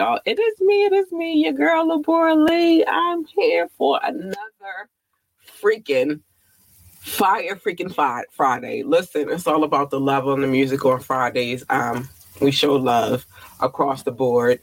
Y'all. 0.00 0.18
It 0.24 0.38
is 0.38 0.60
me. 0.62 0.86
It 0.86 0.94
is 0.94 1.12
me, 1.12 1.44
your 1.44 1.52
girl, 1.52 1.86
Labora 1.86 2.48
Lee. 2.48 2.82
I'm 2.86 3.26
here 3.26 3.68
for 3.76 4.00
another 4.02 4.88
freaking 5.62 6.22
fire 7.00 7.54
freaking 7.54 7.94
Friday. 8.30 8.82
Listen, 8.82 9.28
it's 9.28 9.46
all 9.46 9.62
about 9.62 9.90
the 9.90 10.00
love 10.00 10.26
on 10.26 10.40
the 10.40 10.46
music 10.46 10.86
on 10.86 11.00
Fridays. 11.00 11.64
Um, 11.68 12.08
we 12.40 12.50
show 12.50 12.76
love 12.76 13.26
across 13.60 14.02
the 14.02 14.10
board. 14.10 14.60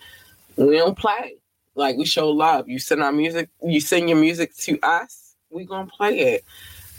We 0.56 0.78
don't 0.78 0.98
play. 0.98 1.36
Like 1.76 1.98
we 1.98 2.06
show 2.06 2.32
love. 2.32 2.68
You 2.68 2.80
send 2.80 3.04
our 3.04 3.12
music, 3.12 3.50
you 3.64 3.80
send 3.80 4.10
your 4.10 4.18
music 4.18 4.56
to 4.62 4.80
us, 4.82 5.36
we 5.52 5.66
gonna 5.66 5.86
play 5.86 6.18
it. 6.18 6.46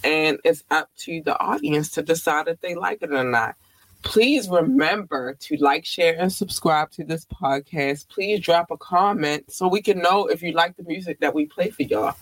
And 0.04 0.38
it's 0.44 0.62
up 0.70 0.90
to 0.98 1.22
the 1.24 1.36
audience 1.40 1.90
to 1.90 2.02
decide 2.02 2.46
if 2.46 2.60
they 2.60 2.76
like 2.76 3.02
it 3.02 3.12
or 3.12 3.24
not. 3.24 3.56
Please 4.02 4.48
remember 4.48 5.34
to 5.40 5.56
like, 5.56 5.84
share, 5.84 6.16
and 6.18 6.32
subscribe 6.32 6.90
to 6.92 7.04
this 7.04 7.26
podcast. 7.26 8.08
Please 8.08 8.40
drop 8.40 8.70
a 8.70 8.76
comment 8.76 9.52
so 9.52 9.68
we 9.68 9.82
can 9.82 9.98
know 9.98 10.26
if 10.26 10.42
you 10.42 10.52
like 10.52 10.76
the 10.76 10.84
music 10.84 11.20
that 11.20 11.34
we 11.34 11.46
play 11.46 11.70
for 11.70 11.82
y'all. 11.82 12.14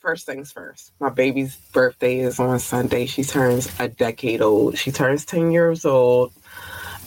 First 0.00 0.26
things 0.26 0.52
first, 0.52 0.92
my 1.00 1.08
baby's 1.08 1.56
birthday 1.72 2.18
is 2.18 2.38
on 2.38 2.58
Sunday. 2.58 3.06
She 3.06 3.24
turns 3.24 3.72
a 3.80 3.88
decade 3.88 4.42
old. 4.42 4.76
She 4.76 4.92
turns 4.92 5.24
10 5.24 5.50
years 5.50 5.86
old. 5.86 6.34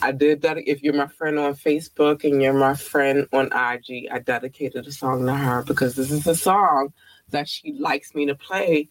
I 0.01 0.11
did 0.11 0.41
that. 0.41 0.57
If 0.67 0.81
you're 0.81 0.93
my 0.93 1.07
friend 1.07 1.37
on 1.37 1.53
Facebook 1.53 2.23
and 2.23 2.41
you're 2.41 2.53
my 2.53 2.73
friend 2.73 3.27
on 3.33 3.47
IG, 3.47 4.07
I 4.11 4.19
dedicated 4.19 4.87
a 4.87 4.91
song 4.91 5.25
to 5.27 5.33
her 5.33 5.63
because 5.63 5.95
this 5.95 6.11
is 6.11 6.25
a 6.25 6.35
song 6.35 6.91
that 7.29 7.47
she 7.47 7.73
likes 7.73 8.15
me 8.15 8.25
to 8.25 8.35
play 8.35 8.89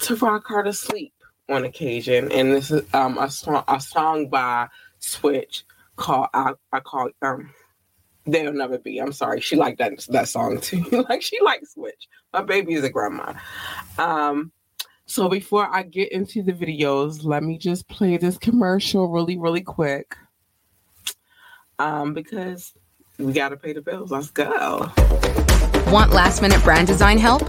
to 0.00 0.16
rock 0.16 0.48
her 0.48 0.62
to 0.62 0.72
sleep 0.72 1.12
on 1.48 1.64
occasion, 1.64 2.30
and 2.32 2.52
this 2.52 2.70
is 2.70 2.82
um 2.94 3.18
a 3.18 3.30
song 3.30 3.64
a 3.68 3.80
song 3.80 4.28
by 4.28 4.68
Switch 4.98 5.64
called 5.96 6.28
I 6.34 6.52
I 6.72 6.80
call 6.80 7.10
um 7.22 7.50
There'll 8.26 8.52
Never 8.52 8.78
Be. 8.78 8.98
I'm 8.98 9.12
sorry. 9.12 9.40
She 9.40 9.56
liked 9.56 9.78
that 9.78 9.98
that 10.08 10.28
song 10.28 10.60
too. 10.60 10.84
like 11.08 11.22
she 11.22 11.40
likes 11.40 11.74
Switch. 11.74 12.08
My 12.32 12.42
baby 12.42 12.74
is 12.74 12.84
a 12.84 12.90
grandma. 12.90 13.34
Um 13.98 14.52
so 15.06 15.28
before 15.28 15.68
I 15.72 15.84
get 15.84 16.10
into 16.10 16.42
the 16.42 16.52
videos, 16.52 17.24
let 17.24 17.44
me 17.44 17.58
just 17.58 17.86
play 17.88 18.16
this 18.16 18.36
commercial 18.38 19.08
really, 19.08 19.38
really 19.38 19.60
quick. 19.60 20.16
Um, 21.78 22.12
because 22.12 22.74
we 23.18 23.32
gotta 23.32 23.56
pay 23.56 23.72
the 23.72 23.82
bills. 23.82 24.10
Let's 24.10 24.30
go. 24.30 24.90
Want 25.92 26.10
last 26.12 26.42
minute 26.42 26.62
brand 26.64 26.88
design 26.88 27.18
help? 27.18 27.42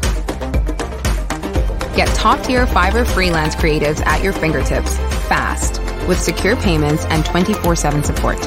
Get 1.98 2.08
top 2.10 2.44
tier 2.46 2.68
Fiverr 2.68 3.08
freelance 3.08 3.56
creatives 3.56 4.06
at 4.06 4.22
your 4.22 4.32
fingertips 4.32 4.98
fast 5.28 5.82
with 6.08 6.22
secure 6.22 6.56
payments 6.56 7.04
and 7.06 7.26
24 7.26 7.76
7 7.76 8.04
support. 8.04 8.38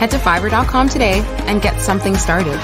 Head 0.00 0.10
to 0.10 0.16
fiverr.com 0.16 0.88
today 0.88 1.20
and 1.46 1.62
get 1.62 1.80
something 1.80 2.16
started. 2.16 2.58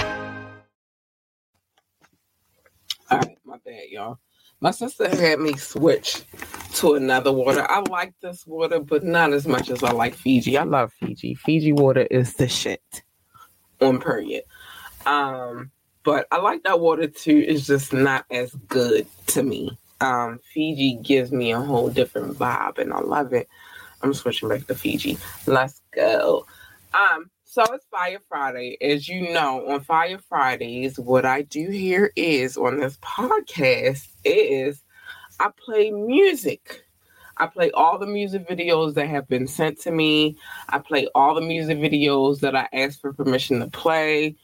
All 3.09 3.19
right, 3.19 3.39
my 3.45 3.59
bad, 3.65 3.85
y'all. 3.89 4.19
My 4.59 4.73
sister 4.73 5.09
had 5.09 5.39
me 5.39 5.57
switch 5.57 6.25
to 6.75 6.95
another 6.95 7.31
water. 7.31 7.65
I 7.71 7.79
like 7.89 8.13
this 8.21 8.45
water, 8.49 8.81
but 8.81 9.05
not 9.05 9.33
as 9.33 9.47
much 9.47 9.71
as 9.71 9.85
I 9.85 9.93
like 9.93 10.17
Fiji. 10.17 10.59
I 10.59 10.65
love 10.65 10.93
Fiji. 10.95 11.37
Fiji 11.37 11.71
water 11.71 12.05
is 12.11 12.35
the 12.35 12.49
shit 12.49 12.83
on 13.81 14.01
period. 14.01 14.43
Um, 15.07 15.71
but 16.03 16.27
I 16.33 16.39
like 16.39 16.65
that 16.65 16.81
water 16.81 17.07
too. 17.07 17.45
It's 17.47 17.65
just 17.65 17.93
not 17.93 18.25
as 18.29 18.53
good 18.67 19.07
to 19.29 19.45
me 19.45 19.79
um, 20.01 20.41
Fiji 20.53 20.95
gives 21.03 21.33
me 21.33 21.53
a 21.53 21.61
whole 21.61 21.89
different 21.89 22.39
vibe, 22.39 22.79
and 22.79 22.93
I 22.93 23.01
love 23.01 23.33
it. 23.33 23.49
I'm 24.03 24.15
switching 24.15 24.49
back 24.49 24.67
to 24.67 24.75
Fiji. 24.75 25.19
Let's 25.47 25.81
go. 25.93 26.47
Um, 26.95 27.31
so 27.45 27.65
it's 27.73 27.87
Fire 27.91 28.21
Friday. 28.29 28.77
As 28.81 29.09
you 29.09 29.33
know, 29.33 29.67
on 29.69 29.81
Fire 29.81 30.19
Fridays, 30.29 30.99
what 30.99 31.25
I 31.25 31.43
do 31.43 31.71
here 31.71 32.13
is 32.17 32.57
on 32.57 32.81
this 32.81 32.99
podcast 32.99 34.07
is 34.25 34.83
I 35.41 35.51
play 35.65 35.91
music. 35.91 36.83
I 37.39 37.47
play 37.47 37.71
all 37.71 37.99
the 37.99 38.07
music 38.07 38.49
videos 38.49 38.95
that 38.95 39.09
have 39.09 39.29
been 39.29 39.47
sent 39.47 39.81
to 39.81 39.91
me. 39.91 40.37
I 40.69 40.79
play 40.79 41.09
all 41.15 41.35
the 41.35 41.41
music 41.41 41.79
videos 41.79 42.41
that 42.41 42.55
I 42.55 42.69
asked 42.73 43.01
for 43.01 43.13
permission 43.13 43.61
to 43.61 43.67
play. 43.67 44.37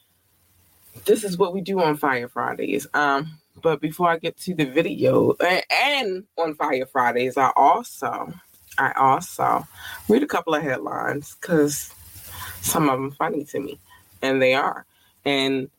This 1.04 1.24
is 1.24 1.38
what 1.38 1.54
we 1.54 1.60
do 1.60 1.80
on 1.80 1.96
Fire 1.96 2.28
Fridays. 2.28 2.86
Um, 2.94 3.38
but 3.62 3.80
before 3.80 4.08
I 4.08 4.18
get 4.18 4.36
to 4.38 4.54
the 4.54 4.64
video 4.64 5.34
and, 5.70 6.24
on 6.36 6.54
Fire 6.54 6.86
Fridays, 6.86 7.36
I 7.36 7.52
also 7.56 8.32
I 8.78 8.92
also 8.92 9.66
read 10.08 10.22
a 10.22 10.26
couple 10.26 10.54
of 10.54 10.62
headlines 10.62 11.36
because 11.40 11.92
some 12.60 12.88
of 12.88 12.98
them 12.98 13.10
funny 13.12 13.44
to 13.46 13.60
me, 13.60 13.78
and 14.20 14.40
they 14.40 14.54
are, 14.54 14.86
and 15.24 15.70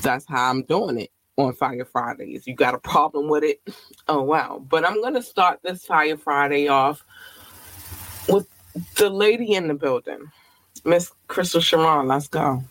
that's 0.00 0.26
how 0.26 0.50
I'm 0.50 0.62
doing 0.62 1.00
it 1.00 1.10
on 1.36 1.54
Fire 1.54 1.84
Fridays. 1.84 2.46
You 2.46 2.54
got 2.54 2.74
a 2.74 2.78
problem 2.78 3.28
with 3.28 3.44
it? 3.44 3.60
Oh 4.08 4.22
wow! 4.22 4.62
But 4.68 4.86
I'm 4.86 5.02
gonna 5.02 5.22
start 5.22 5.60
this 5.62 5.84
Fire 5.84 6.16
Friday 6.16 6.68
off 6.68 7.04
with 8.28 8.48
the 8.96 9.10
lady 9.10 9.54
in 9.54 9.68
the 9.68 9.74
building, 9.74 10.30
Miss 10.84 11.10
Crystal 11.28 11.60
Sharon. 11.60 12.06
Let's 12.06 12.28
go. 12.28 12.62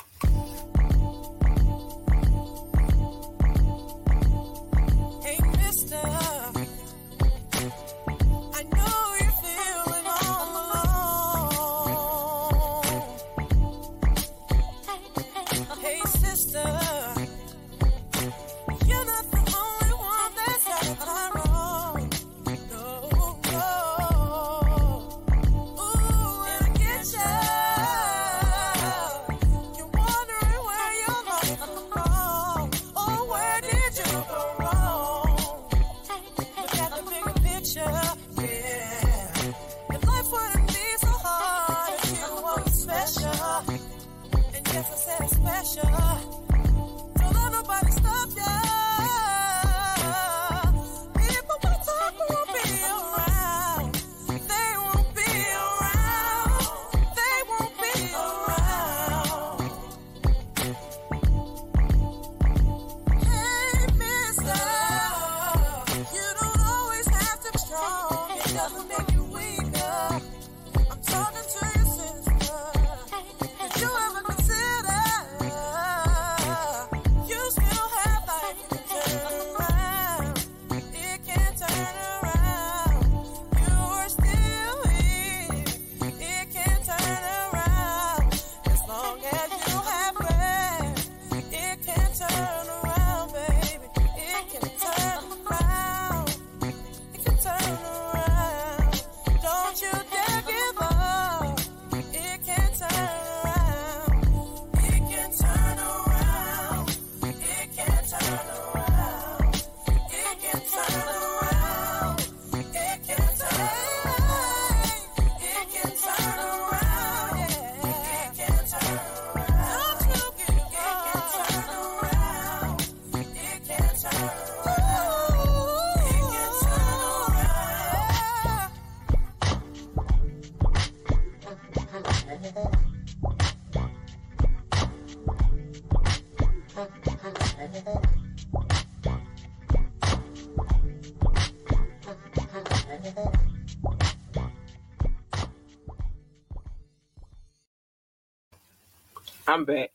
I'm 149.56 149.64
back. 149.64 149.92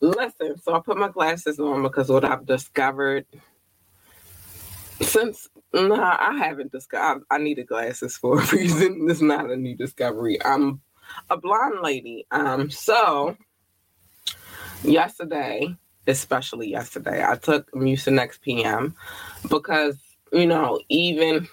Listen, 0.00 0.58
so 0.60 0.74
I 0.74 0.80
put 0.80 0.96
my 0.96 1.08
glasses 1.08 1.60
on 1.60 1.84
because 1.84 2.08
what 2.08 2.24
I've 2.24 2.44
discovered 2.44 3.26
since 5.00 5.48
nah, 5.72 6.16
I 6.18 6.36
haven't 6.36 6.72
discovered. 6.72 7.22
I 7.30 7.38
needed 7.38 7.68
glasses 7.68 8.16
for 8.16 8.40
a 8.40 8.46
reason. 8.52 9.06
It's 9.08 9.20
not 9.20 9.52
a 9.52 9.56
new 9.56 9.76
discovery. 9.76 10.44
I'm 10.44 10.80
a 11.30 11.36
blonde 11.36 11.80
lady. 11.80 12.26
Um, 12.32 12.70
so 12.70 13.36
yesterday, 14.82 15.76
especially 16.08 16.70
yesterday, 16.70 17.24
I 17.24 17.36
took 17.36 17.70
Mucinex 17.70 18.40
PM 18.40 18.96
because 19.48 19.96
you 20.32 20.46
know 20.46 20.80
even 20.88 21.46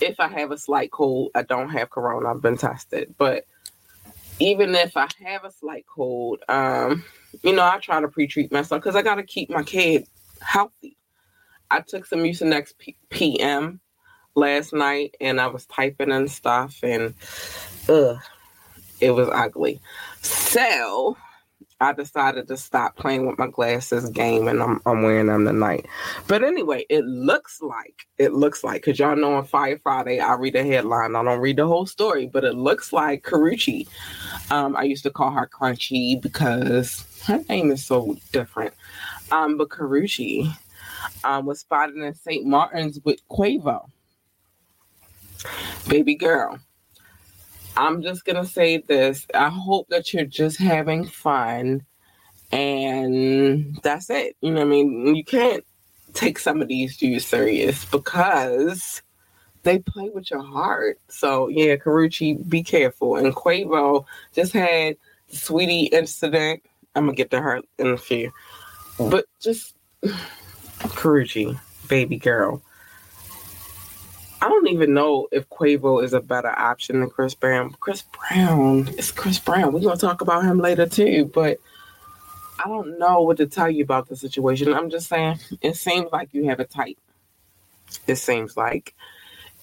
if 0.00 0.18
I 0.18 0.28
have 0.28 0.50
a 0.50 0.56
slight 0.56 0.92
cold, 0.92 1.32
I 1.34 1.42
don't 1.42 1.68
have 1.68 1.90
corona. 1.90 2.30
I've 2.30 2.40
been 2.40 2.56
tested, 2.56 3.14
but 3.18 3.44
even 4.38 4.74
if 4.74 4.96
I 4.96 5.08
have 5.24 5.44
a 5.44 5.50
slight 5.50 5.86
cold, 5.86 6.40
um, 6.48 7.04
you 7.42 7.54
know, 7.54 7.64
I 7.64 7.78
try 7.78 8.00
to 8.00 8.08
pre-treat 8.08 8.52
myself 8.52 8.82
because 8.82 8.96
I 8.96 9.02
got 9.02 9.16
to 9.16 9.22
keep 9.22 9.50
my 9.50 9.62
kid 9.62 10.06
healthy. 10.40 10.96
I 11.70 11.80
took 11.80 12.06
some 12.06 12.20
Mucinex 12.20 12.76
P- 12.78 12.96
PM 13.10 13.80
last 14.34 14.72
night, 14.72 15.16
and 15.20 15.40
I 15.40 15.46
was 15.46 15.66
typing 15.66 16.12
and 16.12 16.30
stuff, 16.30 16.78
and 16.82 17.14
ugh, 17.88 18.18
it 19.00 19.10
was 19.12 19.28
ugly. 19.32 19.80
So 20.20 21.16
I 21.82 21.92
decided 21.92 22.46
to 22.46 22.56
stop 22.56 22.94
playing 22.94 23.26
with 23.26 23.40
my 23.40 23.48
glasses 23.48 24.08
game 24.08 24.46
and 24.46 24.62
I'm, 24.62 24.80
I'm 24.86 25.02
wearing 25.02 25.26
them 25.26 25.44
tonight. 25.44 25.84
But 26.28 26.44
anyway, 26.44 26.86
it 26.88 27.04
looks 27.04 27.60
like, 27.60 28.06
it 28.18 28.32
looks 28.32 28.62
like, 28.62 28.82
because 28.82 29.00
y'all 29.00 29.16
know 29.16 29.34
on 29.34 29.44
Fire 29.46 29.80
Friday, 29.82 30.20
I 30.20 30.34
read 30.34 30.54
a 30.54 30.62
headline. 30.62 31.16
I 31.16 31.24
don't 31.24 31.40
read 31.40 31.56
the 31.56 31.66
whole 31.66 31.86
story, 31.86 32.26
but 32.26 32.44
it 32.44 32.54
looks 32.54 32.92
like 32.92 33.24
Karrueche. 33.24 33.88
Um, 34.52 34.76
I 34.76 34.84
used 34.84 35.02
to 35.02 35.10
call 35.10 35.32
her 35.32 35.50
Crunchy 35.52 36.22
because 36.22 37.04
her 37.26 37.42
name 37.48 37.72
is 37.72 37.84
so 37.84 38.16
different. 38.30 38.74
Um, 39.32 39.56
but 39.56 39.70
Karrueche 39.70 40.56
um, 41.24 41.46
was 41.46 41.60
spotted 41.60 41.96
in 41.96 42.14
St. 42.14 42.46
Martin's 42.46 43.00
with 43.04 43.18
Quavo. 43.28 43.90
Baby 45.88 46.14
girl. 46.14 46.60
I'm 47.76 48.02
just 48.02 48.24
gonna 48.24 48.46
say 48.46 48.78
this. 48.78 49.26
I 49.34 49.48
hope 49.48 49.88
that 49.88 50.12
you're 50.12 50.24
just 50.24 50.58
having 50.58 51.06
fun 51.06 51.84
and 52.50 53.76
that's 53.82 54.10
it. 54.10 54.36
You 54.40 54.50
know 54.50 54.60
what 54.60 54.66
I 54.66 54.70
mean? 54.70 55.16
You 55.16 55.24
can't 55.24 55.64
take 56.12 56.38
some 56.38 56.60
of 56.60 56.68
these 56.68 56.96
dudes 56.96 57.26
serious 57.26 57.84
because 57.86 59.02
they 59.62 59.78
play 59.78 60.10
with 60.10 60.30
your 60.30 60.42
heart. 60.42 61.00
So 61.08 61.48
yeah, 61.48 61.76
Karrueche, 61.76 62.48
be 62.48 62.62
careful. 62.62 63.16
And 63.16 63.34
Quavo 63.34 64.04
just 64.34 64.52
had 64.52 64.96
the 65.30 65.36
Saweetie 65.36 65.92
incident. 65.92 66.62
I'm 66.94 67.06
gonna 67.06 67.16
get 67.16 67.30
to 67.30 67.40
her 67.40 67.62
in 67.78 67.86
a 67.88 67.96
few. 67.96 68.32
But 68.98 69.24
just 69.40 69.74
Karrueche, 70.80 71.58
baby 71.88 72.18
girl. 72.18 72.62
I 74.42 74.48
don't 74.48 74.66
even 74.70 74.92
know 74.92 75.28
if 75.30 75.48
Quavo 75.50 76.02
is 76.02 76.12
a 76.12 76.20
better 76.20 76.50
option 76.58 76.98
than 76.98 77.10
Chris 77.10 77.32
Brown. 77.32 77.76
Chris 77.78 78.02
Brown, 78.02 78.88
it's 78.98 79.12
Chris 79.12 79.38
Brown. 79.38 79.72
We're 79.72 79.78
gonna 79.78 79.96
talk 79.96 80.20
about 80.20 80.44
him 80.44 80.58
later 80.58 80.84
too, 80.84 81.30
but 81.32 81.58
I 82.58 82.66
don't 82.66 82.98
know 82.98 83.22
what 83.22 83.36
to 83.36 83.46
tell 83.46 83.70
you 83.70 83.84
about 83.84 84.08
the 84.08 84.16
situation. 84.16 84.74
I'm 84.74 84.90
just 84.90 85.08
saying 85.08 85.38
it 85.60 85.76
seems 85.76 86.10
like 86.10 86.30
you 86.32 86.48
have 86.48 86.58
a 86.58 86.64
type. 86.64 86.98
It 88.08 88.16
seems 88.16 88.56
like. 88.56 88.96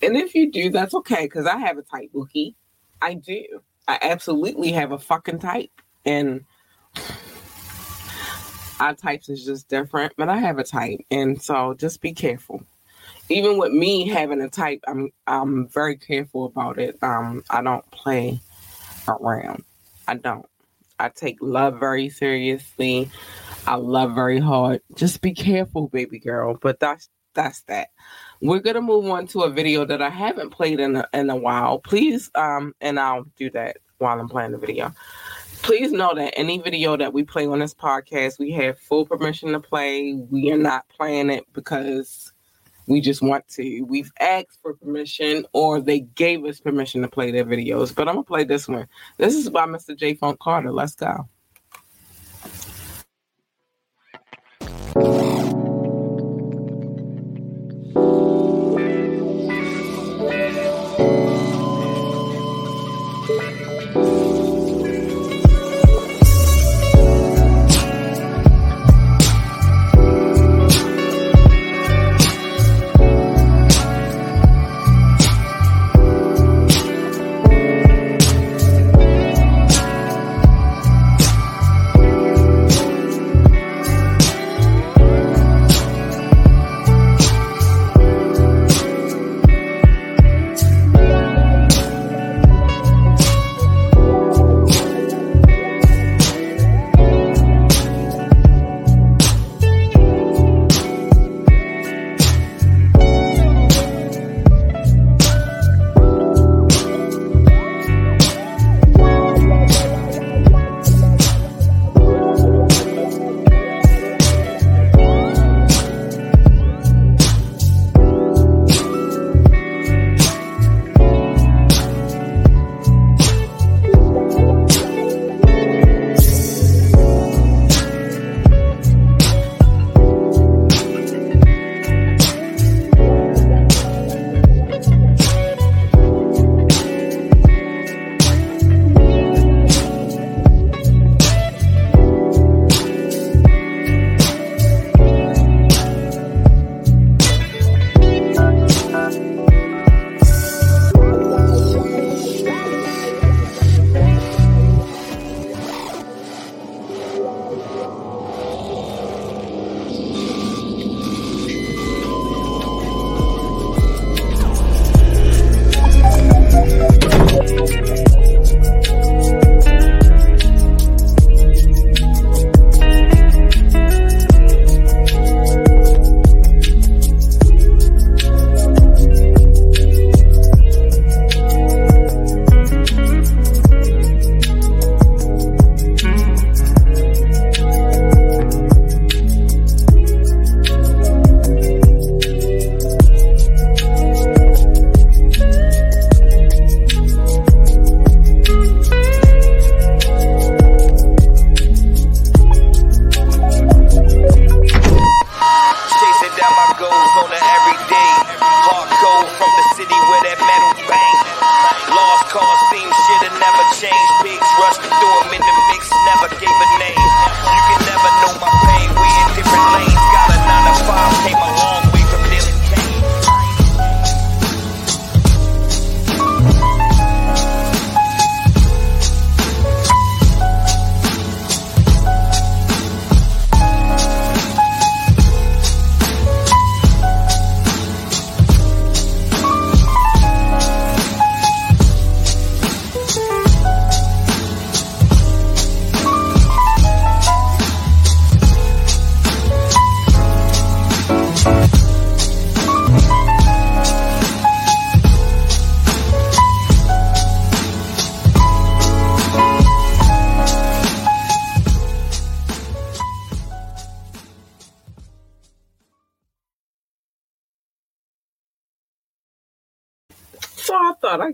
And 0.02 0.16
if 0.16 0.34
you 0.34 0.50
do, 0.50 0.70
that's 0.70 0.94
okay, 0.94 1.26
because 1.26 1.46
I 1.46 1.58
have 1.58 1.78
a 1.78 1.82
type, 1.82 2.14
Bookie. 2.14 2.56
I 3.02 3.16
do. 3.16 3.44
I 3.86 4.00
absolutely 4.02 4.72
have 4.72 4.94
a 4.94 4.98
fucking 4.98 5.40
type. 5.40 5.72
And 6.06 6.46
our 8.80 8.96
types 8.96 9.28
is 9.28 9.44
just 9.44 9.68
different, 9.68 10.14
but 10.16 10.30
I 10.30 10.38
have 10.38 10.58
a 10.58 10.64
type. 10.64 11.02
And 11.12 11.42
so 11.42 11.74
just 11.74 12.00
be 12.00 12.14
careful 12.14 12.64
even 13.30 13.58
with 13.58 13.72
me 13.72 14.08
having 14.08 14.42
a 14.42 14.50
type, 14.50 14.84
I'm 14.88 15.12
I'm 15.28 15.68
very 15.68 15.98
careful 15.98 16.46
about 16.46 16.80
it. 16.80 16.98
Um, 17.02 17.44
I 17.50 17.62
don't 17.62 17.90
play 17.92 18.40
around. 19.08 19.64
I 20.08 20.16
don't. 20.16 20.46
I 21.00 21.10
take 21.10 21.38
love 21.42 21.80
very 21.80 22.10
seriously. 22.10 23.10
I 23.68 23.76
love 23.76 24.16
very 24.16 24.40
hard. 24.40 24.82
Just 24.96 25.22
be 25.22 25.34
careful, 25.34 25.88
baby 25.88 26.20
girl. 26.20 26.58
But 26.60 26.80
that's 26.80 27.10
that's 27.36 27.62
that. 27.64 27.90
We're 28.42 28.60
gonna 28.60 28.82
move 28.82 29.06
on 29.06 29.28
to 29.28 29.42
a 29.42 29.50
video 29.50 29.86
that 29.86 30.02
I 30.02 30.10
haven't 30.10 30.50
played 30.50 30.80
in 30.80 30.96
a, 30.96 31.08
in 31.14 31.30
a 31.30 31.36
while. 31.36 31.80
Please, 31.80 32.32
um, 32.36 32.74
and 32.82 33.00
I'll 33.00 33.26
do 33.38 33.50
that 33.52 33.78
while 34.00 34.20
I'm 34.20 34.30
playing 34.30 34.52
the 34.52 34.58
video. 34.58 34.94
Please 35.62 35.92
know 35.92 36.16
that 36.16 36.38
any 36.38 36.58
video 36.58 36.96
that 36.98 37.14
we 37.14 37.24
play 37.24 37.46
on 37.46 37.60
this 37.60 37.74
podcast, 37.74 38.40
we 38.40 38.52
have 38.52 38.80
full 38.80 39.06
permission 39.06 39.52
to 39.52 39.60
play. 39.60 40.14
We 40.32 40.52
are 40.52 40.58
not 40.58 40.88
playing 40.88 41.30
it 41.30 41.46
because 41.54 42.32
we 42.90 43.00
just 43.00 43.22
want 43.22 43.48
to. 43.50 43.84
We've 43.84 44.12
asked 44.20 44.58
for 44.62 44.74
permission 44.74 45.46
or 45.54 45.80
they 45.80 46.00
gave 46.02 46.44
us 46.44 46.60
permission 46.60 47.04
to 47.04 47.08
play 47.08 47.32
their 47.32 47.46
videos. 47.46 47.94
But 47.94 48.10
I'm 48.10 48.16
to 48.16 48.24
play 48.24 48.44
this 48.44 48.68
one. 48.68 48.88
This 49.18 49.36
is 49.36 49.50
by 49.50 49.68
Mr. 49.68 49.96
J. 49.96 50.16
Funk 50.16 50.40
Carter. 50.40 50.72
Let's 50.72 50.96
go. 50.96 51.30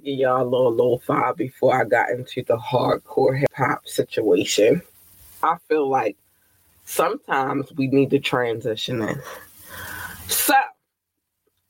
Y'all 0.08 0.44
a 0.44 0.46
little 0.48 0.72
low 0.72 0.98
five 1.00 1.36
before 1.36 1.82
I 1.82 1.84
got 1.84 2.12
into 2.12 2.44
the 2.44 2.58
hardcore 2.58 3.40
hip 3.40 3.50
hop 3.56 3.88
situation. 3.88 4.84
I 5.42 5.58
feel 5.68 5.90
like 5.90 6.16
sometimes 6.86 7.74
we 7.74 7.88
need 7.88 8.12
to 8.12 8.20
transition 8.20 9.02
in. 9.02 9.20
So 10.28 10.54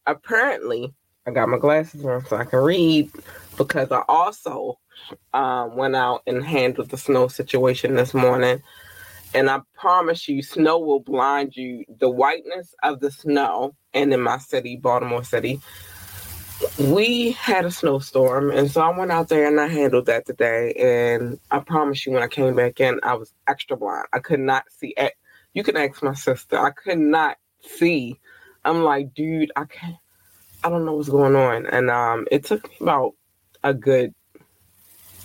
apparently, 0.05 0.93
I 1.25 1.31
got 1.31 1.47
my 1.47 1.57
glasses 1.57 2.03
on 2.03 2.25
so 2.25 2.35
I 2.35 2.43
can 2.43 2.59
read 2.59 3.09
because 3.57 3.89
I 3.93 4.03
also 4.09 4.79
um, 5.33 5.77
went 5.77 5.95
out 5.95 6.21
and 6.27 6.43
handled 6.43 6.89
the 6.89 6.97
snow 6.97 7.29
situation 7.29 7.95
this 7.95 8.13
morning. 8.13 8.61
And 9.33 9.49
I 9.49 9.61
promise 9.77 10.27
you, 10.27 10.41
snow 10.41 10.77
will 10.79 10.99
blind 10.99 11.55
you. 11.55 11.85
The 11.99 12.09
whiteness 12.09 12.75
of 12.83 12.99
the 12.99 13.11
snow, 13.11 13.75
and 13.93 14.13
in 14.13 14.19
my 14.19 14.39
city, 14.39 14.75
Baltimore 14.75 15.23
City, 15.23 15.61
we 16.79 17.31
had 17.31 17.65
a 17.65 17.71
snowstorm. 17.71 18.51
And 18.51 18.69
so 18.69 18.81
I 18.81 18.97
went 18.97 19.11
out 19.11 19.29
there 19.29 19.47
and 19.47 19.59
I 19.59 19.67
handled 19.67 20.05
that 20.07 20.25
today. 20.25 20.73
And 20.73 21.39
I 21.51 21.59
promise 21.59 22.05
you, 22.05 22.11
when 22.11 22.23
I 22.23 22.27
came 22.27 22.55
back 22.55 22.79
in, 22.79 22.99
I 23.03 23.15
was 23.15 23.33
extra 23.47 23.77
blind. 23.77 24.07
I 24.13 24.19
could 24.19 24.39
not 24.39 24.65
see. 24.69 24.93
it. 24.97 25.13
You 25.53 25.63
can 25.63 25.77
ask 25.77 26.03
my 26.03 26.13
sister. 26.13 26.57
I 26.57 26.71
could 26.71 26.99
not 26.99 27.37
see. 27.61 28.19
I'm 28.63 28.83
like, 28.83 29.13
dude, 29.13 29.51
I 29.55 29.65
can't. 29.65 29.97
I 30.63 30.69
don't 30.69 30.85
know 30.85 30.93
what's 30.93 31.09
going 31.09 31.35
on. 31.35 31.67
And 31.67 31.89
um, 31.89 32.27
it 32.31 32.45
took 32.45 32.69
me 32.69 32.77
about 32.81 33.13
a 33.63 33.73
good 33.73 34.13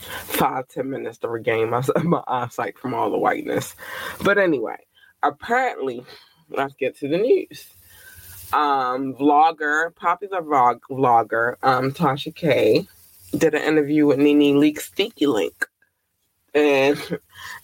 five 0.01 0.69
ten 0.69 0.91
minutes 0.91 1.19
to 1.19 1.29
regain 1.29 1.71
my 1.71 1.83
my 2.03 2.23
eyesight 2.29 2.79
from 2.79 2.95
all 2.95 3.11
the 3.11 3.19
whiteness. 3.19 3.75
But 4.23 4.39
anyway, 4.39 4.77
apparently, 5.23 6.05
let's 6.51 6.75
get 6.75 6.99
to 6.99 7.09
the 7.09 7.19
news. 7.19 7.71
Um, 8.53 9.15
vlogger, 9.15 9.95
popular 9.95 10.43
vlog 10.43 10.81
vlogger, 10.91 11.55
um, 11.63 11.93
Tasha 11.93 12.35
K, 12.35 12.87
did 13.37 13.55
an 13.55 13.63
interview 13.63 14.07
with 14.07 14.19
Nene 14.19 14.59
Leak 14.59 14.81
Stinky 14.81 15.27
Link. 15.27 15.67
And, 16.53 16.99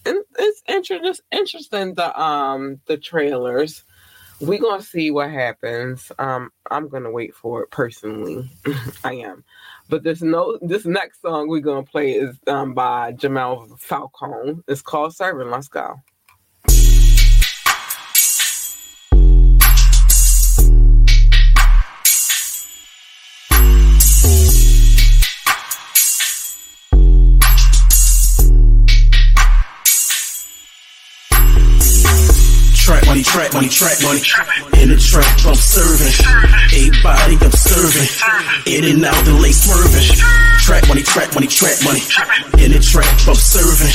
and 0.04 0.18
it's 0.38 0.62
interesting, 0.68 1.24
interesting 1.32 1.94
the 1.94 2.20
um 2.20 2.80
the 2.86 2.96
trailers. 2.96 3.84
We're 4.40 4.60
gonna 4.60 4.82
see 4.82 5.10
what 5.10 5.30
happens. 5.30 6.12
Um, 6.18 6.50
I'm 6.70 6.88
gonna 6.88 7.10
wait 7.10 7.34
for 7.34 7.62
it 7.62 7.70
personally. 7.70 8.48
I 9.04 9.14
am. 9.14 9.44
But 9.88 10.04
this 10.04 10.22
no 10.22 10.58
this 10.62 10.84
next 10.84 11.22
song 11.22 11.48
we're 11.48 11.60
gonna 11.60 11.82
play 11.82 12.12
is 12.12 12.36
um 12.46 12.74
by 12.74 13.12
Jamal 13.12 13.66
Falcone. 13.78 14.62
It's 14.68 14.82
called 14.82 15.16
Serving. 15.16 15.50
Let's 15.50 15.68
go. 15.68 16.00
Money, 33.16 33.24
track 33.24 33.54
money, 33.54 33.68
track 33.68 34.02
money. 34.02 34.20
In 34.82 34.88
the 34.90 34.96
trap, 34.96 35.24
I'm 35.46 35.54
serving. 35.54 36.12
Everybody, 36.68 37.36
I'm 37.40 37.50
serving. 37.50 38.08
In 38.66 38.84
and 38.84 39.04
out, 39.04 39.24
the 39.24 39.32
late 39.32 39.54
swerving. 39.54 40.16
Track 40.60 40.86
money, 40.88 41.02
track 41.02 41.34
money, 41.34 41.46
track 41.46 41.78
money. 41.82 42.00
In 42.62 42.72
the 42.72 42.80
trap, 42.80 43.08
I'm 43.26 43.34
serving. 43.34 43.94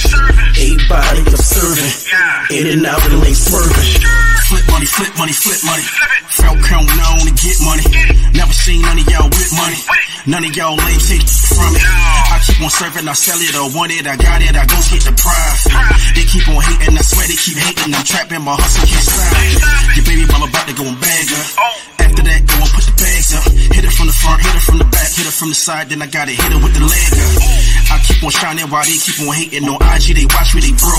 Everybody, 0.58 1.22
I'm 1.22 1.38
serving. 1.38 2.58
In 2.58 2.66
and 2.66 2.86
out, 2.86 3.02
the 3.10 3.18
late 3.18 3.38
swerving. 3.38 4.31
Flip 4.52 4.68
money, 4.68 4.86
flip 4.86 5.14
money, 5.16 5.32
flip 5.32 5.64
money. 5.64 5.88
Felt 6.36 6.60
count 6.68 6.84
known 7.00 7.24
to 7.24 7.32
get 7.40 7.56
money. 7.64 7.88
Never 8.36 8.52
seen 8.52 8.82
none 8.84 9.00
of 9.00 9.08
y'all 9.08 9.32
with 9.32 9.52
money. 9.56 9.80
None 10.28 10.44
of 10.44 10.52
y'all 10.52 10.76
lame 10.76 11.00
take 11.00 11.24
from 11.24 11.72
it. 11.72 11.88
I 11.88 12.36
keep 12.44 12.60
on 12.60 12.70
serving, 12.70 13.08
I 13.08 13.14
sell 13.16 13.40
it 13.40 13.56
I 13.56 13.64
want 13.72 13.96
it, 13.96 14.04
I 14.04 14.20
got 14.20 14.44
it, 14.44 14.52
I 14.52 14.68
go 14.68 14.76
get 14.92 15.08
the 15.08 15.16
profit. 15.16 15.72
They 16.20 16.28
keep 16.28 16.44
on 16.52 16.60
hating, 16.60 17.00
I 17.00 17.02
swear 17.02 17.32
they 17.32 17.40
keep 17.40 17.64
hating. 17.64 17.96
I'm 17.96 18.04
trapped 18.04 18.32
in 18.36 18.44
my 18.44 18.52
hustle, 18.60 18.84
can't 18.92 19.08
stop. 19.08 19.96
Your 19.96 20.04
baby 20.04 20.28
mama 20.28 20.52
about 20.52 20.68
to 20.68 20.76
go 20.76 20.84
and 20.84 21.00
bag 21.00 21.32
her. 21.32 21.91
After 22.12 22.28
that, 22.28 22.44
go 22.44 22.60
and 22.60 22.72
put 22.76 22.84
the 22.84 22.96
bags 23.00 23.32
up. 23.32 23.48
Hit 23.72 23.88
it 23.88 23.94
from 23.96 24.12
the 24.12 24.18
front, 24.20 24.44
hit 24.44 24.52
it 24.52 24.64
from 24.68 24.78
the 24.84 24.90
back, 24.92 25.08
hit 25.16 25.24
it 25.24 25.32
from 25.32 25.48
the 25.48 25.56
side, 25.56 25.88
then 25.88 26.04
I 26.04 26.12
gotta 26.12 26.36
hit 26.36 26.52
it 26.52 26.60
with 26.60 26.76
the 26.76 26.84
leg 26.84 27.12
up. 27.16 27.40
I 27.88 28.04
keep 28.04 28.20
on 28.20 28.36
shining 28.36 28.68
while 28.68 28.84
they 28.84 29.00
keep 29.00 29.16
on 29.24 29.32
hating 29.32 29.64
on 29.64 29.80
IG, 29.80 30.20
they 30.20 30.28
watch 30.28 30.52
me, 30.52 30.60
they 30.60 30.76
bro. 30.76 30.92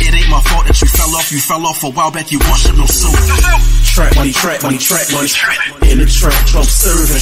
It 0.00 0.08
ain't 0.08 0.32
my 0.32 0.40
fault 0.40 0.64
that 0.72 0.80
you 0.80 0.88
fell 0.88 1.12
off, 1.12 1.28
you 1.28 1.36
fell 1.36 1.68
off 1.68 1.84
a 1.84 1.92
while 1.92 2.08
back, 2.08 2.32
you 2.32 2.40
washed 2.48 2.64
up 2.64 2.80
no 2.80 2.88
soap. 2.88 3.12
Track 3.92 4.16
money, 4.16 4.32
track 4.32 4.64
money, 4.64 4.80
track 4.80 5.04
money. 5.12 5.28
In 5.92 6.00
the 6.00 6.08
trap, 6.08 6.32
I'm 6.56 6.64
serving. 6.64 7.20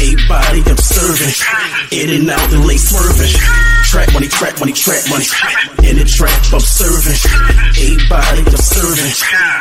Everybody, 0.00 0.64
serving. 0.72 1.36
In 1.92 2.08
and 2.16 2.30
out, 2.32 2.48
the 2.48 2.64
late 2.64 2.80
swerving. 2.80 3.28
Track 3.92 4.08
money, 4.16 4.28
track 4.32 4.56
money, 4.56 4.72
track 4.72 5.04
money. 5.12 5.28
In 5.84 6.00
the 6.00 6.08
trap, 6.08 6.32
I'm 6.48 6.64
serving. 6.64 7.12
Everybody, 7.76 8.40
serving. 8.56 9.12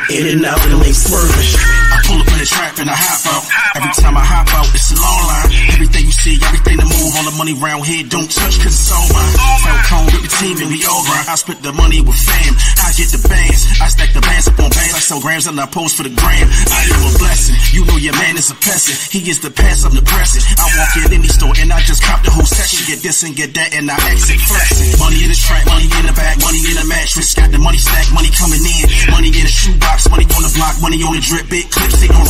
In 0.07 0.39
and 0.39 0.45
out, 0.47 0.55
the 0.71 0.79
late 0.79 0.95
swerving. 0.95 1.51
I 1.91 1.99
pull 2.07 2.23
in 2.37 2.45
the 2.45 2.49
trap 2.53 2.77
and 2.77 2.89
I 2.89 2.93
hop 2.93 3.25
out. 3.33 3.43
Every 3.73 3.93
time 3.97 4.13
I 4.13 4.21
hop 4.21 4.45
out, 4.53 4.69
it's 4.69 4.93
a 4.93 4.97
long 5.01 5.21
line. 5.25 5.49
Everything 5.73 6.05
you 6.05 6.13
see, 6.13 6.37
everything 6.45 6.77
to 6.77 6.85
move, 6.85 7.09
all 7.17 7.25
the 7.25 7.33
money 7.33 7.57
round 7.57 7.81
here, 7.89 8.05
don't 8.05 8.29
touch 8.29 8.61
cause 8.61 8.77
it's 8.77 8.93
all 8.93 9.09
mine. 9.09 9.33
Falcone 9.65 10.13
with 10.13 10.23
the 10.29 10.33
team 10.37 10.55
and 10.61 10.69
we 10.69 10.85
all 10.85 11.01
grind. 11.01 11.25
I 11.25 11.33
split 11.33 11.65
the 11.65 11.73
money 11.73 12.05
with 12.05 12.17
fam. 12.21 12.53
I 12.85 12.93
get 12.93 13.09
the 13.09 13.21
bands. 13.25 13.65
I 13.81 13.89
stack 13.89 14.13
the 14.13 14.21
bands 14.21 14.45
up 14.45 14.59
on 14.61 14.69
bands. 14.69 14.93
I 14.93 15.01
sell 15.01 15.17
grams 15.17 15.49
and 15.49 15.57
I 15.57 15.65
post 15.65 15.97
for 15.97 16.05
the 16.05 16.13
gram. 16.13 16.45
I 16.69 16.81
am 16.93 17.01
a 17.09 17.11
blessing. 17.17 17.57
You 17.73 17.89
know 17.89 17.97
your 17.97 18.13
man 18.13 18.37
is 18.37 18.53
a 18.53 18.57
peasant. 18.61 18.97
He 19.09 19.25
is 19.25 19.41
the 19.41 19.49
past, 19.49 19.81
I'm 19.81 19.97
the 19.97 20.05
present. 20.05 20.45
I 20.61 20.69
walk 20.77 20.93
in 21.01 21.09
any 21.17 21.31
store 21.33 21.57
and 21.57 21.73
I 21.73 21.81
just 21.89 22.05
cop 22.05 22.21
the 22.21 22.29
whole 22.29 22.45
section. 22.45 22.85
Get 22.85 23.01
this 23.01 23.25
and 23.25 23.33
get 23.33 23.57
that 23.57 23.73
and 23.73 23.89
I 23.89 23.97
exit 24.13 24.37
flexing. 24.45 24.93
Money 25.01 25.25
in 25.25 25.33
the 25.33 25.39
trap, 25.39 25.65
money 25.65 25.89
in 25.89 26.05
the 26.05 26.13
bag, 26.13 26.37
money 26.45 26.61
in 26.61 26.77
the 26.77 26.85
mattress. 26.85 27.33
Got 27.33 27.49
the 27.49 27.57
money 27.57 27.81
stack, 27.81 28.05
money 28.13 28.29
coming 28.29 28.61
in. 28.61 28.85
Money 29.09 29.33
in 29.33 29.41
the 29.41 29.53
shoebox, 29.53 30.05
money 30.13 30.29
on 30.37 30.45
the 30.45 30.53
block, 30.53 30.77
money 30.85 31.01
on 31.01 31.17
the 31.17 31.23
drip. 31.23 31.49
Big 31.49 31.65
clips, 31.73 31.97
they 31.97 32.11
in. 32.13 32.26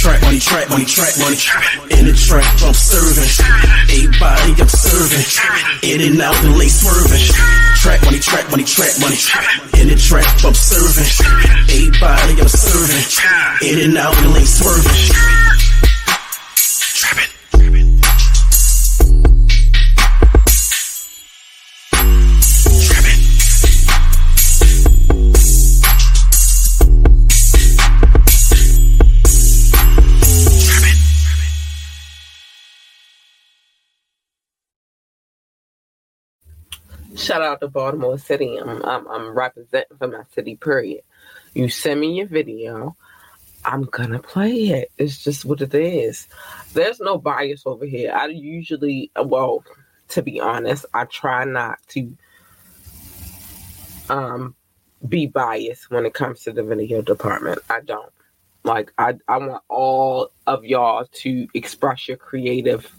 Track 0.00 0.22
money, 0.22 0.38
track 0.38 0.70
money, 0.70 0.84
track 0.86 1.12
money. 1.18 1.36
In 1.92 2.06
the 2.06 2.14
trap, 2.16 2.44
I'm 2.64 2.72
serving. 2.72 3.28
Everybody, 3.84 4.56
I'm 4.56 4.68
serving. 4.68 5.26
In 5.82 6.00
and 6.00 6.20
out, 6.22 6.34
the 6.42 6.50
late 6.56 6.70
swerving. 6.70 7.20
Track 7.76 8.02
money, 8.04 8.18
track 8.18 8.50
money, 8.50 8.64
track 8.64 8.96
money. 9.00 9.16
In 9.80 9.88
the 9.88 9.96
trap, 9.96 10.24
I'm 10.44 10.54
serving. 10.54 11.04
Everybody, 11.68 12.48
serving. 12.48 13.68
In 13.68 13.90
and 13.90 13.98
out, 13.98 14.16
the 14.22 14.28
late 14.30 14.48
swerving. 14.48 14.92
Trapping. 16.96 17.39
Shout 37.30 37.42
out 37.42 37.60
to 37.60 37.68
Baltimore 37.68 38.18
City. 38.18 38.56
I'm, 38.56 38.84
I'm 38.84 39.06
I'm 39.06 39.28
representing 39.30 39.96
for 39.96 40.08
my 40.08 40.24
city. 40.34 40.56
Period. 40.56 41.02
You 41.54 41.68
send 41.68 42.00
me 42.00 42.16
your 42.16 42.26
video. 42.26 42.96
I'm 43.64 43.84
gonna 43.84 44.18
play 44.18 44.52
it. 44.70 44.90
It's 44.98 45.22
just 45.22 45.44
what 45.44 45.60
it 45.60 45.72
is. 45.72 46.26
There's 46.72 46.98
no 46.98 47.18
bias 47.18 47.62
over 47.66 47.86
here. 47.86 48.10
I 48.12 48.26
usually, 48.26 49.12
well, 49.14 49.62
to 50.08 50.22
be 50.22 50.40
honest, 50.40 50.86
I 50.92 51.04
try 51.04 51.44
not 51.44 51.78
to 51.90 52.12
um 54.08 54.56
be 55.06 55.28
biased 55.28 55.88
when 55.88 56.06
it 56.06 56.14
comes 56.14 56.42
to 56.42 56.52
the 56.52 56.64
video 56.64 57.00
department. 57.00 57.60
I 57.70 57.80
don't. 57.82 58.12
Like 58.64 58.92
I 58.98 59.14
I 59.28 59.38
want 59.38 59.62
all 59.68 60.32
of 60.48 60.64
y'all 60.64 61.06
to 61.22 61.46
express 61.54 62.08
your 62.08 62.16
creative 62.16 62.92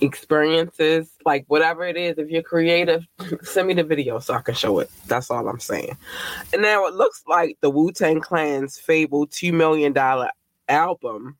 experiences, 0.00 1.10
like 1.24 1.44
whatever 1.48 1.84
it 1.84 1.96
is. 1.96 2.18
If 2.18 2.28
you're 2.28 2.42
creative, 2.42 3.06
send 3.42 3.68
me 3.68 3.74
the 3.74 3.84
video 3.84 4.18
so 4.18 4.34
I 4.34 4.42
can 4.42 4.54
show 4.54 4.78
it. 4.80 4.90
That's 5.06 5.30
all 5.30 5.48
I'm 5.48 5.60
saying. 5.60 5.96
And 6.52 6.62
now 6.62 6.86
it 6.86 6.94
looks 6.94 7.22
like 7.26 7.58
the 7.60 7.70
Wu 7.70 7.92
Tang 7.92 8.20
Clan's 8.20 8.78
Fable 8.78 9.26
$2 9.26 9.52
million 9.52 9.94
album 10.68 11.36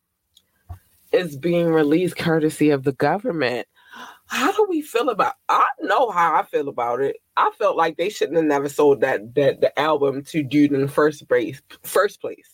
is 1.13 1.37
being 1.37 1.69
released 1.69 2.17
courtesy 2.17 2.71
of 2.71 2.85
the 2.85 2.93
government. 2.93 3.67
How 4.27 4.51
do 4.53 4.67
we 4.69 4.81
feel 4.81 5.11
about 5.11 5.35
I 5.51 5.69
know 5.83 6.11
how 6.11 6.35
I 6.35 6.43
feel 6.45 6.69
about 6.69 7.03
it. 7.03 7.17
I 7.37 7.51
felt 7.59 7.77
like 7.77 7.99
they 7.99 8.09
shouldn't 8.09 8.39
have 8.39 8.47
never 8.47 8.69
sold 8.69 9.03
that 9.03 9.35
that 9.35 9.61
the 9.61 9.79
album 9.79 10.25
to 10.25 10.43
dude 10.43 10.73
in 10.73 10.81
the 10.81 10.89
first 10.89 11.29
place 11.29 11.61
first 11.83 12.21
place 12.21 12.52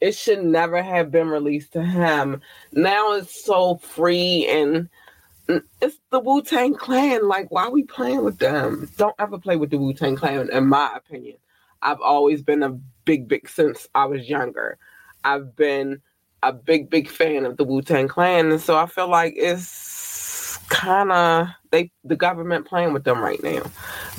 it 0.00 0.14
should 0.14 0.44
never 0.44 0.82
have 0.82 1.10
been 1.10 1.28
released 1.28 1.72
to 1.72 1.82
him. 1.82 2.40
Now 2.72 3.12
it's 3.12 3.44
so 3.44 3.76
free 3.76 4.46
and 4.48 4.88
it's 5.80 5.98
the 6.10 6.20
Wu 6.20 6.42
Tang 6.42 6.74
Clan. 6.74 7.28
Like, 7.28 7.50
why 7.50 7.64
are 7.64 7.70
we 7.70 7.84
playing 7.84 8.24
with 8.24 8.38
them? 8.38 8.90
Don't 8.96 9.14
ever 9.18 9.38
play 9.38 9.56
with 9.56 9.70
the 9.70 9.78
Wu 9.78 9.92
Tang 9.94 10.16
Clan, 10.16 10.50
in 10.50 10.66
my 10.66 10.92
opinion. 10.96 11.36
I've 11.82 12.00
always 12.00 12.42
been 12.42 12.62
a 12.62 12.70
big, 13.04 13.28
big 13.28 13.48
since 13.48 13.86
I 13.94 14.06
was 14.06 14.28
younger. 14.28 14.78
I've 15.24 15.54
been 15.54 16.00
a 16.42 16.52
big, 16.52 16.90
big 16.90 17.08
fan 17.08 17.46
of 17.46 17.56
the 17.56 17.64
Wu 17.64 17.82
Tang 17.82 18.08
Clan, 18.08 18.50
and 18.50 18.60
so 18.60 18.76
I 18.76 18.86
feel 18.86 19.08
like 19.08 19.34
it's 19.36 20.58
kind 20.68 21.12
of 21.12 21.48
they 21.70 21.90
the 22.04 22.16
government 22.16 22.66
playing 22.66 22.92
with 22.92 23.04
them 23.04 23.20
right 23.20 23.42
now. 23.42 23.62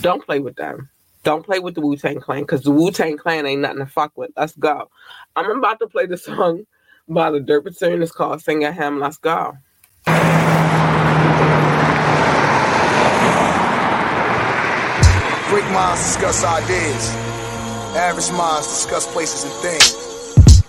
Don't 0.02 0.26
play 0.26 0.40
with 0.40 0.56
them. 0.56 0.90
Don't 1.28 1.46
play 1.46 1.60
with 1.60 1.76
the 1.76 1.82
Wu 1.82 1.98
Tang 1.98 2.22
Clan 2.22 2.44
because 2.44 2.62
the 2.62 2.72
Wu 2.72 2.90
Tang 2.90 3.18
Clan 3.18 3.46
ain't 3.46 3.60
nothing 3.60 3.80
to 3.80 3.86
fuck 3.86 4.16
with. 4.16 4.32
Let's 4.38 4.56
go. 4.56 4.90
I'm 5.36 5.58
about 5.58 5.78
to 5.80 5.88
play 5.88 6.06
the 6.06 6.16
song 6.16 6.66
by 7.06 7.32
the 7.32 7.42
Dirt 7.42 7.64
Platoon. 7.64 8.02
It's 8.02 8.14
called 8.14 8.42
Sing 8.42 8.64
at 8.64 8.76
Him. 8.76 9.02
Let's 9.02 9.18
go. 9.18 9.58
Great 15.50 15.68
minds 15.76 16.00
discuss 16.00 16.46
ideas. 16.46 17.12
Average 17.98 18.32
minds 18.32 18.68
discuss 18.68 19.06
places 19.12 19.44
and 19.44 19.54
things. 19.56 20.64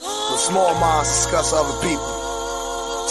But 0.00 0.38
small 0.38 0.74
minds 0.80 1.08
discuss 1.08 1.52
other 1.54 1.86
people. 1.86 2.02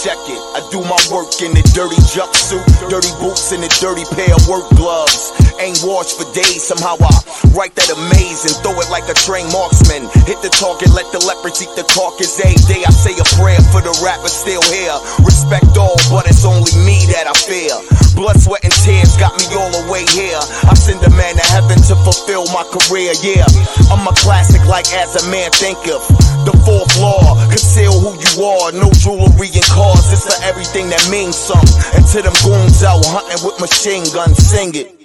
Check 0.03 0.19
it. 0.27 0.41
I 0.51 0.67
do 0.69 0.83
my 0.83 0.99
work 1.15 1.31
in 1.39 1.55
the 1.55 1.63
dirty 1.71 1.95
jumpsuit, 2.11 2.89
dirty 2.89 3.15
boots, 3.23 3.53
and 3.53 3.63
a 3.63 3.69
dirty 3.79 4.03
pair 4.15 4.35
of 4.35 4.45
work 4.49 4.67
gloves. 4.75 5.48
Ain't 5.59 5.83
washed 5.83 6.15
for 6.15 6.23
days, 6.31 6.63
somehow 6.63 6.95
I 7.03 7.11
write 7.51 7.75
that 7.75 7.91
amazing, 7.91 8.55
throw 8.63 8.79
it 8.79 8.87
like 8.87 9.03
a 9.11 9.15
trained 9.27 9.51
marksman. 9.51 10.07
Hit 10.23 10.39
the 10.39 10.47
target, 10.55 10.87
let 10.95 11.03
the 11.11 11.19
leopards 11.27 11.59
eat 11.59 11.67
the 11.75 11.83
carcass. 11.91 12.39
Every 12.39 12.55
day 12.63 12.79
I 12.87 12.91
say 12.95 13.11
a 13.19 13.27
prayer 13.35 13.59
for 13.67 13.83
the 13.83 13.91
rappers 13.99 14.31
still 14.31 14.63
here. 14.71 14.95
Respect 15.19 15.75
all, 15.75 15.99
but 16.07 16.31
it's 16.31 16.47
only 16.47 16.71
me 16.87 17.03
that 17.11 17.27
I 17.27 17.35
fear. 17.35 17.75
Blood, 18.15 18.39
sweat, 18.39 18.63
and 18.63 18.71
tears 18.71 19.19
got 19.19 19.35
me 19.35 19.51
all 19.51 19.67
the 19.67 19.83
way 19.91 20.07
here. 20.15 20.39
I 20.63 20.79
send 20.79 21.03
a 21.03 21.11
man 21.11 21.35
to 21.35 21.45
heaven 21.51 21.75
to 21.91 21.95
fulfill 22.07 22.47
my 22.55 22.63
career, 22.71 23.11
yeah. 23.19 23.43
I'm 23.91 24.07
a 24.07 24.15
classic 24.15 24.63
like 24.63 24.87
as 24.95 25.19
a 25.19 25.23
man 25.27 25.51
think 25.59 25.79
of. 25.91 25.99
The 26.47 26.55
fourth 26.63 26.95
law, 27.03 27.35
conceal 27.51 27.99
who 27.99 28.15
you 28.15 28.33
are, 28.47 28.71
no 28.71 28.87
jewelry 28.95 29.51
and 29.51 29.67
cars 29.67 30.07
it's 30.07 30.23
for 30.23 30.39
everything 30.47 30.87
that 30.87 31.03
means 31.11 31.35
something. 31.35 31.99
And 31.99 32.07
to 32.15 32.23
them 32.23 32.35
goons 32.47 32.79
out 32.79 33.03
hunting 33.11 33.43
with 33.43 33.59
machine 33.59 34.07
guns, 34.15 34.39
sing 34.39 34.71
it. 34.75 34.98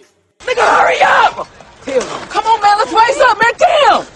Nigga, 0.44 0.64
hurry 0.76 1.00
up! 1.02 1.48
Come 2.28 2.44
on, 2.46 2.60
man, 2.60 2.78
let's 2.78 2.92
race 2.92 3.20
up, 3.20 3.38
man, 3.40 3.52
damn! 3.58 4.06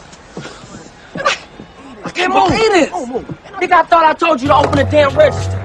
I 2.05 2.11
can't 2.11 2.33
move. 2.33 2.51
believe 2.51 2.73
this! 2.73 2.91
Nigga, 3.61 3.73
I 3.73 3.83
thought 3.85 4.05
I 4.05 4.13
told 4.15 4.43
you 4.43 4.49
to 4.49 4.57
open 4.57 4.73
the 4.73 4.85
damn 4.85 5.17
register. 5.17 5.59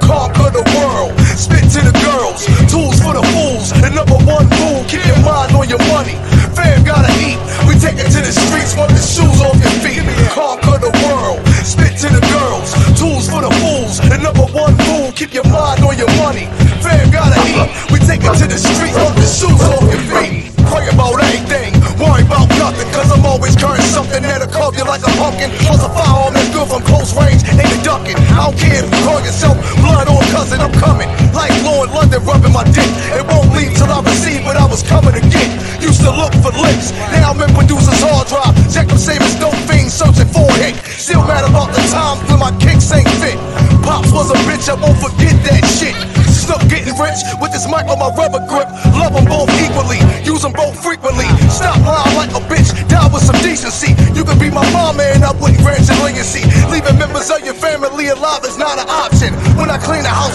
Conquer 0.00 0.50
the 0.50 0.64
world, 0.76 1.27
spit 1.38 1.70
to 1.70 1.80
the 1.86 1.94
girls, 2.02 2.42
tools 2.66 2.98
for 2.98 3.14
the 3.14 3.22
fools, 3.30 3.70
and 3.86 3.94
number 3.94 4.18
one 4.26 4.42
rule, 4.58 4.82
keep 4.90 5.06
your 5.06 5.22
mind 5.22 5.54
on 5.54 5.70
your 5.70 5.78
money. 5.86 6.18
Fam 6.58 6.82
gotta 6.82 7.14
eat, 7.22 7.38
we 7.70 7.78
take 7.78 7.94
it 7.94 8.10
to 8.10 8.20
the 8.20 8.34
streets, 8.34 8.74
wipe 8.74 8.90
the 8.90 8.98
shoes 8.98 9.38
off 9.46 9.54
your 9.62 9.76
feet. 9.78 10.02
Conquer 10.34 10.82
the 10.82 10.90
world, 11.06 11.38
spit 11.62 11.94
to 12.02 12.10
the 12.10 12.22
girls, 12.34 12.74
tools 12.98 13.30
for 13.30 13.40
the 13.40 13.52
fools, 13.62 14.02
and 14.10 14.18
number 14.18 14.50
one 14.50 14.74
rule, 14.90 15.14
keep 15.14 15.32
your 15.32 15.46
mind 15.46 15.78
on 15.86 15.94
your 15.94 16.10
money. 16.18 16.50
Fam 16.82 17.06
gotta 17.14 17.38
eat, 17.46 17.70
we 17.94 18.02
take 18.02 18.26
it 18.26 18.34
to 18.34 18.46
the 18.50 18.58
streets, 18.58 18.98
wipe 18.98 19.14
the 19.14 19.30
shoes 19.30 19.62
off 19.70 19.86
your 19.86 20.02
feet. 20.10 20.50
Pray 20.68 20.84
about 20.90 21.16
anything, 21.32 21.72
worry 21.96 22.26
about 22.26 22.50
nothing, 22.60 22.90
cause 22.92 23.08
I'm 23.14 23.24
always 23.24 23.56
carrying 23.56 23.88
something 23.88 24.20
that'll 24.20 24.50
carve 24.52 24.76
you 24.76 24.84
like 24.84 25.00
a 25.00 25.12
pumpkin. 25.16 25.48
Plus 25.64 25.80
a 25.80 25.88
firearm 25.88 26.34
that's 26.34 26.50
good 26.52 26.68
from 26.68 26.82
close 26.82 27.16
range, 27.16 27.40
ain't 27.56 27.72
a 27.72 27.80
ducking. 27.80 28.18
I 28.36 28.50
don't 28.50 28.58
care 28.58 28.84
if 28.84 28.90
you 28.90 29.00
call 29.06 29.20
yourself 29.24 29.56
blood 29.80 30.08
or 30.12 30.20
cousin, 30.28 30.60
I'm 30.60 30.74
coming. 30.76 31.08
Like 31.34 31.52
Lord 31.64 31.90
London 31.90 32.24
rubbing 32.24 32.52
my 32.52 32.64
dick. 32.70 32.88
It 33.14 33.24
won't 33.26 33.52
leave 33.54 33.74
till 33.76 33.90
I 33.90 34.00
receive 34.02 34.44
what 34.44 34.56
I 34.56 34.66
was 34.66 34.82
coming 34.82 35.14
to 35.14 35.22
get. 35.32 35.48
Used 35.82 36.02
to 36.02 36.10
look 36.10 36.34
for 36.42 36.52
licks, 36.58 36.92
now 37.14 37.32
I'm 37.32 37.40
in 37.40 37.50
producer's 37.54 38.02
hard 38.02 38.28
drive. 38.28 38.54
Check 38.72 38.88
them 38.88 38.98
savings, 38.98 39.36
dope 39.38 39.56
fiends 39.70 39.94
searching 39.94 40.28
for 40.28 40.48
a 40.48 40.56
hit. 40.58 40.76
Still 40.84 41.22
mad 41.24 41.48
about 41.48 41.70
the 41.72 41.82
times 41.88 42.20
when 42.28 42.40
my 42.40 42.52
kicks 42.58 42.90
ain't 42.92 43.08
fit. 43.22 43.38
Pops 43.86 44.12
was 44.12 44.30
a 44.30 44.38
bitch, 44.44 44.68
I 44.68 44.74
won't 44.74 44.98
forget 44.98 45.32
that 45.48 45.62
shit. 45.64 45.96
Snook 46.28 46.60
getting 46.68 46.96
rich 46.96 47.20
with 47.40 47.52
this 47.52 47.68
mic 47.70 47.86
on 47.86 48.00
my 48.00 48.10
rubber 48.12 48.42
grip. 48.48 48.68
Love 48.96 49.14
them 49.14 49.24
both 49.28 49.52
equally, 49.62 50.00
use 50.24 50.42
them 50.42 50.52
both 50.52 50.76
frequently. 50.80 51.28
Stop 51.48 51.78
lying 51.86 52.16
like 52.18 52.32
a 52.34 52.42
bitch, 52.50 52.72
die 52.88 53.08
with 53.12 53.22
some 53.22 53.38
decency. 53.40 53.94
You 54.16 54.24
could 54.24 54.40
be 54.42 54.50
my 54.50 54.66
mama 54.74 55.04
and 55.14 55.22
I 55.22 55.32
wouldn't 55.38 55.60
grant 55.62 55.86
your 55.86 56.00
legacy. 56.02 56.42
Leaving 56.72 56.98
members 56.98 57.30
of 57.30 57.44
your 57.44 57.54
family 57.54 58.08
alive 58.08 58.42
is 58.44 58.58
not 58.58 58.80
an 58.80 58.88
option. 58.88 59.37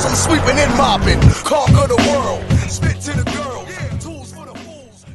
I'm 0.05 0.15
sweeping 0.15 0.59
and 0.59 0.77
mopping. 0.77 1.21
Conquer 1.45 1.87
the 1.87 1.97
world, 2.09 2.43
spit 2.71 3.01
to 3.01 3.11
the 3.17 3.31
girl. 3.31 3.65
Tools 4.01 4.33
for 4.33 4.45
the 4.47 4.55
fools. 4.55 5.05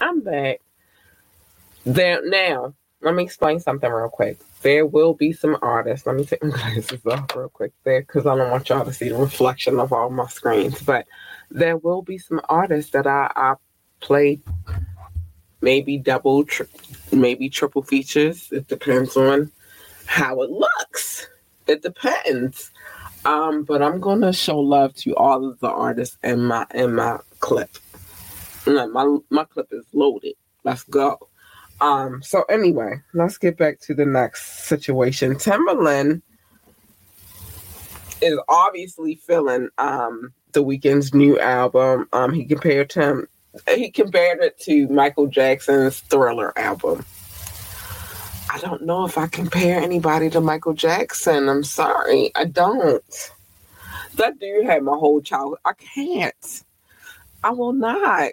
I'm 0.00 0.20
back. 0.22 0.60
There 1.86 2.20
now, 2.28 2.74
let 3.02 3.14
me 3.14 3.24
explain 3.24 3.60
something 3.60 3.90
real 3.90 4.08
quick. 4.08 4.38
There 4.62 4.86
will 4.86 5.14
be 5.14 5.32
some 5.32 5.58
artists. 5.62 6.06
Let 6.06 6.16
me 6.16 6.24
take 6.24 6.42
my 6.42 6.50
glasses 6.52 7.04
off 7.06 7.36
real 7.36 7.50
quick 7.50 7.72
there 7.84 8.02
because 8.02 8.26
I 8.26 8.36
don't 8.36 8.50
want 8.50 8.68
y'all 8.70 8.84
to 8.86 8.92
see 8.92 9.10
the 9.10 9.16
reflection 9.16 9.80
of 9.80 9.92
all 9.92 10.10
my 10.10 10.28
screens. 10.28 10.82
But 10.82 11.06
there 11.50 11.76
will 11.76 12.02
be 12.02 12.18
some 12.18 12.40
artists 12.48 12.92
that 12.92 13.06
I, 13.06 13.30
I 13.36 13.54
play 14.04 14.40
maybe 15.64 15.96
double, 15.96 16.44
tri- 16.44 16.66
maybe 17.10 17.48
triple 17.48 17.82
features. 17.82 18.52
It 18.52 18.68
depends 18.68 19.16
on 19.16 19.50
how 20.06 20.42
it 20.42 20.50
looks. 20.50 21.26
It 21.66 21.82
depends. 21.82 22.70
Um, 23.24 23.64
but 23.64 23.82
I'm 23.82 24.00
gonna 24.00 24.34
show 24.34 24.60
love 24.60 24.94
to 24.96 25.16
all 25.16 25.48
of 25.48 25.58
the 25.60 25.70
artists 25.70 26.18
in 26.22 26.44
my 26.44 26.66
in 26.74 26.94
my 26.94 27.18
clip. 27.40 27.70
No, 28.66 28.86
my 28.88 29.18
my 29.30 29.44
clip 29.44 29.68
is 29.72 29.86
loaded. 29.94 30.34
Let's 30.62 30.84
go. 30.84 31.18
Um, 31.80 32.22
so 32.22 32.42
anyway, 32.44 33.00
let's 33.14 33.38
get 33.38 33.56
back 33.56 33.80
to 33.80 33.94
the 33.94 34.04
next 34.04 34.66
situation. 34.66 35.34
Timbaland 35.36 36.20
is 38.20 38.38
obviously 38.48 39.16
feeling 39.16 39.70
um 39.78 40.34
the 40.52 40.62
Weeknd's 40.62 41.14
new 41.14 41.40
album. 41.40 42.06
Um, 42.12 42.32
he 42.34 42.44
compared 42.44 42.92
him 42.92 43.26
he 43.68 43.90
compared 43.90 44.40
it 44.40 44.58
to 44.60 44.88
Michael 44.88 45.26
Jackson's 45.26 46.00
Thriller 46.00 46.56
album. 46.58 47.04
I 48.50 48.58
don't 48.58 48.82
know 48.82 49.04
if 49.04 49.18
I 49.18 49.26
compare 49.26 49.80
anybody 49.80 50.30
to 50.30 50.40
Michael 50.40 50.74
Jackson. 50.74 51.48
I'm 51.48 51.64
sorry, 51.64 52.30
I 52.34 52.44
don't. 52.44 53.32
That 54.14 54.38
dude 54.38 54.64
had 54.64 54.82
my 54.84 54.96
whole 54.96 55.20
childhood. 55.20 55.58
I 55.64 55.72
can't. 55.72 56.64
I 57.42 57.50
will 57.50 57.72
not. 57.72 58.32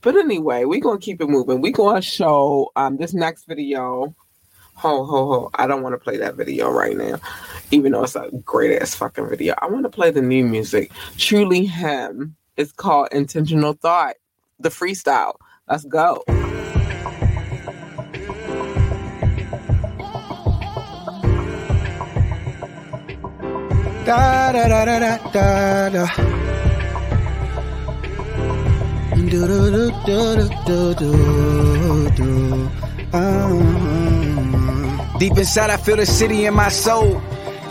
But 0.00 0.16
anyway, 0.16 0.64
we're 0.64 0.80
gonna 0.80 1.00
keep 1.00 1.20
it 1.20 1.28
moving. 1.28 1.60
We're 1.60 1.72
gonna 1.72 2.02
show 2.02 2.70
um 2.76 2.96
this 2.96 3.14
next 3.14 3.46
video. 3.46 4.14
Ho 4.74 5.04
ho 5.04 5.26
ho. 5.26 5.50
I 5.54 5.66
don't 5.66 5.82
want 5.82 5.94
to 5.94 5.98
play 5.98 6.18
that 6.18 6.36
video 6.36 6.70
right 6.70 6.96
now. 6.96 7.18
Even 7.72 7.92
though 7.92 8.04
it's 8.04 8.14
a 8.14 8.30
great 8.44 8.80
ass 8.80 8.94
fucking 8.94 9.28
video. 9.28 9.54
I 9.58 9.66
want 9.66 9.82
to 9.84 9.88
play 9.88 10.10
the 10.12 10.22
new 10.22 10.44
music. 10.44 10.92
Truly 11.16 11.64
him. 11.64 12.36
It's 12.56 12.72
called 12.72 13.08
Intentional 13.12 13.74
Thought. 13.74 14.16
The 14.58 14.70
freestyle. 14.70 15.34
Let's 15.68 15.84
go. 15.84 16.24
Da 24.06 24.52
da 24.52 24.68
da 24.68 24.84
da 24.86 24.98
da 24.98 25.18
da 25.32 25.88
da. 25.90 26.06
Do 29.16 29.28
do 29.28 29.70
do 29.70 29.90
do 30.06 30.48
do 30.66 30.94
do 30.94 32.10
do. 32.16 32.70
Uh, 33.12 33.58
deep 35.18 35.36
inside, 35.36 35.70
I 35.70 35.76
feel 35.76 35.96
the 35.96 36.06
city 36.06 36.46
in 36.46 36.54
my 36.54 36.70
soul. 36.70 37.20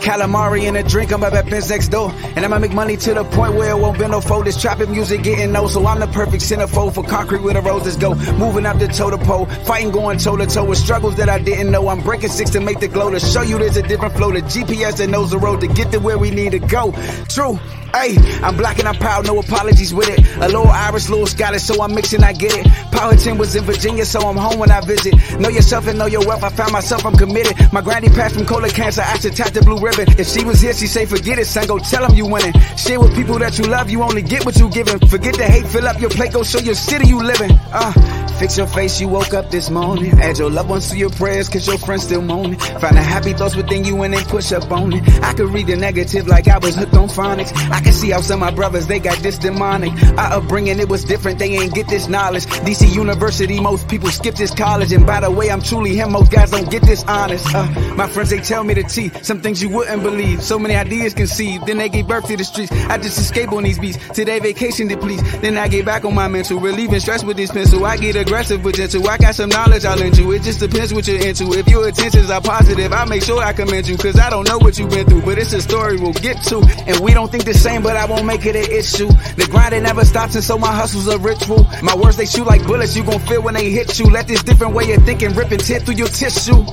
Calamari 0.00 0.68
and 0.68 0.76
a 0.76 0.82
drink, 0.82 1.12
I'm 1.12 1.22
up 1.22 1.32
at 1.32 1.48
Ben's 1.48 1.70
next 1.70 1.88
door. 1.88 2.10
And 2.34 2.44
I'ma 2.44 2.58
make 2.58 2.72
money 2.72 2.96
to 2.96 3.14
the 3.14 3.24
point 3.24 3.54
where 3.54 3.70
it 3.70 3.78
won't 3.78 3.98
be 3.98 4.06
no 4.06 4.20
fold. 4.20 4.46
This 4.46 4.60
trapping 4.60 4.90
music 4.90 5.22
getting 5.22 5.54
old, 5.56 5.70
so 5.70 5.86
I'm 5.86 6.00
the 6.00 6.06
perfect 6.06 6.42
centerfold 6.42 6.94
for 6.94 7.02
concrete 7.02 7.42
where 7.42 7.54
the 7.54 7.62
roses 7.62 7.96
go. 7.96 8.14
Moving 8.34 8.66
up 8.66 8.78
the 8.78 8.88
toe 8.88 9.10
to 9.10 9.18
pole, 9.18 9.46
fighting 9.46 9.90
going 9.90 10.18
toe 10.18 10.36
to 10.36 10.46
toe 10.46 10.64
with 10.64 10.78
struggles 10.78 11.16
that 11.16 11.28
I 11.28 11.38
didn't 11.38 11.70
know. 11.70 11.88
I'm 11.88 12.00
breaking 12.00 12.30
six 12.30 12.50
to 12.50 12.60
make 12.60 12.80
the 12.80 12.88
glow 12.88 13.10
to 13.10 13.20
show 13.20 13.42
you 13.42 13.58
there's 13.58 13.76
a 13.76 13.82
different 13.82 14.14
flow. 14.14 14.32
The 14.32 14.42
GPS 14.42 14.98
that 14.98 15.08
knows 15.08 15.30
the 15.30 15.38
road 15.38 15.60
to 15.60 15.68
get 15.68 15.92
to 15.92 15.98
where 15.98 16.18
we 16.18 16.30
need 16.30 16.52
to 16.52 16.58
go. 16.58 16.92
True. 17.28 17.58
Hey, 17.96 18.18
I'm 18.42 18.58
black 18.58 18.78
and 18.78 18.86
I'm 18.86 18.96
proud, 18.96 19.26
no 19.26 19.38
apologies 19.38 19.94
with 19.94 20.10
it. 20.10 20.20
A 20.36 20.48
little 20.48 20.68
Irish, 20.68 21.08
little 21.08 21.26
Scottish, 21.26 21.62
so 21.62 21.82
I'm 21.82 21.94
mixing, 21.94 22.22
I 22.22 22.34
get 22.34 22.52
it. 22.54 22.66
10 22.92 23.38
was 23.38 23.56
in 23.56 23.64
Virginia, 23.64 24.04
so 24.04 24.20
I'm 24.20 24.36
home 24.36 24.58
when 24.58 24.70
I 24.70 24.80
visit. 24.82 25.14
Know 25.40 25.48
yourself 25.48 25.86
and 25.86 25.98
know 25.98 26.04
your 26.04 26.24
wealth, 26.26 26.44
I 26.44 26.50
found 26.50 26.72
myself, 26.72 27.06
I'm 27.06 27.16
committed. 27.16 27.56
My 27.72 27.80
granny 27.80 28.08
passed 28.08 28.34
from 28.34 28.44
colon 28.44 28.68
cancer, 28.68 29.02
I 29.02 29.18
should 29.18 29.34
tap 29.34 29.52
the 29.52 29.62
blue 29.62 29.78
ribbon. 29.78 30.06
If 30.18 30.28
she 30.28 30.44
was 30.44 30.60
here, 30.60 30.74
she'd 30.74 30.88
say, 30.88 31.06
forget 31.06 31.38
it, 31.38 31.46
son, 31.46 31.66
go 31.66 31.78
tell 31.78 32.06
them 32.06 32.14
you 32.14 32.26
winning. 32.26 32.52
Share 32.76 33.00
with 33.00 33.14
people 33.14 33.38
that 33.38 33.58
you 33.58 33.64
love, 33.64 33.88
you 33.88 34.02
only 34.02 34.22
get 34.22 34.44
what 34.44 34.56
you 34.56 34.68
giving. 34.68 34.98
Forget 35.08 35.34
the 35.36 35.44
hate, 35.44 35.66
fill 35.66 35.88
up 35.88 35.98
your 35.98 36.10
plate, 36.10 36.32
go 36.32 36.42
show 36.42 36.58
your 36.58 36.74
city 36.74 37.06
you 37.06 37.22
living. 37.22 37.50
Uh, 37.72 37.92
fix 38.38 38.56
your 38.56 38.66
face, 38.66 39.00
you 39.00 39.08
woke 39.08 39.34
up 39.34 39.50
this 39.50 39.70
morning. 39.70 40.18
Add 40.20 40.38
your 40.38 40.50
loved 40.50 40.70
ones 40.70 40.90
to 40.90 40.96
your 40.96 41.10
prayers, 41.10 41.48
cause 41.48 41.66
your 41.66 41.78
friends 41.78 42.04
still 42.04 42.22
moaning. 42.22 42.58
Find 42.58 42.96
the 42.96 43.02
happy 43.02 43.32
thoughts 43.32 43.56
within 43.56 43.84
you 43.84 44.02
and 44.02 44.14
then 44.14 44.24
push 44.24 44.52
up 44.52 44.70
on 44.70 44.92
it. 44.92 45.02
I 45.22 45.32
could 45.34 45.48
read 45.50 45.66
the 45.66 45.76
negative 45.76 46.26
like 46.26 46.48
I 46.48 46.58
was 46.58 46.76
hooked 46.76 46.94
on 46.94 47.08
phonics. 47.08 47.52
I 47.70 47.80
can 47.80 47.92
see 47.92 48.10
how 48.10 48.20
some 48.20 48.42
of 48.42 48.48
my 48.48 48.54
brothers, 48.54 48.86
they 48.86 48.98
got 48.98 49.18
this 49.18 49.38
demonic. 49.38 49.92
Our 50.18 50.40
upbringing, 50.40 50.78
it 50.80 50.88
was 50.88 51.04
different, 51.04 51.38
they 51.38 51.52
ain't 51.56 51.74
get 51.74 51.88
this 51.88 52.08
knowledge. 52.08 52.46
DC 52.46 52.94
University, 52.94 53.60
most 53.60 53.88
people 53.88 54.08
skip 54.10 54.34
this 54.34 54.54
college. 54.54 54.92
And 54.92 55.06
by 55.06 55.20
the 55.20 55.30
way, 55.30 55.50
I'm 55.50 55.62
truly 55.62 55.94
him, 55.94 56.12
most 56.12 56.30
guys 56.30 56.50
don't 56.50 56.70
get 56.70 56.82
this 56.82 57.04
honest. 57.04 57.46
Uh, 57.54 57.94
my 57.96 58.08
friends, 58.08 58.30
they 58.30 58.40
tell 58.40 58.64
me 58.64 58.74
the 58.74 58.82
T, 58.82 59.10
some 59.22 59.40
things 59.40 59.62
you 59.62 59.68
wouldn't 59.68 60.02
believe. 60.02 60.42
So 60.42 60.58
many 60.58 60.74
ideas 60.74 61.14
conceived, 61.14 61.66
then 61.66 61.78
they 61.78 61.88
gave 61.88 62.08
birth 62.08 62.26
to 62.26 62.36
the 62.36 62.44
streets. 62.44 62.72
I 62.72 62.98
just 62.98 63.18
escape 63.18 63.52
on 63.52 63.62
these 63.62 63.78
beats, 63.78 63.98
today 64.10 64.38
vacation 64.40 64.88
depletes. 64.88 65.22
Then 65.38 65.56
I 65.56 65.68
get 65.68 65.84
back 65.84 66.04
on 66.04 66.14
my 66.14 66.28
mental, 66.28 66.60
relieving 66.60 67.00
stress 67.00 67.22
with 67.24 67.36
this 67.36 67.50
pencil. 67.50 67.84
I 67.84 67.96
get 67.96 68.15
aggressive 68.16 68.62
but 68.62 68.74
gentle, 68.74 69.08
I 69.08 69.18
got 69.18 69.34
some 69.34 69.50
knowledge 69.50 69.84
I'll 69.84 69.96
lend 69.96 70.16
you. 70.16 70.32
It 70.32 70.42
just 70.42 70.60
depends 70.60 70.92
what 70.92 71.06
you're 71.06 71.24
into. 71.24 71.52
If 71.52 71.68
your 71.68 71.88
intentions 71.88 72.30
are 72.30 72.40
positive, 72.40 72.92
I 72.92 73.04
make 73.04 73.22
sure 73.22 73.42
I 73.42 73.52
commend 73.52 73.86
you. 73.88 73.96
Cause 73.96 74.18
I 74.18 74.30
don't 74.30 74.48
know 74.48 74.58
what 74.58 74.78
you've 74.78 74.90
been 74.90 75.06
through, 75.06 75.22
but 75.22 75.38
it's 75.38 75.52
a 75.52 75.60
story 75.60 75.96
we'll 75.98 76.12
get 76.12 76.42
to. 76.44 76.58
And 76.86 77.00
we 77.00 77.12
don't 77.14 77.30
think 77.30 77.44
the 77.44 77.54
same, 77.54 77.82
but 77.82 77.96
I 77.96 78.06
won't 78.06 78.26
make 78.26 78.44
it 78.46 78.56
an 78.56 78.70
issue. 78.70 79.08
The 79.08 79.46
grind 79.50 79.74
it 79.74 79.82
never 79.82 80.04
stops, 80.04 80.34
and 80.34 80.44
so 80.44 80.58
my 80.58 80.72
hustle's 80.72 81.08
a 81.08 81.18
ritual. 81.18 81.64
My 81.82 81.96
words 81.96 82.16
they 82.16 82.26
shoot 82.26 82.46
like 82.46 82.66
bullets, 82.66 82.96
you 82.96 83.04
gon' 83.04 83.20
feel 83.20 83.42
when 83.42 83.54
they 83.54 83.70
hit 83.70 83.98
you. 83.98 84.06
Let 84.06 84.26
this 84.28 84.42
different 84.42 84.74
way 84.74 84.92
of 84.92 85.04
thinking 85.04 85.34
rip 85.34 85.50
and 85.50 85.60
tear 85.64 85.80
through 85.80 85.94
your 85.94 86.08
tissue. 86.08 86.64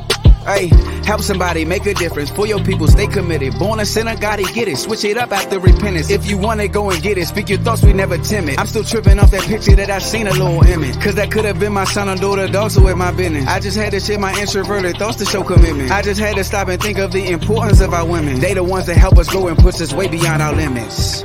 Hey, 0.46 0.68
help 1.06 1.22
somebody 1.22 1.64
make 1.64 1.86
a 1.86 1.94
difference 1.94 2.30
for 2.30 2.46
your 2.46 2.62
people. 2.64 2.88
Stay 2.88 3.08
committed. 3.08 3.58
Born 3.58 3.80
a 3.80 3.86
sinner, 3.86 4.16
gotta 4.18 4.44
get 4.44 4.68
it. 4.68 4.78
Switch 4.78 5.06
it 5.06 5.18
up 5.18 5.32
after 5.32 5.60
repentance. 5.60 6.10
If 6.10 6.30
you 6.30 6.38
want 6.38 6.60
it, 6.60 6.70
go 6.70 6.90
and 6.90 7.02
get 7.02 7.18
it. 7.18 7.28
Speak 7.28 7.50
your 7.50 7.60
thoughts, 7.60 7.84
we 7.84 7.94
never 7.94 8.18
timid. 8.18 8.60
I'm 8.60 8.68
still 8.68 8.84
tripping 8.84 9.20
off 9.20 9.32
that 9.32 9.44
picture 9.44 9.76
that 9.76 9.90
I 9.90 10.00
seen 10.00 10.28
a 10.28 10.32
little 10.32 10.62
image. 10.64 11.00
Cause 11.02 11.16
that 11.16 11.32
could 11.32 11.46
have 11.46 11.60
been 11.60 11.72
my 11.72 11.86
son 11.86 12.10
or 12.10 12.16
daughter, 12.16 12.48
dog, 12.48 12.72
so 12.72 12.84
with 12.84 12.98
my 12.98 13.12
business. 13.12 13.48
I 13.48 13.60
just 13.60 13.78
had 13.78 13.92
to 13.92 14.00
share 14.02 14.20
my 14.20 14.38
introverted 14.40 14.98
thoughts 14.98 15.18
to 15.18 15.26
show 15.26 15.44
commitment. 15.44 15.92
I 15.92 16.02
just 16.02 16.20
had 16.20 16.36
to 16.36 16.44
stop 16.44 16.68
and 16.68 16.82
think 16.82 16.98
of 16.98 17.12
the 17.12 17.26
importance 17.30 17.80
of 17.80 17.94
our 17.94 18.06
women. 18.06 18.40
They 18.40 18.54
the 18.54 18.64
ones 18.64 18.88
that 18.88 18.98
help 18.98 19.18
us 19.18 19.30
grow 19.30 19.48
and 19.48 19.58
push 19.58 19.80
us 19.82 19.94
way 19.94 20.08
beyond 20.08 20.42
our 20.42 20.54
limits. 20.54 21.24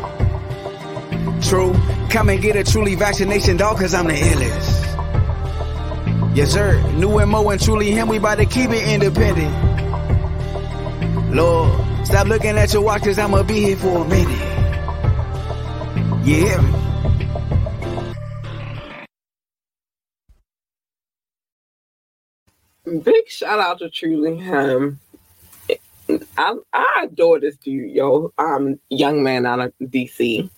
True. 1.48 1.72
Come 2.10 2.28
and 2.28 2.40
get 2.40 2.56
a 2.56 2.64
truly 2.64 2.94
vaccination, 2.94 3.56
dog, 3.56 3.78
cause 3.78 3.94
I'm 3.94 4.06
the 4.06 4.14
illest. 4.14 4.67
Yes, 6.34 6.52
sir. 6.52 6.80
New 6.92 7.24
Mo 7.26 7.48
and 7.50 7.60
truly 7.60 7.90
him, 7.90 8.08
we 8.08 8.18
about 8.18 8.36
to 8.38 8.46
keep 8.46 8.70
it 8.70 8.88
independent. 8.88 9.54
Lord, 11.34 12.06
stop 12.06 12.26
looking 12.28 12.56
at 12.56 12.72
your 12.72 12.82
watch, 12.82 13.02
cause 13.02 13.18
I'ma 13.18 13.42
be 13.42 13.60
here 13.60 13.76
for 13.76 14.04
a 14.04 14.08
minute. 14.08 14.48
You 16.26 16.34
hear 16.34 16.62
me? 16.62 16.74
Big 23.02 23.28
shout 23.28 23.60
out 23.60 23.78
to 23.80 23.90
Truly 23.90 24.36
Him. 24.38 25.00
I, 26.38 26.54
I 26.72 27.04
adore 27.04 27.40
this 27.40 27.56
dude, 27.56 27.90
yo. 27.90 28.32
Um, 28.38 28.80
young 28.88 29.22
man 29.22 29.44
out 29.44 29.60
of 29.60 29.72
DC. 29.80 30.48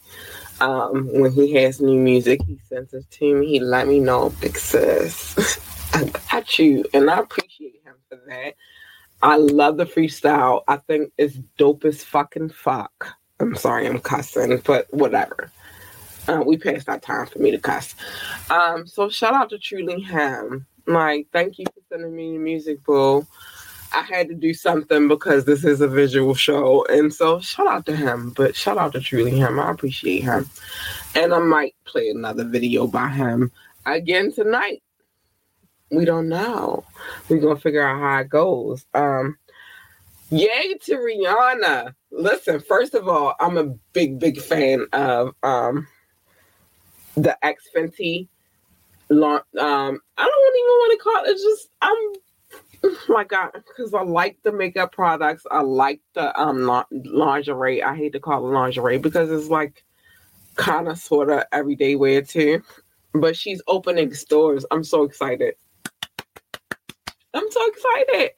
Um, 0.61 1.09
when 1.12 1.33
he 1.33 1.55
has 1.55 1.81
new 1.81 1.99
music, 1.99 2.42
he 2.46 2.59
sends 2.68 2.92
it 2.92 3.11
to 3.11 3.35
me. 3.35 3.46
He 3.49 3.61
let 3.61 3.88
me 3.88 3.99
know 3.99 4.33
sis. 4.55 5.59
I 5.94 6.05
got 6.31 6.59
you, 6.59 6.85
and 6.92 7.11
I 7.11 7.18
appreciate 7.18 7.81
him 7.85 7.94
for 8.09 8.18
that. 8.29 8.55
I 9.23 9.37
love 9.37 9.77
the 9.77 9.87
freestyle. 9.87 10.62
I 10.68 10.77
think 10.77 11.12
it's 11.18 11.37
dope 11.57 11.85
as 11.85 12.05
fucking 12.05 12.51
fuck. 12.51 13.16
I'm 13.40 13.55
sorry, 13.55 13.87
I'm 13.87 13.99
cussing, 13.99 14.59
but 14.64 14.92
whatever. 14.92 15.51
Uh, 16.29 16.42
we 16.46 16.57
passed 16.57 16.87
that 16.87 17.03
time 17.03 17.27
for 17.27 17.38
me 17.38 17.51
to 17.51 17.59
cuss. 17.59 17.94
Um, 18.51 18.87
so 18.87 19.09
shout 19.09 19.35
out 19.35 19.51
to 19.51 19.59
Truly 19.59 20.01
Him. 20.01 20.66
Like, 20.87 21.29
thank 21.33 21.59
you 21.59 21.64
for 21.66 21.81
sending 21.88 22.14
me 22.14 22.33
the 22.33 22.38
music, 22.38 22.85
boo. 22.85 23.27
I 23.92 24.03
had 24.03 24.29
to 24.29 24.35
do 24.35 24.55
something 24.55 25.09
because 25.09 25.44
this 25.44 25.64
is 25.64 25.81
a 25.81 25.88
visual 25.88 26.35
show. 26.35 26.85
And 26.87 27.12
so 27.12 27.40
shout 27.40 27.66
out 27.66 27.87
to 27.87 27.96
him. 27.96 28.31
But 28.31 28.55
shout 28.55 28.79
out 28.79 28.92
to 28.92 29.00
Truly 29.00 29.33
Him. 29.33 29.59
I 29.59 29.70
appreciate 29.70 30.22
him. 30.22 30.48
And 31.14 31.35
I 31.35 31.38
might 31.38 31.74
play 31.85 32.09
another 32.09 32.44
video 32.44 32.87
by 32.87 33.09
him 33.09 33.50
again 33.87 34.33
tonight. 34.33 34.83
We 35.90 36.05
don't 36.05 36.29
know. 36.29 36.85
We're 37.29 37.40
gonna 37.40 37.59
figure 37.59 37.87
out 37.87 38.00
how 38.00 38.18
it 38.18 38.29
goes. 38.29 38.87
Um 38.94 39.37
Yay 40.31 40.74
to 40.83 40.94
Rihanna. 40.94 41.94
Listen, 42.12 42.61
first 42.61 42.94
of 42.94 43.09
all, 43.09 43.35
I'm 43.40 43.59
a 43.59 43.74
big, 43.92 44.20
big 44.20 44.40
fan 44.40 44.87
of 44.92 45.35
um 45.42 45.88
the 47.16 47.37
X 47.44 47.64
Fenty 47.74 48.29
um 49.11 49.98
I 50.16 50.26
don't 50.26 50.57
even 50.57 50.76
want 50.79 50.98
to 50.98 51.03
call 51.03 51.24
it 51.24 51.31
it's 51.31 51.42
just 51.42 51.68
I'm 51.83 51.96
like 53.08 53.32
I 53.32 53.48
because 53.52 53.92
I 53.94 54.02
like 54.02 54.38
the 54.42 54.52
makeup 54.52 54.92
products. 54.92 55.44
I 55.50 55.60
like 55.60 56.00
the 56.14 56.38
um 56.40 56.84
lingerie. 57.04 57.82
I 57.82 57.94
hate 57.94 58.12
to 58.12 58.20
call 58.20 58.46
it 58.46 58.52
lingerie 58.52 58.98
because 58.98 59.30
it's 59.30 59.50
like 59.50 59.84
kind 60.56 60.88
of 60.88 60.98
sort 60.98 61.30
of 61.30 61.44
everyday 61.52 61.96
wear 61.96 62.22
too. 62.22 62.62
But 63.12 63.36
she's 63.36 63.62
opening 63.66 64.14
stores. 64.14 64.64
I'm 64.70 64.84
so 64.84 65.02
excited. 65.02 65.54
I'm 67.34 67.50
so 67.50 67.66
excited. 67.66 68.30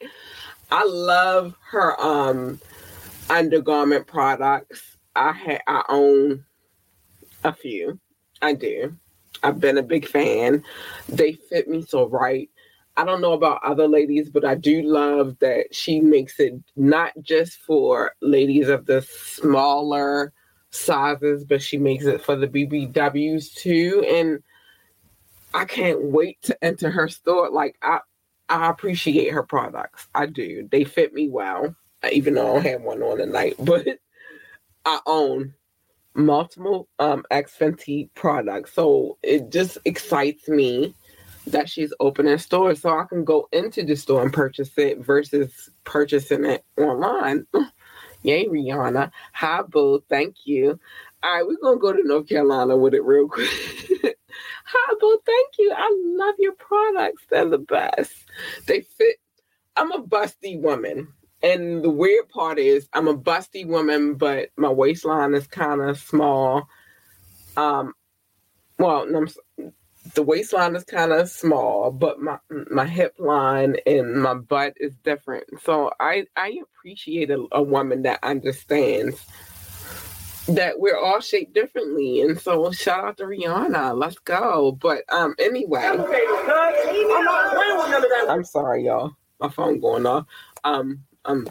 I 0.71 0.85
love 0.85 1.55
her 1.71 1.99
um 2.01 2.59
undergarment 3.29 4.07
products. 4.07 4.97
I 5.15 5.31
ha- 5.31 5.61
I 5.67 5.83
own 5.89 6.45
a 7.43 7.53
few. 7.53 7.99
I 8.41 8.53
do. 8.53 8.95
I've 9.41 9.59
been 9.59 9.77
a 9.77 9.83
big 9.83 10.07
fan. 10.07 10.63
They 11.09 11.33
fit 11.33 11.67
me 11.67 11.83
so 11.83 12.07
right. 12.07 12.49
I 12.95 13.05
don't 13.05 13.21
know 13.21 13.33
about 13.33 13.63
other 13.63 13.87
ladies, 13.87 14.29
but 14.29 14.45
I 14.45 14.55
do 14.55 14.83
love 14.83 15.37
that 15.39 15.73
she 15.73 15.99
makes 15.99 16.39
it 16.39 16.53
not 16.75 17.11
just 17.21 17.57
for 17.59 18.13
ladies 18.21 18.69
of 18.69 18.85
the 18.85 19.01
smaller 19.01 20.31
sizes, 20.69 21.43
but 21.43 21.61
she 21.61 21.77
makes 21.77 22.05
it 22.05 22.21
for 22.21 22.35
the 22.35 22.47
BBWs 22.47 23.53
too. 23.55 24.05
And 24.07 24.43
I 25.53 25.65
can't 25.65 26.03
wait 26.03 26.41
to 26.43 26.63
enter 26.63 26.91
her 26.91 27.07
store. 27.07 27.49
Like 27.49 27.77
I, 27.81 27.99
I 28.49 28.69
appreciate 28.69 29.31
her 29.31 29.43
products. 29.43 30.07
I 30.13 30.27
do. 30.27 30.67
They 30.71 30.83
fit 30.83 31.13
me 31.13 31.29
well, 31.29 31.75
even 32.11 32.35
though 32.35 32.51
I 32.51 32.53
don't 32.53 32.65
have 32.65 32.81
one 32.81 33.01
on 33.01 33.17
tonight. 33.17 33.55
But 33.63 33.87
I 34.85 34.99
own 35.07 35.53
multiple 36.15 36.87
um 36.99 37.23
X 37.31 37.55
Fenty 37.57 38.09
products, 38.13 38.73
so 38.73 39.17
it 39.23 39.49
just 39.51 39.77
excites 39.85 40.47
me 40.47 40.93
that 41.47 41.69
she's 41.69 41.93
opening 41.99 42.37
stores 42.37 42.81
so 42.81 42.89
I 42.97 43.05
can 43.05 43.23
go 43.23 43.47
into 43.51 43.83
the 43.83 43.95
store 43.95 44.23
and 44.23 44.33
purchase 44.33 44.77
it 44.77 44.99
versus 44.99 45.69
purchasing 45.83 46.45
it 46.45 46.63
online. 46.77 47.45
Yay, 48.23 48.45
Rihanna. 48.47 49.11
Hi, 49.33 49.61
boo. 49.63 50.03
Thank 50.09 50.45
you. 50.45 50.79
All 51.21 51.33
right, 51.33 51.45
we're 51.45 51.57
going 51.61 51.77
to 51.77 51.81
go 51.81 51.93
to 51.93 52.07
North 52.07 52.27
Carolina 52.27 52.77
with 52.77 52.93
it 52.93 53.03
real 53.03 53.27
quick. 53.27 53.49
Hi, 54.65 54.93
boo. 54.99 55.19
Thank 55.25 55.47
you. 55.59 55.73
I 55.75 55.89
love 56.05 56.35
your 56.39 56.53
products. 56.53 57.23
They're 57.29 57.49
the 57.49 57.57
best. 57.57 58.13
They 58.65 58.81
fit. 58.81 59.17
I'm 59.75 59.91
a 59.91 60.03
busty 60.03 60.59
woman. 60.59 61.09
And 61.41 61.83
the 61.83 61.89
weird 61.89 62.29
part 62.29 62.57
is, 62.57 62.87
I'm 62.93 63.09
a 63.09 63.17
busty 63.17 63.67
woman, 63.67 64.15
but 64.15 64.49
my 64.55 64.69
waistline 64.69 65.33
is 65.33 65.45
kind 65.47 65.81
of 65.81 65.99
small. 65.99 66.69
Um, 67.57 67.93
well, 68.79 69.05
no, 69.05 69.25
the 70.15 70.23
waistline 70.23 70.75
is 70.75 70.83
kind 70.83 71.11
of 71.11 71.29
small, 71.29 71.91
but 71.91 72.19
my 72.19 72.37
my 72.69 72.85
hip 72.85 73.15
line 73.17 73.77
and 73.85 74.21
my 74.21 74.33
butt 74.35 74.73
is 74.77 74.95
different. 75.03 75.45
So 75.63 75.91
I 75.99 76.25
I 76.35 76.59
appreciate 76.61 77.31
a, 77.31 77.45
a 77.51 77.61
woman 77.61 78.03
that 78.03 78.19
understands 78.23 79.25
that 80.47 80.79
we're 80.79 80.97
all 80.97 81.19
shaped 81.19 81.53
differently. 81.53 82.21
And 82.21 82.39
so 82.39 82.71
shout 82.71 83.03
out 83.03 83.17
to 83.17 83.23
Rihanna. 83.23 83.97
Let's 83.97 84.19
go. 84.19 84.73
But 84.73 85.03
um 85.11 85.35
anyway. 85.39 85.97
I'm 88.29 88.43
sorry, 88.43 88.85
y'all. 88.85 89.13
My 89.39 89.49
phone 89.49 89.79
going 89.79 90.05
off. 90.05 90.25
Um 90.63 91.03
I'm 91.25 91.47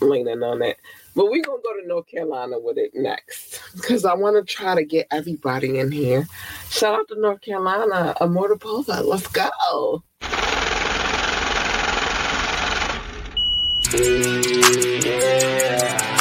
leaning 0.00 0.42
on 0.42 0.58
that. 0.60 0.76
But 1.14 1.26
we're 1.26 1.42
gonna 1.42 1.60
go 1.62 1.80
to 1.80 1.86
North 1.86 2.06
Carolina 2.06 2.58
with 2.58 2.78
it 2.78 2.92
next. 2.94 3.60
Because 3.74 4.04
I 4.04 4.14
wanna 4.14 4.42
try 4.42 4.74
to 4.74 4.84
get 4.84 5.06
everybody 5.10 5.78
in 5.78 5.92
here. 5.92 6.26
Shout 6.70 6.98
out 6.98 7.08
to 7.08 7.20
North 7.20 7.42
Carolina, 7.42 8.14
Amorta 8.20 8.58
Pova. 8.58 9.04
Let's 9.04 9.26
go. 9.26 10.02
I'm 13.94 16.11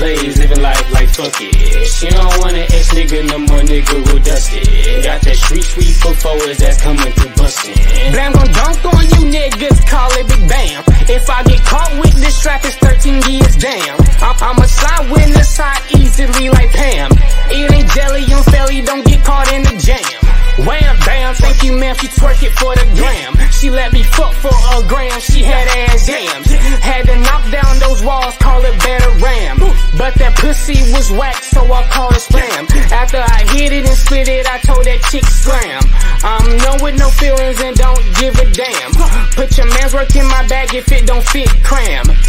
plays, 0.00 0.38
living 0.38 0.62
life 0.62 0.92
like 0.92 1.10
fuck 1.10 1.36
it. 1.40 1.86
She 1.86 2.08
don't 2.08 2.32
want 2.40 2.56
an 2.56 2.66
ex 2.72 2.88
nigga, 2.96 3.20
no 3.28 3.38
more 3.38 3.60
nigga 3.60 4.00
who 4.08 4.18
dust 4.20 4.48
it. 4.52 5.04
Got 5.04 5.20
that 5.22 5.36
street 5.36 5.62
sweep 5.62 5.94
for 6.00 6.14
forwards 6.14 6.58
that's 6.58 6.80
coming 6.80 7.12
through 7.12 7.34
bustin'. 7.36 7.59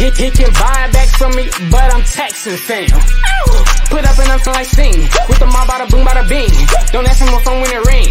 He, 0.02 0.10
he 0.18 0.34
can 0.34 0.50
buy 0.58 0.82
it 0.82 0.90
back 0.90 1.06
from 1.14 1.30
me, 1.38 1.46
but 1.70 1.94
I'm 1.94 2.02
taxing 2.02 2.58
fam. 2.58 2.90
Put 3.86 4.02
up 4.02 4.18
and 4.18 4.34
I'm 4.34 4.42
like 4.50 4.66
sing. 4.66 5.06
With 5.30 5.38
the 5.38 5.46
mob, 5.46 5.70
bada 5.70 5.86
boom, 5.86 6.02
bada 6.02 6.26
bing. 6.26 6.50
Don't 6.90 7.06
ask 7.06 7.22
him 7.22 7.30
what 7.30 7.46
phone 7.46 7.62
when 7.62 7.70
it 7.70 7.86
ring. 7.86 8.10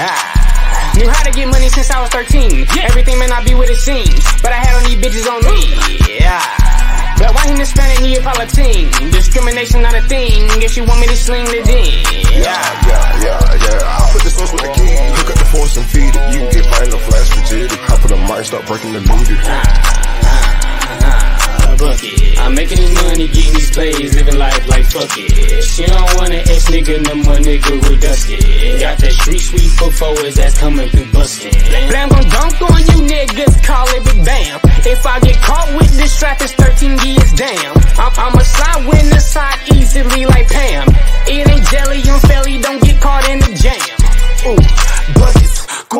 Ah. 0.00 0.96
Knew 0.96 1.04
how 1.04 1.20
to 1.28 1.32
get 1.36 1.52
money 1.52 1.68
since 1.68 1.92
I 1.92 2.00
was 2.00 2.08
13. 2.08 2.64
Everything 2.88 3.20
may 3.20 3.28
not 3.28 3.44
be 3.44 3.52
what 3.52 3.68
it 3.68 3.76
seems, 3.76 4.16
but 4.40 4.48
I 4.48 4.64
had 4.64 4.80
all 4.80 4.84
these 4.88 4.96
bitches 4.96 5.28
on 5.28 5.44
me. 5.44 5.60
Yeah. 6.08 6.40
But 7.20 7.36
why 7.36 7.52
him 7.52 7.60
Hispanic 7.60 8.00
Neapolitan? 8.00 8.88
Discrimination 9.12 9.84
not 9.84 9.92
a 9.92 10.00
thing. 10.08 10.40
If 10.64 10.72
you 10.80 10.88
want 10.88 11.04
me 11.04 11.06
to 11.12 11.16
sling 11.20 11.44
the 11.52 11.60
ding. 11.68 12.00
Yeah, 12.32 12.48
yeah, 12.88 13.28
yeah, 13.28 13.60
yeah. 13.60 13.84
I 13.84 14.08
put 14.08 14.24
the 14.24 14.32
sauce 14.32 14.52
with 14.56 14.64
the 14.64 14.72
key. 14.72 14.88
Hook 15.20 15.28
up 15.28 15.36
the 15.36 15.48
force 15.52 15.76
and 15.76 15.84
feed 15.84 16.16
it. 16.16 16.24
You 16.32 16.48
can 16.48 16.48
get 16.48 16.64
mine 16.72 16.88
no 16.88 16.96
flash 16.96 17.28
legit. 17.36 17.76
Hop 17.92 18.00
on 18.08 18.08
the 18.08 18.20
mic, 18.24 18.48
start 18.48 18.64
breaking 18.64 18.96
the 18.96 19.04
meter. 19.04 20.15
Bucket. 21.78 22.38
I'm 22.38 22.54
making 22.54 22.78
this 22.78 22.94
money, 23.02 23.28
getting 23.28 23.54
these 23.54 23.70
plays, 23.70 24.14
living 24.16 24.38
life 24.38 24.68
like 24.68 24.84
fuck 24.86 25.10
it. 25.16 25.62
She 25.62 25.86
don't 25.86 26.10
want 26.16 26.32
an 26.32 26.42
ex 26.48 26.68
nigga, 26.70 27.02
no 27.04 27.14
more 27.22 27.40
nigga 27.40 27.72
who 27.84 27.96
dust 27.96 28.26
it. 28.28 28.80
Got 28.80 28.98
that 28.98 29.12
street 29.12 29.38
sweep 29.38 29.70
for 29.78 29.90
forwards 29.92 30.36
that's 30.36 30.58
coming 30.58 30.88
through 30.88 31.10
bustin'. 31.12 31.52
Blam 31.88 32.08
gon' 32.08 32.28
dunk 32.28 32.60
on 32.62 32.80
you 32.90 32.98
niggas, 33.06 33.62
call 33.64 33.86
it 33.94 34.02
Big 34.04 34.24
Bam. 34.24 34.60
If 34.86 35.06
I 35.06 35.20
get 35.20 35.36
caught 35.42 35.68
with 35.76 35.92
this 35.96 36.12
strap, 36.12 36.40
it's 36.40 36.52
13 36.54 36.98
years 37.06 37.32
damn. 37.34 37.76
I'm, 37.98 38.12
I'ma 38.16 38.40
slide 38.40 38.86
with 38.88 39.10
the 39.10 39.20
side 39.20 39.58
easily 39.72 40.26
like 40.26 40.48
Pam. 40.48 40.88
It 41.26 41.48
ain't 41.48 41.66
jelly, 41.68 42.02
I'm 42.06 42.20
fairly, 42.20 42.58
don't 42.58 42.82
get 42.82 43.00
caught 43.00 43.28
in 43.28 43.40
the 43.40 43.52
jam. 43.54 43.96
Ooh, 44.46 45.20
buckets. 45.20 45.35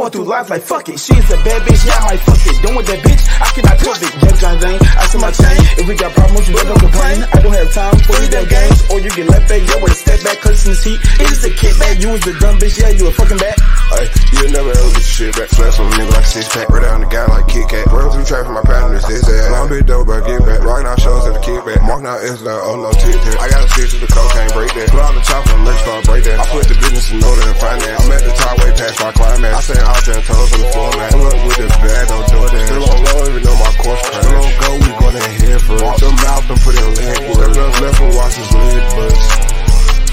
Going 0.07 0.23
through 0.23 0.31
life 0.31 0.51
like 0.51 0.63
fuck 0.63 0.89
it. 0.89 1.03
She's 1.03 1.27
a 1.35 1.39
bad 1.43 1.67
bitch, 1.67 1.83
yeah, 1.83 1.99
I 1.99 2.15
might 2.15 2.23
fuck 2.23 2.39
it. 2.39 2.63
Don't 2.63 2.79
with 2.79 2.87
that 2.87 3.03
bitch, 3.03 3.27
I 3.43 3.51
cannot 3.59 3.75
trust 3.83 4.07
it. 4.07 4.15
That 4.23 4.39
John 4.39 4.55
Zane, 4.63 4.79
I 4.79 5.03
see 5.11 5.19
my 5.19 5.35
chain. 5.35 5.59
If 5.83 5.85
we 5.91 5.99
got 5.99 6.15
problems, 6.15 6.47
we 6.47 6.63
don't 6.63 6.79
complain. 6.79 7.27
I 7.27 7.37
don't 7.43 7.51
have 7.51 7.71
time 7.75 7.99
for 8.07 8.15
you 8.15 8.31
damn 8.31 8.47
games. 8.47 8.79
Or 8.87 9.03
you 9.03 9.11
get 9.11 9.27
left 9.27 9.51
back, 9.51 9.67
yo, 9.67 9.83
with 9.83 9.91
a 9.91 9.99
step 9.99 10.23
back, 10.23 10.39
cause 10.47 10.63
in 10.63 10.79
this 10.79 10.87
heat. 10.87 11.03
It 11.19 11.27
is 11.27 11.43
a 11.43 11.51
kickback, 11.51 11.99
you 11.99 12.15
was 12.15 12.23
a 12.23 12.39
dumb 12.39 12.55
bitch, 12.63 12.79
yeah, 12.79 12.95
you 12.95 13.11
a 13.11 13.13
fucking 13.19 13.43
bat. 13.43 13.59
Ay, 13.59 14.07
you'll 14.31 14.55
never 14.55 14.71
ever 14.71 14.91
get 14.95 15.03
your 15.03 15.11
shit 15.11 15.33
back. 15.35 15.51
Flash 15.51 15.75
on 15.83 15.91
a 15.91 15.95
nigga 15.99 16.15
like 16.15 16.27
six 16.31 16.47
pack. 16.55 16.71
Right 16.71 16.87
down 16.87 17.03
the 17.03 17.11
guy 17.11 17.27
like 17.27 17.47
Kit 17.51 17.67
Kat. 17.67 17.87
Run 17.91 18.07
through 18.15 18.27
traffic, 18.31 18.55
my 18.55 18.63
partner's 18.63 19.03
this 19.11 19.27
ass. 19.27 19.51
Long 19.51 19.67
bit 19.67 19.91
dope, 19.91 20.07
but 20.07 20.23
get 20.23 20.39
back. 20.47 20.63
Rockin' 20.63 20.87
out 20.87 21.03
shows 21.03 21.27
at 21.27 21.35
the 21.35 21.43
kickback. 21.43 21.83
Marking 21.83 22.07
out 22.07 22.23
S 22.23 22.47
like, 22.47 22.63
oh 22.63 22.79
no, 22.79 22.95
tit. 22.95 23.19
I 23.43 23.51
got 23.51 23.67
a 23.67 23.69
stick 23.75 23.91
to 23.91 23.99
the 23.99 24.07
cocaine, 24.07 24.55
break 24.55 24.71
that. 24.71 24.87
Put 24.95 25.03
on 25.03 25.19
the 25.19 25.25
chopper, 25.27 25.59
merch 25.67 25.83
start 25.83 26.07
break 26.07 26.23
that. 26.31 26.39
I 26.39 26.47
put 26.55 26.71
the 26.71 26.79
business 26.79 27.11
in 27.11 27.19
order 27.27 27.43
and 27.43 27.59
finance. 27.59 28.07
I'm 28.07 28.15
at 28.15 28.23
the 28.23 28.35
top 28.39 28.55
way 28.63 28.71
past 28.71 29.03
my 29.03 29.11
climax. 29.11 29.51
I 29.51 29.61
send 29.75 29.83
all 29.83 29.96
ten 30.05 30.21
toes 30.23 30.53
on 30.53 30.61
the 30.61 30.69
floor, 30.73 30.91
man. 30.97 31.11
Pull 31.13 31.27
up 31.27 31.41
with 31.47 31.57
the 31.57 31.69
bag 31.81 32.07
on 32.11 32.23
Jordan. 32.29 32.67
Still 32.67 32.85
on 32.85 32.99
low, 33.07 33.23
even 33.31 33.43
though 33.43 33.59
my 33.61 33.73
course 33.81 34.03
crash. 34.05 34.25
Still 34.25 34.43
on 34.43 34.53
go, 34.61 34.71
we 34.83 34.91
in 35.17 35.35
here 35.41 35.61
for 35.61 35.77
it. 35.77 35.97
Them 36.01 36.15
mouth 36.17 36.51
and 36.51 36.61
put 36.61 36.75
in 36.77 36.91
leg. 36.95 37.17
Step 37.17 37.53
left, 37.57 37.81
left 37.81 38.01
and 38.01 38.15
watch 38.15 38.35
his 38.35 38.51
lid 38.53 38.85
bust. 38.97 39.57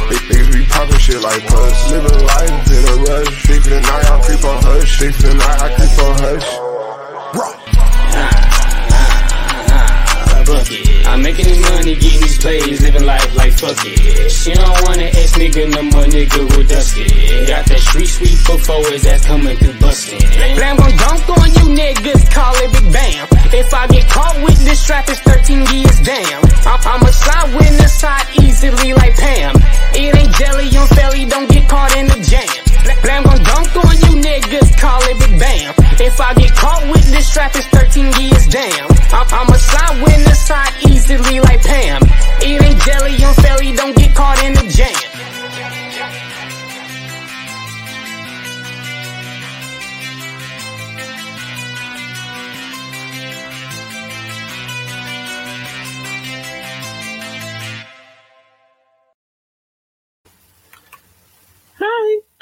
Big 0.10 0.24
niggas 0.30 0.52
be 0.54 0.62
poppin' 0.68 1.00
shit 1.00 1.22
like 1.22 1.44
puss. 1.48 1.92
Living 1.92 2.20
life 2.24 2.72
in 2.72 2.84
a 2.88 2.96
rush. 3.08 3.44
Sleep 3.44 3.62
for 3.64 3.70
the 3.70 3.82
night, 3.82 4.06
I 4.12 4.22
creep 4.22 4.44
on 4.44 4.64
hush. 4.64 4.98
Sleep 4.98 5.16
for 5.16 5.28
the 5.28 5.34
night, 5.36 5.60
I 5.62 5.68
creep 5.76 5.96
on 6.00 6.14
hush. 6.20 6.63
These 12.62 12.82
living 12.82 13.06
life 13.06 13.36
like 13.36 13.54
fuck 13.54 13.78
it. 13.86 14.30
She 14.32 14.54
don't 14.54 14.78
wanna 14.84 15.10
ex 15.10 15.34
nigga, 15.34 15.70
no 15.70 15.82
more 15.84 16.06
nigga 16.06 16.42
who 16.54 16.64
dust 16.64 16.96
it. 16.98 17.48
Got 17.48 17.66
that 17.66 17.80
street 17.80 18.08
sweep 18.08 18.38
for 18.46 18.58
forwards 18.60 19.04
that's 19.04 19.26
coming 19.26 19.58
through 19.58 19.80
bustin'. 19.80 20.20
Blam 20.56 20.78
gon' 20.78 20.96
dunk 20.98 21.30
on 21.30 21.50
you 21.58 21.66
niggas, 21.74 22.30
call 22.32 22.54
it 22.58 22.72
Big 22.74 22.92
Bam. 22.94 23.28
If 23.54 23.74
I 23.74 23.88
get 23.88 24.10
caught 24.10 24.38
with 24.44 24.60
this 24.66 24.82
strap, 24.82 25.10
it's 25.10 25.22
13 25.22 25.66
years 25.74 26.00
damn. 26.02 26.44
I'm, 26.66 26.80
I'ma 26.86 27.10
slide 27.10 27.56
with 27.56 27.78
the 27.78 27.88
side 27.88 28.28
easily 28.42 28.94
like 28.94 29.16
Pam. 29.16 29.56
It 29.94 30.16
ain't 30.16 30.34
jelly, 30.36 30.70
I'm 30.78 30.88
fairly, 30.88 31.26
don't 31.26 31.50
get 31.50 31.70
caught 31.70 31.96
in 31.96 32.08
the 32.08 32.20
jam. 32.22 32.63
Blam 33.02 33.24
gon' 33.24 33.44
dunk 33.44 33.76
on 33.76 33.96
you 34.04 34.22
niggas, 34.22 34.78
call 34.80 35.02
it 35.04 35.18
Big 35.20 35.40
Bam. 35.40 35.74
If 36.00 36.20
I 36.20 36.34
get 36.34 36.52
caught 36.56 36.84
with 36.92 37.06
this 37.12 37.28
strap, 37.28 37.56
it's 37.56 37.68
13 37.68 38.12
years 38.22 38.48
damn. 38.48 38.90
I'm, 39.14 39.28
I'ma 39.32 39.56
slide 39.56 40.02
with 40.04 40.24
the 40.26 40.36
side 40.36 40.74
easily 40.90 41.40
like 41.40 41.62
Pam. 41.62 42.02
Ain't 42.44 42.80
jelly, 42.82 43.24
I'm 43.24 43.34
fairly, 43.36 43.72
don't 43.74 43.96
get 43.96 44.14
caught 44.16 44.44
in 44.44 44.54
the 44.54 44.68
jam. 44.68 45.13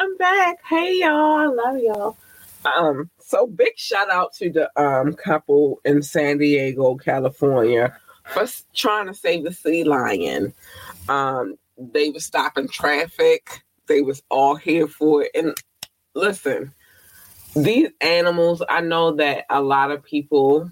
I'm 0.02 0.18
back. 0.18 0.58
Hey 0.68 1.00
y'all, 1.00 1.36
I 1.36 1.46
love 1.46 1.78
y'all. 1.78 2.18
Um, 2.66 3.12
so 3.20 3.46
big 3.46 3.78
shout 3.78 4.10
out 4.10 4.34
to 4.34 4.50
the 4.50 4.82
um 4.82 5.14
couple 5.14 5.80
in 5.86 6.02
San 6.02 6.40
Diego, 6.40 6.96
California, 6.96 7.96
for 8.26 8.48
trying 8.74 9.06
to 9.06 9.14
save 9.14 9.44
the 9.44 9.54
sea 9.54 9.84
lion. 9.84 10.56
Um, 11.08 11.56
they 11.78 12.10
were 12.10 12.20
stopping 12.20 12.68
traffic. 12.68 13.62
They 13.86 14.02
was 14.02 14.24
all 14.32 14.56
here 14.56 14.88
for 14.88 15.22
it. 15.22 15.32
And 15.36 15.54
listen, 16.16 16.74
these 17.56 17.90
animals, 18.02 18.64
I 18.68 18.82
know 18.82 19.16
that 19.18 19.46
a 19.52 19.62
lot 19.62 19.92
of 19.92 20.04
people 20.04 20.68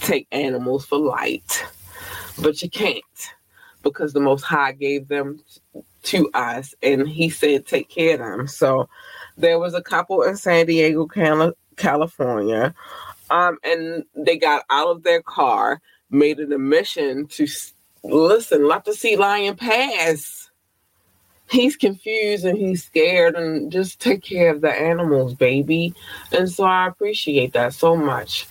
take 0.00 0.26
animals 0.32 0.84
for 0.84 0.98
light, 0.98 1.64
but 2.42 2.60
you 2.60 2.68
can't 2.68 3.02
because 3.82 4.12
the 4.12 4.20
Most 4.20 4.42
High 4.42 4.72
gave 4.72 5.08
them 5.08 5.40
to 6.06 6.30
us, 6.34 6.74
and 6.82 7.08
He 7.08 7.30
said, 7.30 7.66
"Take 7.66 7.88
care 7.90 8.14
of 8.14 8.20
them." 8.20 8.48
So 8.48 8.88
there 9.36 9.58
was 9.58 9.74
a 9.74 9.82
couple 9.82 10.22
in 10.22 10.36
San 10.36 10.66
Diego, 10.66 11.06
Cali- 11.06 11.54
California, 11.76 12.74
um, 13.30 13.58
and 13.64 14.04
they 14.14 14.36
got 14.38 14.64
out 14.70 14.88
of 14.88 15.02
their 15.02 15.22
car, 15.22 15.80
made 16.10 16.40
it 16.40 16.52
a 16.52 16.58
mission 16.58 17.26
to 17.28 17.46
listen, 18.04 18.68
let 18.68 18.84
the 18.84 18.94
sea 18.94 19.16
lion 19.16 19.56
pass. 19.56 20.50
he's 21.50 21.76
confused 21.76 22.44
and 22.44 22.58
he's 22.58 22.84
scared 22.84 23.34
and 23.36 23.70
just 23.70 24.00
take 24.00 24.22
care 24.22 24.50
of 24.50 24.60
the 24.60 24.70
animals, 24.70 25.34
baby. 25.34 25.94
And 26.32 26.50
so 26.50 26.64
I 26.64 26.88
appreciate 26.88 27.52
that 27.52 27.74
so 27.74 27.96
much. 27.96 28.46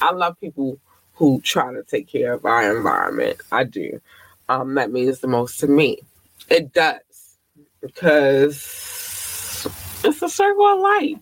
I 0.00 0.12
love 0.12 0.38
people 0.40 0.78
who 1.14 1.40
try 1.42 1.72
to 1.72 1.82
take 1.82 2.08
care 2.08 2.32
of 2.32 2.44
our 2.44 2.76
environment. 2.76 3.38
I 3.52 3.64
do. 3.64 4.00
Um, 4.48 4.74
that 4.74 4.90
means 4.90 5.20
the 5.20 5.28
most 5.28 5.60
to 5.60 5.68
me. 5.68 6.00
It 6.50 6.72
does 6.72 7.38
because 7.80 8.56
it's 10.04 10.22
a 10.22 10.28
circle 10.28 10.66
of 10.66 10.80
life. 10.80 11.18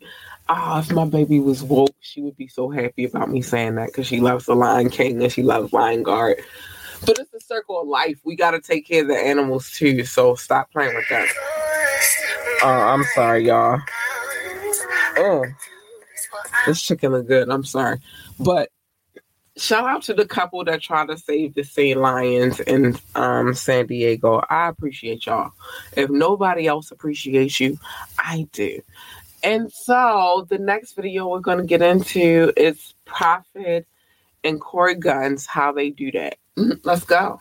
Oh, 0.48 0.78
if 0.78 0.90
my 0.90 1.04
baby 1.04 1.38
was 1.40 1.62
woke, 1.62 1.94
she 2.00 2.22
would 2.22 2.36
be 2.36 2.48
so 2.48 2.70
happy 2.70 3.04
about 3.04 3.30
me 3.30 3.42
saying 3.42 3.74
that 3.74 3.88
because 3.88 4.06
she 4.06 4.20
loves 4.20 4.46
the 4.46 4.56
Lion 4.56 4.88
King 4.88 5.22
and 5.22 5.30
she 5.30 5.42
loves 5.42 5.72
Lion 5.74 6.02
Guard. 6.02 6.42
But 7.04 7.18
it's 7.18 7.34
a 7.34 7.40
circle 7.40 7.80
of 7.80 7.86
life. 7.86 8.20
We 8.24 8.34
got 8.34 8.52
to 8.52 8.60
take 8.60 8.88
care 8.88 9.02
of 9.02 9.08
the 9.08 9.18
animals 9.18 9.70
too. 9.70 10.04
So 10.04 10.34
stop 10.34 10.72
playing 10.72 10.94
with 10.94 11.08
that. 11.10 11.28
Oh, 12.62 12.68
I'm 12.68 13.04
sorry, 13.14 13.46
y'all. 13.46 13.80
Oh, 15.18 15.44
this 16.66 16.80
chicken 16.80 17.12
look 17.12 17.26
good. 17.26 17.50
I'm 17.50 17.64
sorry, 17.64 17.98
but 18.40 18.70
shout 19.58 19.84
out 19.84 20.02
to 20.04 20.14
the 20.14 20.26
couple 20.26 20.64
that 20.64 20.80
tried 20.80 21.08
to 21.08 21.18
save 21.18 21.54
the 21.54 21.64
St. 21.64 21.98
Lions 21.98 22.60
in 22.60 22.96
um, 23.14 23.54
San 23.54 23.86
Diego. 23.86 24.42
I 24.48 24.68
appreciate 24.68 25.26
y'all. 25.26 25.52
If 25.96 26.10
nobody 26.10 26.66
else 26.66 26.90
appreciates 26.90 27.60
you, 27.60 27.78
I 28.18 28.48
do. 28.52 28.80
And 29.42 29.70
so 29.72 30.46
the 30.48 30.58
next 30.58 30.94
video 30.94 31.28
we're 31.28 31.40
going 31.40 31.58
to 31.58 31.64
get 31.64 31.82
into 31.82 32.52
is 32.56 32.94
Prophet 33.04 33.86
and 34.44 34.60
Cory 34.60 34.96
Gunz, 34.96 35.46
how 35.46 35.72
they 35.72 35.90
do 35.90 36.10
that. 36.12 36.38
Mm, 36.56 36.80
Let's 36.84 37.04
go. 37.04 37.40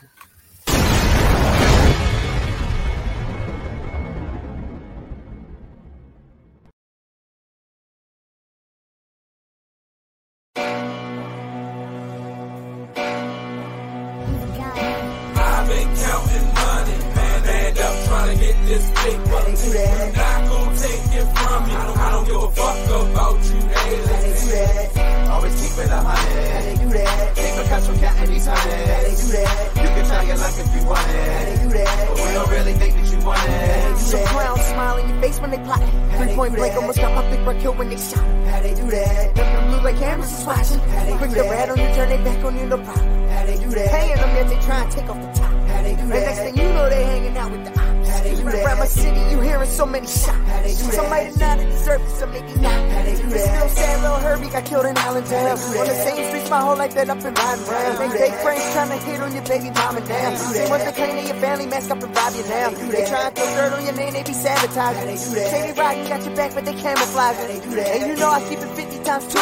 Turn 42.48 42.56
they 42.56 42.70
back 42.70 42.72
on 42.72 42.80
no 42.80 42.86
problem. 42.86 43.30
How 43.30 43.46
they 43.46 43.58
do 43.58 43.70
that? 43.70 43.92
Paying 43.92 44.16
them 44.16 44.30
as 44.30 44.50
they 44.50 44.62
try 44.66 44.84
and 44.84 44.92
take 44.92 45.10
off 45.10 45.22
the 45.22 45.40
top. 45.40 45.52
How 45.68 45.82
they 45.84 45.96
do 45.96 46.08
that? 46.08 46.16
And 46.16 46.26
next 46.26 46.40
thing 46.40 46.58
you 46.58 46.74
know, 46.74 46.90
they 46.90 47.04
hanging 47.04 47.38
out 47.38 47.52
with 47.52 47.64
the 47.66 47.72
ops. 47.72 48.10
How 48.10 48.24
they 48.24 48.36
do 48.36 48.44
that? 48.44 48.66
Around 48.66 48.80
my 48.80 48.88
city, 48.88 49.22
you 49.32 49.42
hearing 49.42 49.70
so 49.70 49.86
many 49.86 50.08
shots. 50.08 50.28
How 50.28 50.62
they 50.62 50.74
do 50.74 50.84
that? 50.84 50.94
Some 50.94 51.10
might 51.10 51.28
have 51.28 51.40
not 51.40 51.58
deserved 51.60 52.06
it, 52.06 52.10
some 52.12 52.32
maybe 52.32 52.54
not. 52.60 52.80
How 52.92 53.04
they 53.04 53.16
do 53.16 53.28
that? 53.30 53.40
Still 53.40 53.70
sad 53.70 54.02
little 54.02 54.20
Herbie 54.20 54.50
got 54.50 54.66
killed 54.66 54.86
in 54.86 54.98
Allentown. 54.98 55.52
On 55.52 55.88
the 55.88 55.96
same 56.08 56.30
streets 56.30 56.50
my 56.50 56.62
whole 56.62 56.78
life 56.78 56.94
that 56.94 57.10
up 57.10 57.24
and 57.24 57.38
riding 57.38 57.66
round. 57.68 57.98
They 58.00 58.10
fake 58.18 58.40
friends 58.42 58.64
trying 58.74 58.90
to 58.90 59.00
hit 59.06 59.22
on 59.22 59.34
your 59.34 59.44
baby 59.44 59.70
mama 59.72 60.00
now. 60.02 60.52
They 60.54 60.70
want 60.70 60.84
to 60.84 60.92
claim 60.92 61.16
that 61.16 61.28
your 61.28 61.40
family 61.44 61.68
mask 61.68 61.92
up 61.92 62.04
and 62.04 62.16
rob 62.16 62.34
you 62.36 62.44
now. 62.48 62.70
They 62.72 63.06
try 63.06 63.30
to 63.30 63.36
throw 63.36 63.46
dirt 63.56 63.74
on 63.74 63.84
your 63.84 63.96
name, 63.96 64.14
they 64.14 64.24
be 64.24 64.34
sabotaging. 64.34 65.18
Say 65.18 65.72
they 65.72 65.74
riding, 65.80 66.08
got 66.08 66.24
your 66.26 66.36
back, 66.36 66.54
but 66.56 66.66
they 66.66 66.74
camouflage. 66.74 67.38
And 67.38 68.08
you 68.08 68.16
know 68.16 68.32
I 68.32 68.40
keep 68.48 68.60
it 68.60 68.72
50 68.76 68.87
times 69.08 69.34
two. 69.34 69.40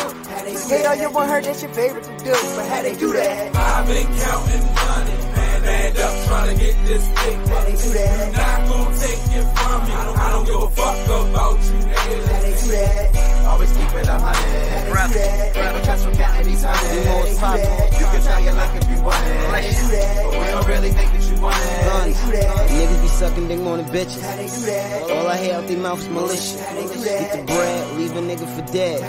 Hate 0.70 0.86
all 0.86 0.96
you 0.96 1.10
want 1.10 1.32
her, 1.32 1.42
that's 1.42 1.64
your 1.64 1.74
favorite 1.74 2.04
to 2.04 2.12
do. 2.24 2.32
But 2.56 2.68
how 2.68 2.82
they 2.84 2.96
do 2.96 3.12
that? 3.14 3.56
I've 3.56 3.88
been 3.88 4.06
counting 4.06 4.66
money, 4.76 5.18
man, 5.34 5.64
and 5.66 5.98
up 5.98 6.28
trying 6.28 6.56
to 6.56 6.64
get 6.64 6.76
this 6.86 7.08
paper. 7.16 7.50
Not 8.38 8.70
gonna 8.70 8.98
take 9.00 9.26
it 9.38 9.55
from 9.80 9.90
you. 9.90 9.96
I 9.96 10.32
don't 10.32 10.46
give 10.46 10.56
a 10.56 10.70
fuck 10.70 10.96
about 11.06 11.60
you 11.60 11.78
haters. 11.86 13.46
Always 13.46 13.72
keep 13.72 13.94
it 13.96 14.08
a 14.08 14.20
hundred. 14.20 14.92
Grab 14.92 15.76
a 15.76 15.82
cash 15.82 16.02
from 16.02 16.14
counting 16.16 16.46
these 16.46 16.64
hundreds. 16.64 18.00
You 18.00 18.06
can 18.06 18.22
try 18.24 18.40
your 18.40 18.54
luck 18.54 18.76
if 18.76 18.90
you 18.90 19.02
want 19.04 19.24
it. 19.26 19.36
But 20.24 20.32
we 20.32 20.48
don't 20.48 20.68
really 20.68 20.92
think 20.92 21.12
that 21.12 21.24
you 21.30 21.42
want 21.42 21.58
it. 21.58 22.16
Niggas 22.76 23.02
be 23.02 23.08
sucking 23.08 23.48
dick 23.48 23.60
more 23.60 23.78
than 23.78 23.86
bitches. 23.86 24.24
All 25.12 25.28
I 25.28 25.38
hear 25.38 25.56
out 25.56 25.68
their 25.68 25.78
mouth 25.78 26.00
is 26.00 26.10
malicious. 26.10 26.56
Get 27.06 27.32
the 27.38 27.44
bread, 27.46 27.98
leave 27.98 28.16
a 28.16 28.22
nigga 28.22 28.48
for 28.56 28.74
dead. 28.74 29.00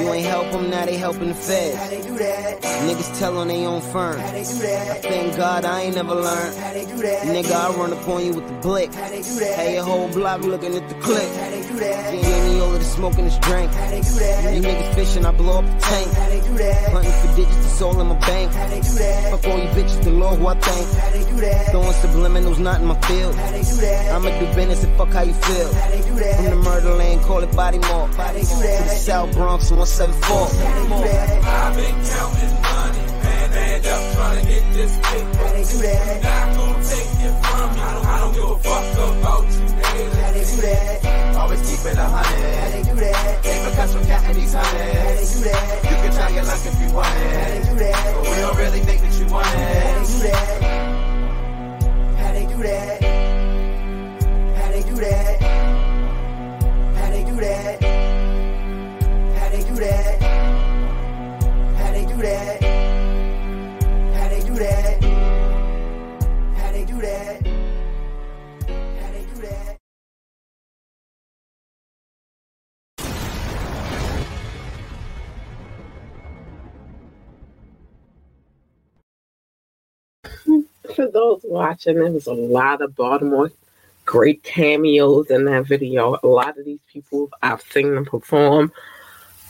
You 0.00 0.12
ain't 0.12 0.26
help 0.26 0.50
them, 0.52 0.70
now 0.70 0.84
they 0.86 0.96
helping 0.96 1.28
the 1.28 1.34
feds. 1.34 1.76
How 1.76 1.88
they 1.88 2.02
do 2.02 2.18
that. 2.18 2.60
Niggas 2.62 3.18
tell 3.18 3.38
on 3.38 3.48
they 3.48 3.64
own 3.66 3.80
firm. 3.80 4.20
I 4.20 4.44
thank 4.44 5.36
God 5.36 5.64
I 5.64 5.82
ain't 5.82 5.94
never 5.96 6.14
learned. 6.14 6.54
Nigga, 6.54 7.52
I 7.52 7.74
run 7.76 7.92
up 7.92 8.06
on 8.08 8.24
you 8.24 8.34
with 8.34 8.46
the 8.46 8.54
blick. 8.54 8.92
Hey, 8.94 9.74
your 9.74 9.84
whole 9.84 9.99
block 10.08 10.40
looking 10.42 10.74
at 10.74 10.88
the 10.88 10.94
clip. 10.96 11.22
Yeah, 11.80 12.48
me 12.48 12.60
all 12.60 12.72
of 12.72 12.78
the 12.78 12.84
smoke 12.84 13.18
and 13.18 13.26
this 13.26 13.38
drink. 13.38 13.70
You 13.72 14.60
niggas 14.60 14.94
fishing, 14.94 15.24
I 15.24 15.30
blow 15.32 15.58
up 15.58 15.64
the 15.64 15.78
tank. 15.80 16.12
Hunting 16.92 17.12
for 17.12 17.36
digits, 17.36 17.56
it's 17.56 17.82
all 17.82 18.00
in 18.00 18.06
my 18.08 18.14
bank. 18.20 18.52
Fuck 18.52 19.44
all 19.46 19.58
you 19.58 19.68
bitches, 19.68 20.02
the 20.04 20.10
Lord 20.10 20.38
who 20.38 20.46
I 20.46 20.54
thank. 20.54 20.86
Throwing 21.70 21.92
subliminals, 21.92 22.58
not 22.58 22.80
in 22.80 22.86
my 22.86 23.00
field. 23.02 23.34
I'ma 23.36 24.30
do 24.38 24.46
business 24.54 24.84
and 24.84 24.96
fuck 24.96 25.08
how 25.10 25.22
you 25.22 25.34
feel. 25.34 25.68
From 25.68 26.44
the 26.46 26.56
murder 26.56 26.94
lane, 26.94 27.20
call 27.20 27.42
it 27.42 27.50
Bodymore. 27.50 28.10
To 28.10 28.14
the 28.14 28.88
South 28.96 29.32
Bronx, 29.34 29.70
174. 29.70 30.36
How 30.36 30.46
they 30.46 30.82
do 30.82 31.02
that? 31.08 31.44
I've 31.44 31.76
been 31.76 31.94
counting 32.04 32.54
money, 32.62 33.09
trying 34.30 34.44
to 34.44 34.50
get 34.50 34.62
this 34.72 34.96
paper. 34.96 35.42
Not 36.22 36.56
gonna 36.56 36.84
take 36.84 37.18
it 37.20 37.34
from 37.44 37.70
you. 37.74 37.82
I 37.82 38.18
don't 38.20 38.34
give 38.34 38.44
a 38.44 38.58
fuck 38.58 38.94
about 38.94 39.44
you 39.50 39.66
haters. 39.80 40.50
Always 41.36 41.60
keep 41.68 41.82
it 41.90 41.98
a 41.98 42.00
hundred. 42.04 42.84
Take 43.42 43.62
a 43.62 43.70
cash 43.74 43.90
from 43.90 44.04
counting 44.06 44.34
these 44.34 44.54
hundreds. 44.54 45.40
You 45.40 45.50
can 45.50 46.12
try 46.12 46.28
your 46.30 46.44
luck 46.44 46.62
if 46.64 46.80
you 46.80 46.94
want 46.94 47.16
it. 47.16 47.66
But 48.14 48.22
we 48.22 48.36
don't 48.40 48.56
really 48.58 48.80
think 48.80 49.00
that 49.02 49.14
you 49.18 49.26
want 49.26 49.46
it. 49.46 49.58
How 52.18 52.32
they 52.32 52.46
do 52.46 52.56
that? 52.62 53.02
How 54.56 54.70
they 54.70 54.82
do 54.82 54.94
that? 54.96 55.40
How 56.96 57.10
they 57.10 57.22
do 57.22 57.24
that? 57.24 57.24
How 57.24 57.24
they 57.24 57.24
do 57.24 57.36
that? 57.36 57.82
How 59.38 59.48
they 59.48 59.62
do 59.62 59.74
that? 59.74 60.20
How 61.78 61.90
they 61.92 62.04
do 62.04 62.16
that? 62.16 62.89
That? 64.60 65.02
How 66.54 66.72
they 66.72 66.84
do 66.84 67.00
that? 67.00 67.40
For 80.94 81.06
those 81.10 81.40
watching, 81.44 81.94
there 81.94 82.10
was 82.10 82.26
a 82.26 82.34
lot 82.34 82.82
of 82.82 82.94
Baltimore 82.94 83.50
great 84.04 84.42
cameos 84.42 85.30
in 85.30 85.46
that 85.46 85.66
video. 85.66 86.18
A 86.22 86.26
lot 86.26 86.58
of 86.58 86.66
these 86.66 86.80
people, 86.92 87.30
I've 87.42 87.62
seen 87.62 87.94
them 87.94 88.04
perform. 88.04 88.72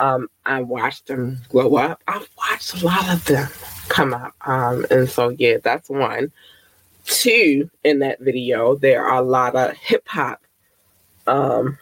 Um, 0.00 0.28
I 0.46 0.62
watched 0.62 1.06
them 1.06 1.38
grow 1.50 1.76
up. 1.76 2.02
I've 2.08 2.28
watched 2.36 2.82
a 2.82 2.86
lot 2.86 3.12
of 3.12 3.24
them 3.26 3.48
come 3.88 4.14
up. 4.14 4.34
Um, 4.46 4.86
and 4.90 5.08
so, 5.08 5.28
yeah, 5.28 5.58
that's 5.62 5.88
one. 5.88 6.32
Two, 7.04 7.70
in 7.84 7.98
that 8.00 8.20
video, 8.20 8.76
there 8.76 9.04
are 9.04 9.18
a 9.18 9.22
lot 9.22 9.54
of 9.54 9.76
hip 9.76 10.06
hop 10.08 10.40
um, 11.26 11.78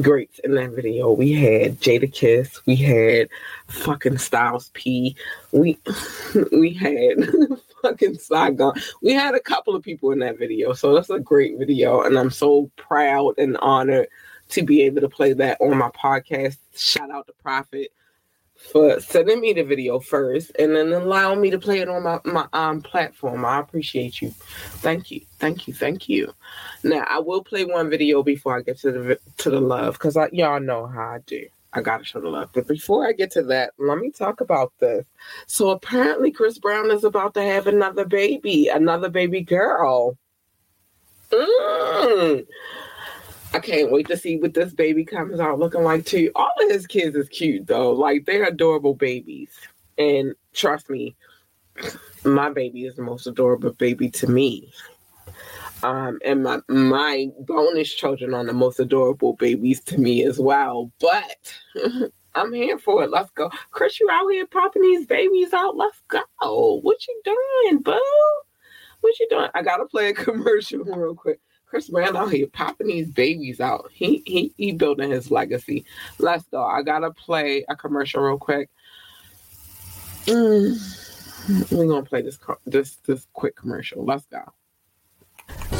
greats 0.00 0.38
in 0.40 0.54
that 0.54 0.70
video. 0.70 1.12
We 1.12 1.32
had 1.32 1.80
Jadakiss, 1.80 2.60
we 2.66 2.76
had 2.76 3.28
fucking 3.68 4.18
Styles 4.18 4.70
P, 4.74 5.16
we 5.52 5.78
we 6.52 6.74
had 6.74 7.28
fucking 7.82 8.18
Saigon. 8.18 8.74
We 9.02 9.12
had 9.12 9.34
a 9.34 9.40
couple 9.40 9.74
of 9.74 9.82
people 9.82 10.12
in 10.12 10.18
that 10.20 10.38
video, 10.38 10.72
so 10.72 10.94
that's 10.94 11.10
a 11.10 11.18
great 11.18 11.58
video, 11.58 12.02
and 12.02 12.18
I'm 12.18 12.30
so 12.30 12.70
proud 12.76 13.34
and 13.38 13.56
honored 13.58 14.08
to 14.50 14.62
be 14.62 14.82
able 14.82 15.00
to 15.00 15.08
play 15.08 15.32
that 15.32 15.60
on 15.60 15.76
my 15.76 15.90
podcast. 15.90 16.58
Shout 16.74 17.10
out 17.10 17.26
to 17.26 17.32
Prophet 17.42 17.92
for 18.56 18.98
sending 19.00 19.40
me 19.40 19.52
the 19.52 19.62
video 19.62 20.00
first 20.00 20.50
and 20.58 20.74
then 20.74 20.92
allowing 20.92 21.40
me 21.40 21.50
to 21.50 21.58
play 21.58 21.80
it 21.80 21.88
on 21.88 22.02
my, 22.02 22.18
my 22.24 22.46
um 22.52 22.80
platform. 22.80 23.44
I 23.44 23.60
appreciate 23.60 24.20
you. 24.22 24.30
Thank 24.30 25.10
you. 25.10 25.20
Thank 25.38 25.68
you. 25.68 25.74
Thank 25.74 26.08
you. 26.08 26.32
Now 26.82 27.04
I 27.08 27.18
will 27.18 27.44
play 27.44 27.64
one 27.64 27.90
video 27.90 28.22
before 28.22 28.56
I 28.56 28.62
get 28.62 28.78
to 28.78 28.92
the 28.92 29.18
to 29.38 29.50
the 29.50 29.60
love 29.60 29.94
because 29.94 30.16
I 30.16 30.28
y'all 30.32 30.60
know 30.60 30.86
how 30.86 31.02
I 31.02 31.18
do. 31.26 31.46
I 31.72 31.82
gotta 31.82 32.04
show 32.04 32.20
the 32.20 32.28
love. 32.28 32.50
But 32.54 32.66
before 32.66 33.06
I 33.06 33.12
get 33.12 33.30
to 33.32 33.42
that, 33.44 33.72
let 33.78 33.98
me 33.98 34.10
talk 34.10 34.40
about 34.40 34.72
this. 34.78 35.04
So 35.46 35.70
apparently 35.70 36.30
Chris 36.30 36.58
Brown 36.58 36.90
is 36.90 37.04
about 37.04 37.34
to 37.34 37.42
have 37.42 37.66
another 37.66 38.06
baby, 38.06 38.68
another 38.68 39.10
baby 39.10 39.42
girl. 39.42 40.16
Mm. 41.30 42.46
I 43.52 43.58
can't 43.60 43.90
wait 43.90 44.08
to 44.08 44.16
see 44.16 44.36
what 44.36 44.54
this 44.54 44.72
baby 44.74 45.04
comes 45.04 45.40
out 45.40 45.58
looking 45.58 45.82
like 45.82 46.04
too. 46.04 46.30
All 46.34 46.50
of 46.62 46.70
his 46.70 46.86
kids 46.86 47.16
is 47.16 47.28
cute 47.28 47.66
though. 47.66 47.92
Like 47.92 48.26
they're 48.26 48.44
adorable 48.44 48.94
babies. 48.94 49.50
And 49.98 50.34
trust 50.52 50.90
me, 50.90 51.16
my 52.24 52.50
baby 52.50 52.84
is 52.84 52.96
the 52.96 53.02
most 53.02 53.26
adorable 53.26 53.72
baby 53.72 54.10
to 54.10 54.26
me. 54.26 54.72
Um, 55.82 56.18
and 56.24 56.42
my 56.42 56.60
my 56.68 57.28
bonus 57.40 57.92
children 57.94 58.34
are 58.34 58.44
the 58.44 58.52
most 58.52 58.80
adorable 58.80 59.34
babies 59.34 59.80
to 59.84 59.98
me 59.98 60.24
as 60.24 60.38
well. 60.38 60.90
But 61.00 61.52
I'm 62.34 62.52
here 62.52 62.78
for 62.78 63.04
it. 63.04 63.10
Let's 63.10 63.30
go. 63.30 63.50
Chris, 63.70 64.00
you 64.00 64.08
out 64.10 64.28
here 64.28 64.46
popping 64.46 64.82
these 64.82 65.06
babies 65.06 65.52
out. 65.52 65.76
Let's 65.76 66.02
go. 66.08 66.80
What 66.82 66.98
you 67.06 67.20
doing, 67.24 67.82
boo? 67.82 68.00
What 69.00 69.18
you 69.18 69.26
doing? 69.30 69.48
I 69.54 69.62
gotta 69.62 69.86
play 69.86 70.08
a 70.08 70.14
commercial 70.14 70.84
real 70.84 71.14
quick. 71.14 71.40
Chris 71.66 71.88
Brown 71.88 72.16
out 72.16 72.32
here 72.32 72.46
popping 72.46 72.86
these 72.86 73.08
babies 73.08 73.60
out. 73.60 73.90
He 73.92 74.22
he 74.24 74.54
he 74.56 74.72
building 74.72 75.10
his 75.10 75.30
legacy. 75.30 75.84
Let's 76.18 76.44
go. 76.44 76.64
I 76.64 76.82
gotta 76.82 77.10
play 77.10 77.64
a 77.68 77.74
commercial 77.74 78.22
real 78.22 78.38
quick. 78.38 78.70
Mm. 80.26 81.72
We're 81.72 81.86
gonna 81.86 82.04
play 82.04 82.22
this 82.22 82.38
this 82.66 82.96
this 83.06 83.26
quick 83.32 83.56
commercial. 83.56 84.04
Let's 84.04 84.26
go. 84.26 84.42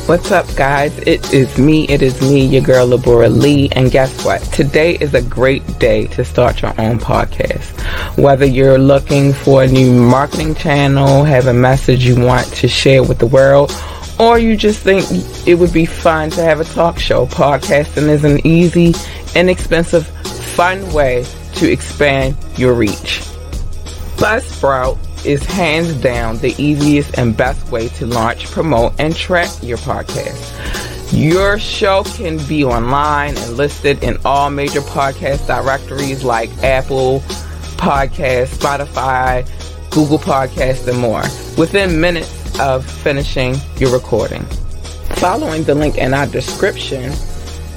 What's 0.07 0.31
up, 0.31 0.47
guys? 0.55 0.97
It 0.99 1.33
is 1.35 1.59
me. 1.59 1.89
It 1.89 2.01
is 2.01 2.21
me, 2.23 2.47
your 2.47 2.63
girl, 2.63 2.87
Labora 2.87 3.29
Lee. 3.29 3.69
And 3.73 3.91
guess 3.91 4.25
what? 4.25 4.41
Today 4.53 4.97
is 4.99 5.15
a 5.15 5.23
great 5.23 5.65
day 5.81 6.07
to 6.09 6.25
start 6.25 6.63
your 6.63 6.81
own 6.81 7.01
podcast. 7.01 8.17
Whether 8.17 8.47
you're 8.47 8.79
looking 8.79 9.33
for 9.33 9.65
a 9.65 9.67
new 9.67 9.93
marketing 9.93 10.55
channel, 10.55 11.25
have 11.25 11.49
a 11.49 11.53
message 11.53 12.05
you 12.05 12.15
want 12.25 12.47
to 12.55 12.69
share 12.69 13.03
with 13.03 13.19
the 13.19 13.27
world, 13.27 13.73
or 14.19 14.39
you 14.39 14.57
just 14.57 14.81
think 14.81 15.05
it 15.47 15.55
would 15.55 15.73
be 15.73 15.87
fun 15.87 16.31
to 16.31 16.43
have 16.43 16.61
a 16.61 16.65
talk 16.65 16.99
show, 16.99 17.27
podcasting 17.27 18.09
is 18.09 18.25
an 18.25 18.47
easy, 18.47 18.95
inexpensive, 19.35 20.07
fun 20.07 20.93
way 20.93 21.27
to 21.55 21.71
expand 21.71 22.37
your 22.57 22.75
reach. 22.75 23.23
Buzzsprout 24.17 24.99
is 25.27 25.45
hands 25.45 25.93
down 25.95 26.39
the 26.39 26.55
easiest 26.57 27.19
and 27.19 27.37
best 27.37 27.71
way 27.71 27.89
to 27.89 28.07
launch, 28.07 28.47
promote, 28.47 28.95
and 28.99 29.15
track 29.15 29.51
your 29.63 29.79
podcast. 29.79 31.13
Your 31.13 31.59
show 31.59 32.03
can 32.05 32.39
be 32.47 32.65
online 32.65 33.37
and 33.37 33.57
listed 33.57 34.03
in 34.03 34.19
all 34.25 34.51
major 34.51 34.81
podcast 34.81 35.47
directories 35.47 36.25
like 36.25 36.51
Apple 36.63 37.21
Podcast, 37.77 38.57
Spotify, 38.57 39.47
Google 39.91 40.19
Podcast, 40.19 40.89
and 40.89 40.99
more 40.99 41.23
within 41.57 42.01
minutes 42.01 42.36
of 42.61 42.85
finishing 42.85 43.55
your 43.77 43.93
recording. 43.93 44.43
Following 45.17 45.65
the 45.65 45.75
link 45.75 45.97
in 45.99 46.15
our 46.15 46.27
description, 46.27 47.13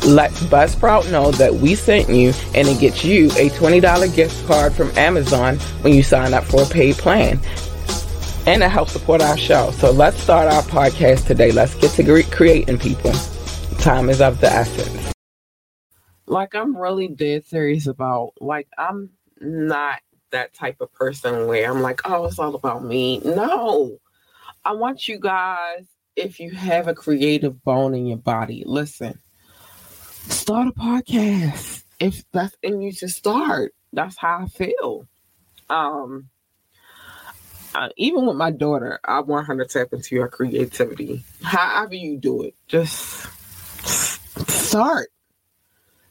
let 0.06 0.32
Buzzsprout 0.50 1.12
know 1.12 1.32
that 1.32 1.56
we 1.56 1.76
sent 1.76 2.10
you 2.10 2.34
and 2.56 2.68
it 2.68 2.80
gets 2.80 3.04
you 3.04 3.28
a 3.32 3.50
$20 3.50 4.16
gift 4.16 4.48
card 4.48 4.74
from 4.74 4.90
Amazon 4.98 5.58
when 5.82 5.94
you 5.94 6.04
sign 6.04 6.34
up 6.34 6.44
for 6.44 6.64
a 6.64 6.66
paid 6.66 6.96
plan. 6.96 7.40
And 8.48 8.64
it 8.64 8.70
helps 8.70 8.94
support 8.94 9.22
our 9.22 9.38
show. 9.38 9.72
So 9.72 9.92
let's 9.92 10.18
start 10.20 10.52
our 10.52 10.64
podcast 10.64 11.28
today. 11.28 11.52
Let's 11.52 11.76
get 11.76 11.92
to 11.92 12.24
creating 12.32 12.80
people. 12.80 13.12
Time 13.80 14.10
is 14.10 14.22
of 14.22 14.42
the 14.42 14.52
essence. 14.52 15.14
Like, 16.26 16.56
I'm 16.56 16.78
really 16.78 17.08
dead 17.08 17.46
serious 17.46 17.88
about, 17.88 18.34
like, 18.40 18.68
I'm 18.78 19.10
not 19.42 20.00
that 20.32 20.54
type 20.54 20.82
of 20.82 20.94
person 20.94 21.48
where 21.48 21.70
I'm 21.70 21.82
like, 21.82 22.02
oh, 22.06 22.26
it's 22.26 22.40
all 22.40 22.56
about 22.56 22.84
me. 22.84 23.20
No. 23.20 23.98
I 24.66 24.74
want 24.74 25.08
you 25.08 25.20
guys, 25.20 25.86
if 26.16 26.40
you 26.40 26.52
have 26.52 26.88
a 26.88 26.94
creative 26.94 27.64
bone 27.64 27.94
in 27.94 28.06
your 28.06 28.18
body, 28.18 28.64
listen 28.66 29.20
start 30.30 30.68
a 30.68 30.72
podcast 30.72 31.84
if 32.00 32.24
that's 32.32 32.56
in 32.62 32.82
you 32.82 32.92
to 32.92 33.10
start. 33.10 33.74
That's 33.94 34.18
how 34.18 34.40
I 34.44 34.48
feel. 34.48 35.08
Um, 35.70 36.30
uh, 37.76 37.90
even 37.98 38.26
with 38.26 38.36
my 38.36 38.52
daughter, 38.52 39.00
I 39.04 39.22
want 39.22 39.48
her 39.48 39.58
to 39.58 39.66
tap 39.66 39.90
into 39.94 40.20
her 40.22 40.28
creativity. 40.28 41.24
However 41.44 41.96
you 41.96 42.18
do 42.18 42.44
it, 42.44 42.56
just 42.68 43.28
start. 44.48 45.10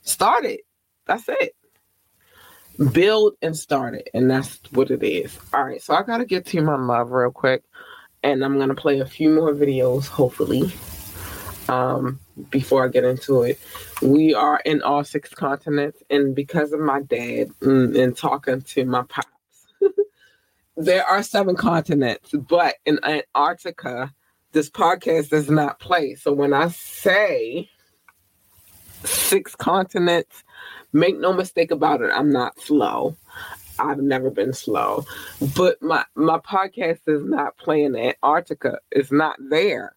Start 0.02 0.44
it. 0.44 0.60
That's 1.06 1.28
it. 1.28 1.54
Build 2.92 3.34
and 3.42 3.56
start 3.56 3.94
it, 3.94 4.08
and 4.14 4.30
that's 4.30 4.60
what 4.70 4.92
it 4.92 5.02
is. 5.02 5.36
All 5.52 5.64
right, 5.64 5.82
so 5.82 5.94
I 5.94 6.04
gotta 6.04 6.24
get 6.24 6.46
to 6.46 6.62
my 6.62 6.76
love 6.76 7.10
real 7.10 7.32
quick, 7.32 7.64
and 8.22 8.44
I'm 8.44 8.58
gonna 8.58 8.74
play 8.74 9.00
a 9.00 9.06
few 9.06 9.30
more 9.30 9.52
videos, 9.52 10.06
hopefully 10.06 10.72
um, 11.68 12.18
before 12.50 12.84
I 12.84 12.88
get 12.88 13.04
into 13.04 13.42
it. 13.42 13.58
We 14.02 14.34
are 14.34 14.60
in 14.64 14.82
all 14.82 15.04
six 15.04 15.30
continents, 15.30 16.02
and 16.10 16.34
because 16.34 16.72
of 16.72 16.80
my 16.80 17.02
dad 17.02 17.50
and, 17.60 17.94
and 17.94 18.16
talking 18.16 18.62
to 18.62 18.84
my 18.84 19.02
pops, 19.02 19.28
there 20.76 21.04
are 21.04 21.22
seven 21.22 21.56
continents, 21.56 22.30
but 22.32 22.76
in 22.84 22.98
Antarctica, 23.04 24.12
this 24.52 24.70
podcast 24.70 25.28
does 25.28 25.50
not 25.50 25.78
play. 25.78 26.14
So 26.14 26.32
when 26.32 26.52
I 26.52 26.68
say 26.68 27.68
six 29.04 29.54
continents, 29.54 30.42
make 30.92 31.18
no 31.18 31.32
mistake 31.32 31.70
about 31.70 32.00
it, 32.00 32.10
I'm 32.12 32.32
not 32.32 32.58
slow. 32.60 33.16
I've 33.78 33.98
never 33.98 34.30
been 34.30 34.52
slow. 34.52 35.04
But 35.56 35.80
my 35.82 36.04
my 36.14 36.38
podcast 36.38 37.00
is 37.06 37.24
not 37.24 37.56
playing 37.56 37.96
Antarctica. 37.96 38.78
It's 38.90 39.12
not 39.12 39.36
there. 39.50 39.96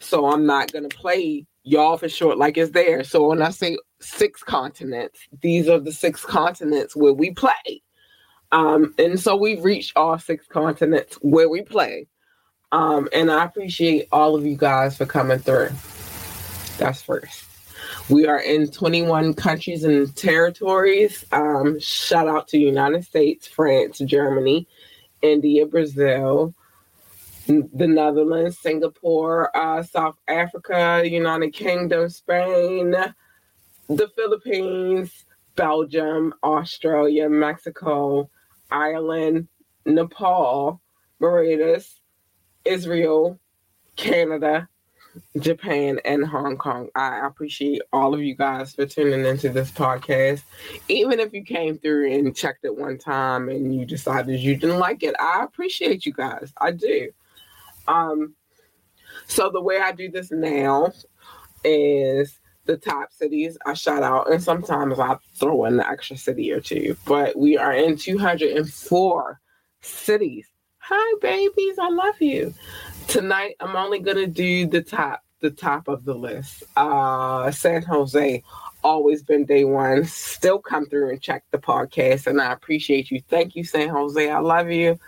So 0.00 0.30
I'm 0.30 0.46
not 0.46 0.72
gonna 0.72 0.88
play 0.88 1.46
y'all 1.62 1.96
for 1.96 2.08
short 2.08 2.38
like 2.38 2.56
it's 2.56 2.72
there. 2.72 3.04
So 3.04 3.28
when 3.28 3.42
I 3.42 3.50
say 3.50 3.78
six 4.00 4.42
continents, 4.42 5.20
these 5.42 5.68
are 5.68 5.78
the 5.78 5.92
six 5.92 6.24
continents 6.24 6.96
where 6.96 7.12
we 7.12 7.32
play. 7.32 7.82
Um, 8.52 8.94
and 8.98 9.20
so 9.20 9.36
we've 9.36 9.62
reached 9.62 9.96
all 9.96 10.18
six 10.18 10.46
continents 10.46 11.16
where 11.22 11.48
we 11.48 11.62
play. 11.62 12.08
Um, 12.72 13.08
and 13.12 13.30
I 13.30 13.44
appreciate 13.44 14.08
all 14.12 14.34
of 14.34 14.46
you 14.46 14.56
guys 14.56 14.96
for 14.96 15.06
coming 15.06 15.38
through. 15.38 15.70
That's 16.78 17.02
first. 17.02 17.49
We 18.10 18.26
are 18.26 18.40
in 18.40 18.68
21 18.68 19.34
countries 19.34 19.84
and 19.84 20.14
territories. 20.16 21.24
Um, 21.30 21.78
shout 21.78 22.26
out 22.26 22.48
to 22.48 22.58
United 22.58 23.04
States, 23.04 23.46
France, 23.46 23.98
Germany, 23.98 24.66
India, 25.22 25.64
Brazil, 25.64 26.52
the 27.46 27.86
Netherlands, 27.86 28.58
Singapore, 28.58 29.56
uh, 29.56 29.84
South 29.84 30.16
Africa, 30.26 31.02
United 31.04 31.52
Kingdom, 31.52 32.08
Spain, 32.08 32.96
the 33.88 34.08
Philippines, 34.16 35.24
Belgium, 35.54 36.34
Australia, 36.42 37.28
Mexico, 37.28 38.28
Ireland, 38.72 39.46
Nepal, 39.86 40.80
Mauritius, 41.20 42.00
Israel, 42.64 43.38
Canada, 43.94 44.68
Japan, 45.38 46.00
and 46.04 46.24
Hong 46.24 46.56
Kong. 46.56 46.88
I 46.94 47.26
appreciate 47.26 47.82
all 47.92 48.14
of 48.14 48.22
you 48.22 48.34
guys 48.34 48.74
for 48.74 48.86
tuning 48.86 49.24
into 49.24 49.48
this 49.48 49.70
podcast. 49.70 50.42
Even 50.88 51.20
if 51.20 51.32
you 51.32 51.42
came 51.44 51.78
through 51.78 52.12
and 52.12 52.34
checked 52.34 52.64
it 52.64 52.76
one 52.76 52.98
time 52.98 53.48
and 53.48 53.74
you 53.74 53.84
decided 53.84 54.40
you 54.40 54.56
didn't 54.56 54.78
like 54.78 55.02
it, 55.02 55.14
I 55.18 55.44
appreciate 55.44 56.06
you 56.06 56.12
guys. 56.12 56.52
I 56.58 56.72
do. 56.72 57.10
Um, 57.88 58.34
so 59.26 59.50
the 59.50 59.60
way 59.62 59.78
I 59.78 59.92
do 59.92 60.10
this 60.10 60.30
now 60.30 60.92
is 61.64 62.38
the 62.66 62.76
top 62.76 63.12
cities 63.12 63.58
I 63.66 63.74
shout 63.74 64.02
out, 64.02 64.30
and 64.30 64.42
sometimes 64.42 64.98
I 64.98 65.16
throw 65.34 65.64
in 65.64 65.76
the 65.76 65.88
extra 65.88 66.16
city 66.16 66.52
or 66.52 66.60
two. 66.60 66.96
But 67.06 67.36
we 67.36 67.56
are 67.56 67.72
in 67.72 67.96
204 67.96 69.40
cities. 69.80 70.46
Hi, 70.78 71.18
babies, 71.20 71.78
I 71.78 71.88
love 71.88 72.20
you. 72.20 72.54
Tonight, 73.08 73.56
I'm 73.60 73.76
only 73.76 73.98
gonna 73.98 74.26
do 74.26 74.66
the 74.66 74.82
top, 74.82 75.24
the 75.40 75.50
top 75.50 75.88
of 75.88 76.04
the 76.04 76.14
list. 76.14 76.62
Uh, 76.76 77.50
San 77.50 77.82
Jose, 77.82 78.42
always 78.82 79.22
been 79.22 79.44
day 79.44 79.64
one. 79.64 80.04
Still 80.04 80.58
come 80.58 80.86
through 80.86 81.10
and 81.10 81.20
check 81.20 81.44
the 81.50 81.58
podcast, 81.58 82.26
and 82.26 82.40
I 82.40 82.52
appreciate 82.52 83.10
you. 83.10 83.20
Thank 83.28 83.56
you, 83.56 83.64
San 83.64 83.88
Jose. 83.88 84.30
I 84.30 84.38
love 84.38 84.70
you 84.70 84.98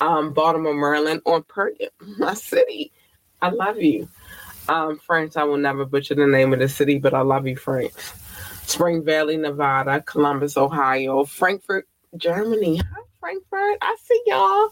um, 0.00 0.32
Baltimore, 0.32 0.74
Maryland, 0.74 1.22
or 1.24 1.42
per 1.42 1.72
my 2.18 2.34
city. 2.34 2.92
I 3.42 3.50
love 3.50 3.78
you. 3.78 4.08
Um, 4.68 4.98
France, 4.98 5.36
I 5.36 5.44
will 5.44 5.56
never 5.56 5.84
butcher 5.84 6.14
the 6.14 6.26
name 6.26 6.52
of 6.52 6.58
the 6.58 6.68
city, 6.68 6.98
but 6.98 7.14
I 7.14 7.20
love 7.20 7.46
you, 7.46 7.56
France. 7.56 8.12
Spring 8.64 9.04
Valley, 9.04 9.36
Nevada, 9.36 10.02
Columbus, 10.02 10.56
Ohio, 10.56 11.24
Frankfurt, 11.24 11.88
Germany. 12.16 12.76
Hi, 12.76 13.02
Frankfurt. 13.18 13.78
I 13.80 13.96
see 14.02 14.22
y'all. 14.26 14.70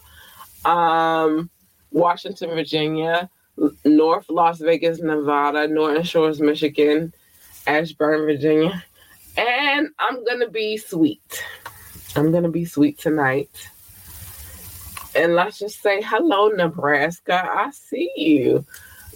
Um, 0.65 1.49
Washington, 1.97 2.51
Virginia, 2.51 3.29
North 3.85 4.29
Las 4.29 4.59
Vegas, 4.59 4.99
Nevada, 4.99 5.67
Norton 5.67 6.03
Shores, 6.03 6.39
Michigan, 6.39 7.13
Ashburn, 7.65 8.25
Virginia. 8.25 8.83
And 9.35 9.89
I'm 9.99 10.23
going 10.23 10.39
to 10.39 10.49
be 10.49 10.77
sweet. 10.77 11.43
I'm 12.15 12.31
going 12.31 12.43
to 12.43 12.49
be 12.49 12.65
sweet 12.65 12.97
tonight 12.97 13.49
and 15.17 15.33
let's 15.33 15.57
just 15.59 15.81
say 15.81 16.01
hello, 16.01 16.49
Nebraska. 16.49 17.43
I 17.43 17.71
see 17.71 18.11
you. 18.15 18.65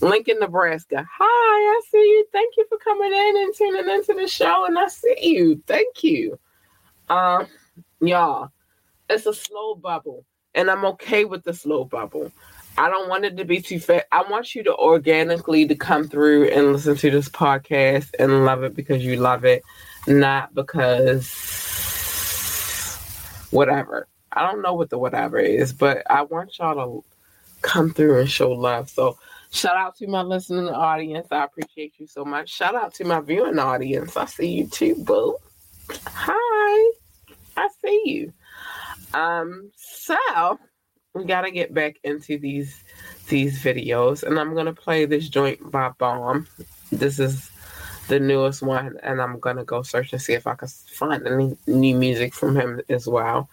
Lincoln, 0.02 0.40
Nebraska. 0.40 1.06
Hi, 1.08 1.24
I 1.24 1.82
see 1.92 1.98
you. 1.98 2.26
Thank 2.32 2.58
you 2.58 2.66
for 2.68 2.78
coming 2.80 3.14
in 3.14 3.38
and 3.38 3.54
tuning 3.56 3.90
into 3.96 4.14
the 4.14 4.28
show, 4.28 4.66
and 4.66 4.80
I 4.80 4.88
see 4.88 5.16
you. 5.22 5.62
Thank 5.68 6.04
you. 6.04 6.40
Um, 7.08 7.46
y'all, 8.00 8.50
it's 9.10 9.28
a 9.28 9.34
slow 9.34 9.76
bubble, 9.76 10.26
and 10.56 10.72
I'm 10.72 10.86
okay 10.86 11.26
with 11.26 11.44
the 11.44 11.54
slow 11.54 11.86
bubble. 11.86 12.32
I 12.78 12.89
don't 12.89 13.09
want 13.09 13.26
it 13.26 13.38
to 13.38 13.45
be 13.45 13.61
too 13.61 13.80
fast. 13.80 14.05
I 14.11 14.24
want 14.24 14.55
you 14.55 14.63
to 14.63 14.76
organically 14.76 15.67
to 15.67 15.76
come 15.76 16.07
through 16.07 16.49
and 16.49 16.74
listen 16.74 16.95
to 16.95 17.11
this 17.11 17.30
podcast 17.30 18.09
and 18.17 18.45
love 18.45 18.63
it 18.63 18.76
because 18.76 19.03
you 19.03 19.17
love 19.17 19.45
it, 19.45 19.63
not 20.07 20.55
because 20.55 21.30
whatever. 23.51 24.07
I 24.32 24.49
don't 24.49 24.61
know 24.61 24.74
what 24.74 24.89
the 24.89 24.97
whatever 24.97 25.38
is, 25.38 25.74
but 25.74 26.03
I 26.09 26.22
want 26.24 26.57
y'all 26.57 26.76
to 26.76 27.03
come 27.61 27.91
through 27.91 28.19
and 28.19 28.30
show 28.30 28.51
love. 28.51 28.89
So 28.89 29.17
shout 29.51 29.76
out 29.76 29.97
to 29.97 30.07
my 30.07 30.22
listening 30.22 30.69
audience. 30.69 31.28
I 31.32 31.43
appreciate 31.43 31.93
you 31.97 32.07
so 32.07 32.24
much. 32.24 32.49
Shout 32.49 32.76
out 32.76 32.93
to 32.95 33.03
my 33.03 33.19
viewing 33.19 33.59
audience. 33.59 34.15
I 34.15 34.26
see 34.26 34.47
you 34.47 34.67
too, 34.67 34.95
boo. 34.95 35.38
Hi. 36.07 36.93
I 37.57 37.67
see 37.84 38.01
you. 38.05 38.34
Um, 39.13 39.72
so 39.76 40.57
we 41.14 41.26
gotta 41.26 41.51
get 41.51 41.74
back 41.74 41.97
into 42.03 42.38
these 42.38 42.84
these 43.28 43.62
videos 43.62 44.24
and 44.24 44.39
I'm 44.39 44.55
gonna 44.55 44.74
play 44.74 45.05
this 45.05 45.30
joint 45.30 45.72
by 45.72 45.89
Bomb. 45.97 46.47
This 46.91 47.20
is 47.20 47.49
the 48.07 48.20
newest 48.20 48.62
one 48.62 48.97
and 49.03 49.22
I'm 49.22 49.39
gonna 49.39 49.66
go 49.66 49.82
search 49.82 50.14
and 50.14 50.22
see 50.22 50.34
if 50.34 50.47
I 50.47 50.55
can 50.55 50.68
find 50.68 51.28
any 51.28 51.57
new 51.68 51.95
music 51.95 52.34
from 52.34 52.55
him 52.55 52.82
as 52.89 53.07
well. 53.07 53.49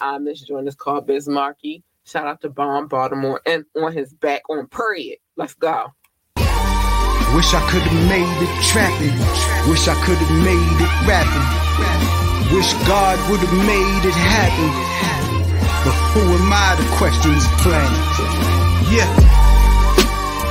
Um, 0.00 0.24
this 0.24 0.42
joint 0.42 0.68
is 0.68 0.74
called 0.74 1.06
Bismarcky. 1.06 1.82
Shout 2.04 2.26
out 2.26 2.40
to 2.42 2.50
Bomb 2.50 2.88
Baltimore 2.88 3.40
and 3.46 3.64
on 3.76 3.92
his 3.92 4.12
back 4.12 4.42
on 4.48 4.66
period. 4.68 5.18
Let's 5.36 5.54
go. 5.54 5.92
Wish 6.36 7.52
I 7.52 7.60
could 7.70 7.82
have 7.82 8.08
made 8.08 8.42
it 8.42 8.64
trapping. 8.64 9.14
Wish 9.70 9.88
I 9.88 9.94
could 10.04 10.18
have 10.18 10.44
made 10.44 10.78
it 10.80 10.92
rapping. 11.06 12.56
Wish 12.56 12.72
God 12.86 13.18
would 13.30 13.40
have 13.40 13.66
made 13.66 14.08
it 14.08 14.14
happen. 14.14 15.15
But 15.86 15.94
who 16.10 16.20
am 16.34 16.50
I 16.50 16.74
to 16.74 16.86
question 16.98 17.30
this 17.30 17.46
planet? 17.62 17.94
Yeah. 18.90 19.06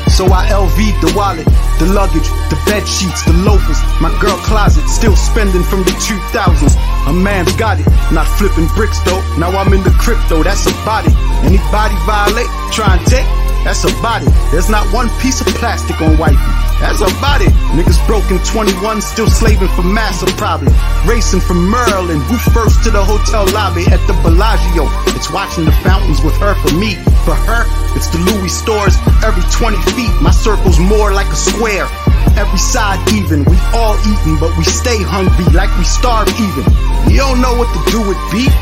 So 0.07 0.31
I 0.31 0.47
LV'd 0.47 1.03
the 1.03 1.11
wallet, 1.11 1.43
the 1.75 1.91
luggage, 1.91 2.23
the 2.47 2.55
bed 2.63 2.87
sheets, 2.87 3.27
the 3.27 3.33
loafers, 3.43 3.83
my 3.99 4.15
girl 4.21 4.37
closet, 4.47 4.87
still 4.87 5.17
spending 5.17 5.61
from 5.63 5.83
the 5.83 5.91
2000s. 5.99 6.79
A 7.07 7.11
man's 7.11 7.51
got 7.57 7.81
it, 7.81 7.87
not 8.15 8.23
flipping 8.39 8.67
bricks 8.79 9.03
though. 9.03 9.19
Now 9.35 9.51
I'm 9.51 9.73
in 9.73 9.83
the 9.83 9.91
crypto, 9.99 10.41
that's 10.41 10.65
a 10.67 10.73
body. 10.87 11.11
Anybody 11.43 11.99
violate, 12.07 12.47
try 12.71 12.95
and 12.95 13.05
take, 13.05 13.27
that's 13.65 13.81
a 13.81 13.89
body. 13.97 14.29
There's 14.53 14.69
not 14.69 14.85
one 14.93 15.09
piece 15.17 15.41
of 15.41 15.47
plastic 15.57 15.99
on 15.99 16.21
wifey. 16.21 16.37
That's 16.77 17.01
a 17.01 17.09
body. 17.17 17.49
Niggas 17.73 17.97
broken 18.05 18.37
21, 18.45 19.01
still 19.01 19.25
slaving 19.25 19.69
for 19.73 19.81
massa 19.81 20.27
probably. 20.37 20.71
Racing 21.09 21.41
from 21.41 21.71
Maryland, 21.71 22.21
who 22.29 22.37
first 22.53 22.83
to 22.85 22.91
the 22.91 23.03
hotel 23.03 23.49
lobby 23.57 23.81
at 23.89 23.97
the 24.05 24.13
Bellagio. 24.21 24.85
It's 25.17 25.33
watching 25.33 25.65
the 25.65 25.73
fountains 25.81 26.21
with 26.21 26.37
her 26.37 26.53
for 26.61 26.77
me. 26.77 26.93
For 27.25 27.33
her, 27.33 27.65
it's 27.97 28.07
the 28.13 28.21
Louis 28.21 28.53
stores 28.53 28.93
every 29.25 29.41
20 29.49 29.81
feet. 29.97 30.13
My 30.21 30.29
circle's 30.29 30.77
more 30.77 31.11
like 31.11 31.27
a 31.33 31.35
square. 31.35 31.89
Every 32.37 32.61
side 32.61 33.01
even, 33.17 33.45
we 33.49 33.57
all 33.73 33.97
eating, 34.05 34.37
but 34.37 34.55
we 34.61 34.63
stay 34.63 35.01
hungry 35.01 35.49
like 35.57 35.73
we 35.81 35.85
starve 35.85 36.29
even. 36.37 36.69
You 37.09 37.17
don't 37.17 37.41
know 37.41 37.57
what 37.57 37.73
to 37.73 37.81
do 37.89 37.97
with 38.05 38.19
beef? 38.29 38.53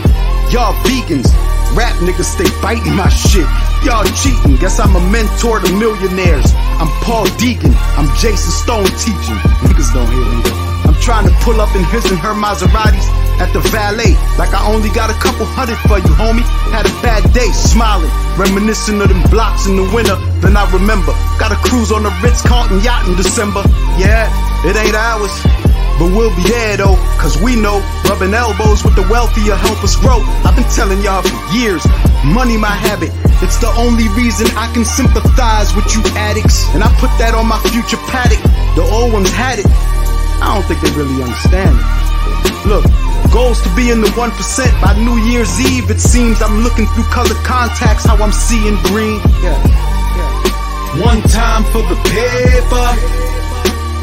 Y'all 0.51 0.73
vegans, 0.85 1.29
rap 1.75 1.95
niggas 2.03 2.29
stay 2.29 2.49
biting 2.61 2.95
my 2.95 3.09
shit. 3.09 3.47
Y'all 3.83 4.05
cheating, 4.21 4.55
guess 4.57 4.79
I'm 4.79 4.95
a 4.95 5.01
mentor 5.09 5.59
to 5.59 5.71
millionaires. 5.73 6.51
I'm 6.77 6.89
Paul 7.01 7.25
Deegan, 7.41 7.73
I'm 7.97 8.07
Jason 8.17 8.51
Stone 8.51 8.85
teaching. 9.01 9.39
Niggas 9.65 9.93
don't 9.93 10.09
hear 10.11 10.25
me. 10.25 10.41
I'm 10.85 10.95
trying 11.01 11.25
to 11.27 11.33
pull 11.41 11.59
up 11.59 11.73
in 11.75 11.83
his 11.85 12.05
and 12.11 12.19
her 12.19 12.33
Maseratis 12.33 13.07
at 13.41 13.51
the 13.53 13.61
valet. 13.71 14.13
Like 14.37 14.53
I 14.53 14.61
only 14.71 14.89
got 14.89 15.09
a 15.09 15.17
couple 15.17 15.45
hundred 15.45 15.77
for 15.89 15.97
you, 15.97 16.13
homie. 16.13 16.45
Had 16.69 16.85
a 16.85 16.93
bad 17.01 17.25
day, 17.33 17.49
smiling, 17.49 18.11
reminiscing 18.37 19.01
of 19.01 19.09
them 19.09 19.23
blocks 19.31 19.65
in 19.65 19.75
the 19.75 19.87
winter. 19.95 20.15
Then 20.39 20.55
I 20.55 20.69
remember, 20.71 21.13
got 21.39 21.51
a 21.51 21.59
cruise 21.65 21.91
on 21.91 22.03
the 22.03 22.13
Ritz 22.21 22.41
Carlton 22.41 22.81
yacht 22.83 23.07
in 23.07 23.15
December. 23.15 23.63
Yeah, 23.97 24.29
it 24.67 24.75
ain't 24.75 24.95
ours. 24.95 25.62
But 25.99 26.09
we'll 26.09 26.33
be 26.35 26.43
there 26.43 26.77
though, 26.77 26.97
cause 27.21 27.37
we 27.41 27.55
know 27.55 27.77
rubbing 28.09 28.33
elbows 28.33 28.83
with 28.83 28.95
the 28.95 29.05
wealthier 29.09 29.55
help 29.55 29.83
us 29.83 29.95
grow. 29.95 30.19
I've 30.41 30.55
been 30.57 30.67
telling 30.73 31.01
y'all 31.01 31.21
for 31.21 31.37
years, 31.53 31.85
money 32.25 32.57
my 32.57 32.73
habit. 32.73 33.13
It's 33.45 33.59
the 33.59 33.69
only 33.77 34.09
reason 34.17 34.47
I 34.57 34.71
can 34.73 34.85
sympathize 34.85 35.75
with 35.75 35.85
you 35.93 36.01
addicts. 36.15 36.65
And 36.73 36.83
I 36.83 36.89
put 36.97 37.11
that 37.21 37.35
on 37.35 37.45
my 37.45 37.59
future 37.69 38.01
paddock. 38.09 38.41
The 38.73 38.81
old 38.81 39.13
ones 39.13 39.29
had 39.31 39.59
it. 39.59 39.67
I 40.41 40.55
don't 40.55 40.65
think 40.65 40.81
they 40.81 40.91
really 40.97 41.21
understand 41.21 41.77
it. 41.77 41.85
Look, 42.65 42.83
goals 43.31 43.61
to 43.61 43.69
be 43.75 43.91
in 43.91 44.01
the 44.01 44.11
1% 44.15 44.31
by 44.81 44.97
New 44.97 45.19
Year's 45.29 45.59
Eve. 45.59 45.91
It 45.91 45.99
seems 45.99 46.41
I'm 46.41 46.63
looking 46.63 46.87
through 46.95 47.07
colored 47.11 47.39
contacts, 47.43 48.05
how 48.05 48.17
I'm 48.17 48.31
seeing 48.31 48.75
green. 48.89 49.19
Yeah, 49.43 49.59
yeah. 50.17 51.03
One 51.03 51.21
time 51.29 51.63
for 51.75 51.83
the 51.85 51.99
paper. 52.07 52.87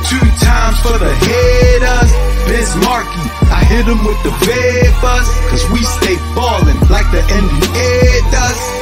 Two 0.09 0.27
times 0.41 0.81
for 0.81 0.99
the 0.99 1.15
haters. 1.15 2.11
Bismarcky, 2.49 3.25
I 3.51 3.65
hit 3.65 3.87
them 3.87 4.05
with 4.05 4.23
the 4.23 4.31
vapors. 4.31 5.29
Cause 5.51 5.71
we 5.71 5.83
stay 5.85 6.17
ballin' 6.35 6.81
like 6.89 7.11
the 7.11 7.21
NBA 7.21 8.31
does. 8.33 8.81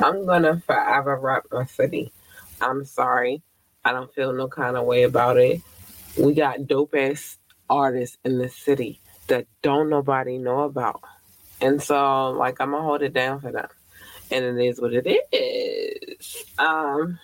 I'm 0.00 0.26
gonna 0.26 0.60
forever 0.66 1.16
rap 1.16 1.46
my 1.52 1.64
city. 1.66 2.12
I'm 2.60 2.84
sorry. 2.84 3.42
I 3.84 3.92
don't 3.92 4.12
feel 4.12 4.32
no 4.32 4.48
kind 4.48 4.76
of 4.76 4.84
way 4.84 5.04
about 5.04 5.38
it. 5.38 5.60
We 6.18 6.34
got 6.34 6.66
dope 6.66 6.94
ass 6.94 7.38
artists 7.70 8.18
in 8.24 8.38
the 8.38 8.48
city 8.48 9.00
that 9.28 9.46
don't 9.62 9.88
nobody 9.88 10.38
know 10.38 10.62
about. 10.62 11.02
And 11.62 11.80
so 11.80 12.30
like 12.30 12.60
I'm 12.60 12.72
gonna 12.72 12.82
hold 12.82 13.02
it 13.02 13.12
down 13.12 13.40
for 13.40 13.52
them. 13.52 13.68
And 14.30 14.44
it 14.44 14.66
is 14.66 14.80
what 14.80 14.92
it 14.92 15.06
is. 15.32 16.44
Um 16.58 17.18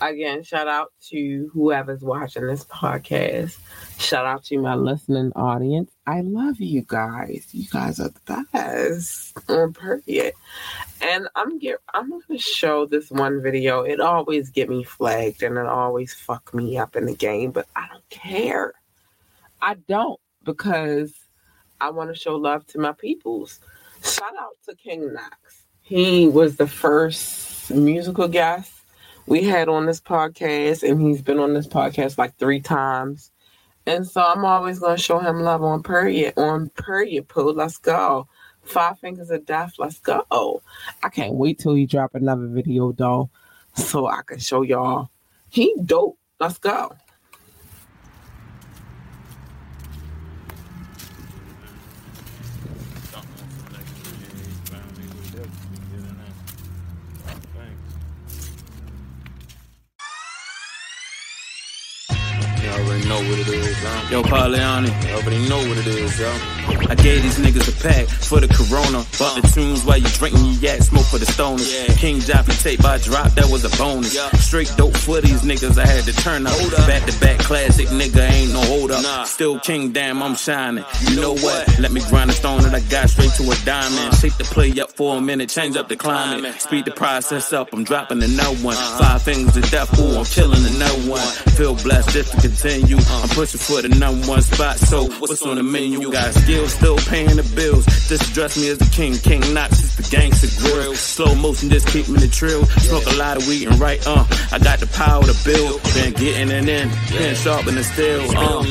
again, 0.00 0.42
shout 0.42 0.68
out 0.68 0.92
to 1.08 1.50
whoever's 1.54 2.02
watching 2.02 2.46
this 2.46 2.64
podcast. 2.64 3.58
Shout 3.98 4.26
out 4.26 4.44
to 4.44 4.58
my 4.58 4.74
listening 4.74 5.32
audience. 5.34 5.90
I 6.06 6.20
love 6.20 6.60
you 6.60 6.82
guys. 6.86 7.48
You 7.52 7.66
guys 7.72 7.98
are 8.00 8.10
the 8.10 8.44
best. 8.52 9.38
On 9.48 9.72
period. 9.72 10.34
And 11.00 11.28
I'm 11.34 11.58
get 11.58 11.78
I'm 11.94 12.10
gonna 12.10 12.38
show 12.38 12.84
this 12.84 13.10
one 13.10 13.42
video. 13.42 13.80
It 13.80 14.00
always 14.00 14.50
get 14.50 14.68
me 14.68 14.84
flagged 14.84 15.42
and 15.42 15.56
it 15.56 15.66
always 15.66 16.12
fuck 16.12 16.52
me 16.52 16.76
up 16.76 16.96
in 16.96 17.06
the 17.06 17.16
game, 17.16 17.50
but 17.50 17.66
I 17.74 17.86
don't 17.90 18.08
care. 18.10 18.74
I 19.62 19.74
don't 19.88 20.20
because 20.44 21.12
I 21.80 21.90
want 21.90 22.10
to 22.10 22.18
show 22.18 22.36
love 22.36 22.66
to 22.68 22.78
my 22.78 22.92
peoples. 22.92 23.60
Shout 24.02 24.34
out 24.38 24.56
to 24.68 24.74
King 24.74 25.12
Knox. 25.12 25.64
He 25.82 26.28
was 26.28 26.56
the 26.56 26.66
first 26.66 27.70
musical 27.70 28.28
guest 28.28 28.72
we 29.26 29.42
had 29.42 29.68
on 29.68 29.86
this 29.86 30.00
podcast, 30.00 30.88
and 30.88 31.00
he's 31.00 31.22
been 31.22 31.38
on 31.38 31.54
this 31.54 31.66
podcast 31.66 32.18
like 32.18 32.36
three 32.36 32.60
times. 32.60 33.30
And 33.86 34.06
so 34.06 34.20
I'm 34.20 34.44
always 34.44 34.80
gonna 34.80 34.98
show 34.98 35.18
him 35.18 35.40
love 35.40 35.62
on 35.62 35.82
period 35.82 36.34
on 36.36 36.70
period 36.70 37.28
poo. 37.28 37.52
Let's 37.52 37.78
go. 37.78 38.26
Five 38.62 38.98
fingers 38.98 39.30
of 39.30 39.46
death. 39.46 39.74
Let's 39.78 40.00
go. 40.00 40.62
I 41.02 41.08
can't 41.08 41.34
wait 41.34 41.58
till 41.58 41.74
he 41.74 41.86
drop 41.86 42.14
another 42.14 42.48
video 42.48 42.92
though, 42.92 43.30
so 43.74 44.06
I 44.06 44.22
can 44.26 44.40
show 44.40 44.62
y'all. 44.62 45.10
He 45.50 45.74
dope. 45.84 46.18
Let's 46.40 46.58
go. 46.58 46.96
Yo. 64.10 64.22
You 64.22 65.12
already 65.14 65.48
know 65.48 65.58
what 65.58 65.78
it 65.78 65.86
is, 65.86 66.18
yo. 66.18 66.30
I 66.88 66.94
gave 66.94 67.22
these 67.22 67.38
niggas 67.38 67.68
a 67.68 67.82
pack 67.82 68.06
for 68.06 68.40
the 68.40 68.48
corona. 68.48 69.04
Bought 69.18 69.40
the 69.40 69.48
tunes 69.54 69.84
while 69.84 69.98
you 69.98 70.08
drinking 70.08 70.44
your 70.44 70.54
yak, 70.60 70.82
smoke 70.82 71.06
for 71.06 71.18
the 71.18 71.26
stoners. 71.26 71.96
King 71.98 72.18
Joppy 72.18 72.60
tape 72.62 72.82
by 72.82 72.98
drop, 72.98 73.32
that 73.32 73.46
was 73.50 73.64
a 73.64 73.76
bonus. 73.78 74.18
Straight 74.44 74.72
dope 74.76 74.96
for 74.96 75.20
these 75.20 75.42
niggas, 75.42 75.78
I 75.78 75.86
had 75.86 76.04
to 76.04 76.12
turn 76.12 76.46
up. 76.46 76.56
Back 76.86 77.04
to 77.06 77.20
back 77.20 77.38
classic, 77.38 77.88
nigga, 77.88 78.28
ain't 78.28 78.52
no 78.52 78.60
hold 78.60 78.90
up. 78.90 79.26
Still 79.26 79.58
king, 79.60 79.92
damn, 79.92 80.22
I'm 80.22 80.34
shining. 80.34 80.84
You 81.08 81.20
know 81.20 81.34
what? 81.34 81.78
Let 81.78 81.92
me 81.92 82.00
grind 82.08 82.30
a 82.30 82.34
stone 82.34 82.62
that 82.62 82.74
I 82.74 82.80
got 82.80 83.10
straight 83.10 83.32
to 83.38 83.50
a 83.50 83.56
diamond. 83.64 83.98
Uh-huh. 83.98 84.16
Shake 84.16 84.36
the 84.36 84.44
play 84.44 84.78
up 84.80 84.92
for 84.92 85.16
a 85.16 85.20
minute, 85.20 85.48
change 85.48 85.76
up 85.76 85.88
the 85.88 85.96
climate. 85.96 86.60
Speed 86.60 86.84
the 86.84 86.90
process 86.92 87.52
up, 87.52 87.72
I'm 87.72 87.84
dropping 87.84 88.22
another 88.22 88.56
one. 88.58 88.76
Uh-huh. 88.76 88.98
Five 88.98 89.22
fingers 89.22 89.56
of 89.56 89.70
death, 89.70 89.98
ooh, 89.98 90.18
I'm 90.18 90.24
killing 90.24 90.64
another 90.74 91.10
one. 91.10 91.26
Feel 91.56 91.74
blessed 91.76 92.10
just 92.10 92.32
to 92.32 92.40
continue 92.40 92.76
continue. 92.76 92.96
I'm 93.10 93.28
pushing 93.30 93.60
for 93.60 93.82
the 93.82 93.88
number 93.98 94.26
one 94.26 94.42
spot, 94.42 94.78
so 94.78 95.04
what's 95.18 95.42
on 95.42 95.56
the 95.56 95.62
menu? 95.62 96.10
Got 96.10 96.34
skills, 96.34 96.72
still 96.74 96.96
paying 96.96 97.36
the 97.36 97.42
bills. 97.54 97.84
Just 98.08 98.32
dress 98.34 98.56
me 98.56 98.68
as 98.70 98.78
the 98.78 98.86
king, 98.86 99.14
King 99.16 99.40
Knox, 99.54 99.82
it's 99.82 99.96
the 99.96 100.02
gangster 100.16 100.48
grill. 100.60 100.94
Slow 100.94 101.34
motion, 101.34 101.68
just 101.70 101.88
keep 101.88 102.08
me 102.08 102.18
the 102.18 102.28
trill. 102.28 102.64
Smoke 102.66 103.06
a 103.06 103.16
lot 103.16 103.36
of 103.36 103.46
weed 103.48 103.68
and 103.68 103.78
right, 103.78 104.04
uh, 104.06 104.24
I 104.52 104.58
got 104.58 104.80
the 104.80 104.86
power 104.86 105.22
to 105.22 105.34
build. 105.44 105.82
Been 105.94 106.12
getting 106.12 106.50
it 106.50 106.68
in, 106.68 106.88
been 107.10 107.34
sharpening 107.34 107.82
steel, 107.82 108.20
uh. 108.36 108.64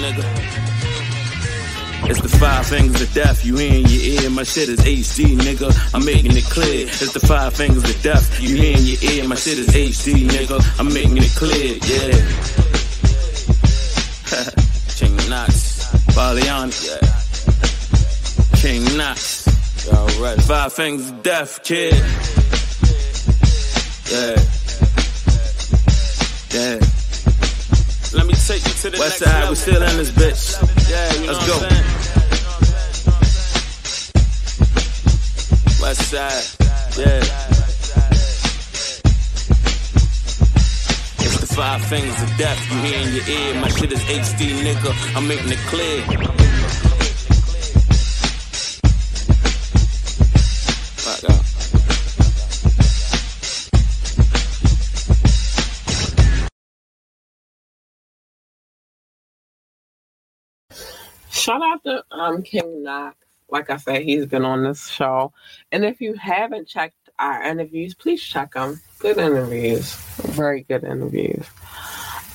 It's 2.07 2.21
the 2.21 2.29
five 2.29 2.67
fingers 2.67 3.01
of 3.01 3.11
death, 3.13 3.43
you 3.43 3.57
in 3.57 3.83
your 3.87 4.21
ear. 4.21 4.29
My 4.29 4.43
shit 4.43 4.69
is 4.69 4.79
HD, 4.79 5.35
nigga. 5.37 5.73
I'm 5.95 6.05
making 6.05 6.37
it 6.37 6.43
clear. 6.45 6.85
It's 6.85 7.13
the 7.13 7.19
five 7.19 7.55
fingers 7.55 7.83
of 7.83 7.99
death, 8.03 8.39
you 8.39 8.57
in 8.57 8.77
your 8.85 9.01
ear. 9.11 9.27
My 9.27 9.33
shit 9.35 9.57
is 9.57 9.69
HD, 9.69 10.27
nigga. 10.27 10.61
I'm 10.79 10.93
making 10.93 11.17
it 11.17 11.33
clear, 11.35 11.79
yeah. 11.81 12.21
King 14.95 15.15
Knox, 15.29 15.91
Baliani, 16.15 16.71
yeah. 16.87 16.99
King 18.61 18.97
Knox, 18.97 19.47
alright. 19.93 20.41
Five 20.41 20.71
fingers 20.73 21.09
of 21.09 21.21
death, 21.21 21.63
kid. 21.63 21.93
Yeah. 24.09 24.35
Yeah. 26.55 26.79
Let 28.13 28.25
me 28.27 28.33
take 28.33 28.63
you 28.63 28.73
to 28.73 28.89
the 28.91 28.97
West 28.99 29.19
next 29.21 29.31
side, 29.31 29.49
we 29.49 29.55
still 29.55 29.83
in 29.83 29.97
this 29.97 30.11
bitch. 30.11 30.55
Yeah, 30.89 31.13
you 31.21 31.27
Let's 31.27 31.47
go. 31.47 31.59
West 35.83 36.01
side, 36.09 36.43
yeah. 36.97 37.54
Five 41.55 41.85
fingers 41.85 42.21
of 42.21 42.37
death 42.37 42.59
you 42.69 42.77
hear 42.79 42.99
in 42.99 43.13
your 43.13 43.27
ear. 43.29 43.61
My 43.61 43.69
shit 43.69 43.89
is 43.89 44.01
HD, 44.01 44.59
nigga. 44.59 45.15
I'm 45.15 45.25
making 45.25 45.53
it 45.53 45.57
clear. 45.69 46.03
Shout 61.31 61.61
out 61.61 61.83
to 61.85 62.03
um, 62.11 62.41
King 62.41 62.83
Knox. 62.83 63.15
Like 63.49 63.69
I 63.69 63.77
said, 63.77 64.01
he's 64.01 64.25
been 64.25 64.43
on 64.43 64.63
this 64.63 64.89
show. 64.89 65.31
And 65.71 65.85
if 65.85 66.01
you 66.01 66.15
haven't 66.15 66.67
checked 66.67 67.09
our 67.17 67.43
interviews, 67.43 67.95
please 67.95 68.21
check 68.21 68.55
them. 68.55 68.81
Good 68.99 69.17
interviews. 69.17 69.93
Very 70.17 70.63
good 70.63 70.83
interviews. 70.83 71.45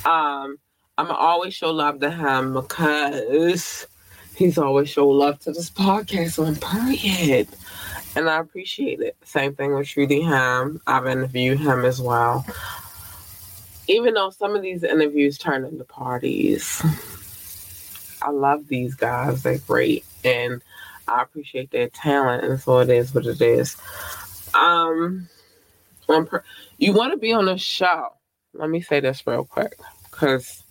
Um, 0.04 0.58
I'm 0.98 1.10
always 1.10 1.54
show 1.54 1.70
love 1.70 2.00
to 2.00 2.10
him 2.10 2.54
because 2.54 3.86
he's 4.36 4.58
always 4.58 4.88
show 4.88 5.08
love 5.08 5.38
to 5.40 5.52
this 5.52 5.70
podcast 5.70 6.44
on 6.44 6.56
period. 6.56 7.48
And 8.16 8.28
I 8.28 8.38
appreciate 8.38 9.00
it. 9.00 9.16
Same 9.24 9.54
thing 9.54 9.74
with 9.74 9.88
Truly 9.88 10.20
Him. 10.22 10.80
I've 10.86 11.06
interviewed 11.06 11.60
him 11.60 11.84
as 11.84 12.00
well. 12.00 12.44
Even 13.88 14.14
though 14.14 14.30
some 14.30 14.56
of 14.56 14.62
these 14.62 14.82
interviews 14.82 15.38
turn 15.38 15.64
into 15.64 15.84
parties. 15.84 16.82
I 18.22 18.30
love 18.30 18.68
these 18.68 18.94
guys. 18.94 19.42
They're 19.42 19.58
great. 19.58 20.04
And 20.24 20.62
I 21.08 21.22
appreciate 21.22 21.70
their 21.70 21.88
talent. 21.88 22.44
And 22.44 22.60
so 22.60 22.80
it 22.80 22.90
is 22.90 23.14
what 23.14 23.26
it 23.26 23.40
is. 23.40 23.76
Um, 24.54 25.28
you 26.78 26.92
want 26.92 27.12
to 27.12 27.18
be 27.18 27.32
on 27.32 27.48
a 27.48 27.58
show. 27.58 28.08
Let 28.54 28.70
me 28.70 28.80
say 28.80 29.00
this 29.00 29.26
real 29.26 29.44
quick 29.44 29.78
because 30.10 30.62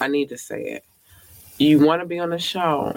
I 0.00 0.08
need 0.08 0.28
to 0.30 0.38
say 0.38 0.62
it. 0.62 0.84
You 1.58 1.78
want 1.78 2.00
to 2.02 2.06
be 2.06 2.18
on 2.18 2.32
a 2.32 2.38
show. 2.38 2.94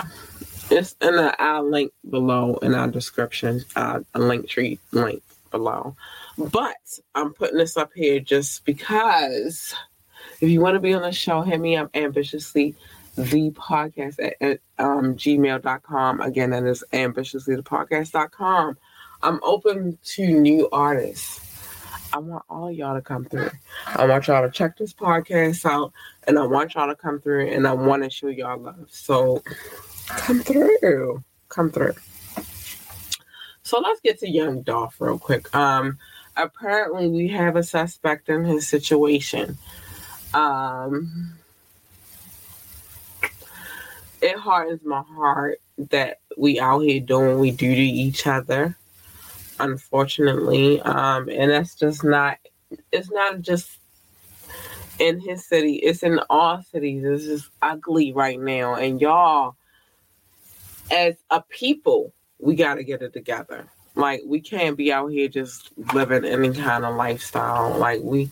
It's 0.69 0.95
in 1.01 1.15
the 1.17 1.36
I'll 1.41 1.69
link 1.69 1.91
below 2.09 2.55
in 2.57 2.74
our 2.74 2.88
description, 2.88 3.65
uh, 3.76 3.99
a 4.13 4.19
Linktree 4.19 4.80
link 4.91 5.21
below. 5.51 5.95
But 6.38 6.99
I'm 7.13 7.34
putting 7.34 7.57
this 7.57 7.78
up 7.78 7.91
here 7.93 8.19
just 8.19 8.65
because 8.65 9.74
if 10.39 10.49
you 10.49 10.61
want 10.61 10.76
to 10.76 10.80
be 10.80 10.93
on 10.93 11.01
the 11.01 11.11
show, 11.11 11.41
hit 11.41 11.59
me 11.59 11.76
up 11.76 11.89
ambitiously 11.93 12.76
the 13.15 13.51
podcast 13.51 14.15
at, 14.19 14.36
at 14.41 14.59
um, 14.80 15.15
gmail.com. 15.15 16.21
Again, 16.21 16.49
that 16.51 16.63
is 16.63 16.84
ambitiously 16.93 17.55
the 17.55 17.63
podcast.com. 17.63 18.78
I'm 19.21 19.39
open 19.43 19.97
to 20.03 20.28
new 20.28 20.67
artists. 20.71 21.43
I 22.14 22.20
want 22.20 22.45
all 22.47 22.72
y'all 22.72 22.93
to 22.93 23.01
come 23.01 23.26
through. 23.26 23.49
I 23.88 24.05
want 24.05 24.28
y'all 24.28 24.45
to 24.45 24.51
check 24.51 24.78
this 24.78 24.93
podcast 24.93 25.66
out 25.66 25.93
and 26.28 26.38
I 26.38 26.45
want 26.45 26.76
y'all 26.76 26.88
to 26.88 26.95
come 26.95 27.20
through 27.20 27.47
and 27.47 27.68
I 27.68 27.74
want 27.74 28.03
to 28.03 28.09
show 28.11 28.28
y'all 28.28 28.59
love. 28.59 28.86
So 28.89 29.41
come 30.05 30.41
through. 30.41 31.24
Come 31.49 31.72
through. 31.72 31.95
So 33.64 33.80
let's 33.80 33.99
get 34.01 34.20
to 34.20 34.30
Young 34.30 34.61
Dolph 34.61 35.01
real 35.01 35.18
quick. 35.18 35.53
Um 35.55 35.97
apparently 36.38 37.07
we 37.09 37.30
have 37.30 37.55
a 37.55 37.64
suspect 37.64 38.30
in 38.30 38.45
his 38.45 38.68
situation. 38.68 39.57
Um 40.36 41.34
it 44.22 44.38
hardens 44.38 44.86
my 44.86 45.01
heart 45.01 45.61
that 45.89 46.20
we 46.38 46.59
out 46.59 46.82
here 46.82 46.99
doing 46.99 47.39
we 47.39 47.49
do 47.49 47.74
to 47.74 47.82
each 47.82 48.28
other. 48.28 48.78
Unfortunately, 49.60 50.82
um, 50.82 51.30
and 51.30 51.51
that's 51.51 51.76
just 51.76 52.04
not. 52.04 52.38
It's 52.91 53.12
not 53.12 53.41
just 53.41 53.78
in 54.99 55.20
his 55.20 55.45
city. 55.45 55.76
It's 55.76 56.04
in 56.04 56.20
all 56.30 56.62
cities. 56.64 57.04
It's 57.06 57.26
just 57.26 57.49
ugly 57.62 58.14
right 58.14 58.39
now, 58.39 58.76
and 58.76 58.99
y'all, 58.99 59.56
as 60.91 61.16
a 61.30 61.41
people, 61.41 62.14
we 62.39 62.56
got 62.56 62.76
to 62.76 62.84
get 62.84 63.01
it 63.01 63.14
together. 63.14 63.68
Like 63.95 64.22
we 64.26 64.41
can't 64.41 64.76
be 64.76 64.91
out 64.91 65.08
here 65.12 65.28
just 65.28 65.70
living 65.93 66.26
any 66.26 66.51
kind 66.51 66.84
of 66.84 66.95
lifestyle. 66.95 67.78
Like 67.78 68.01
we 68.01 68.32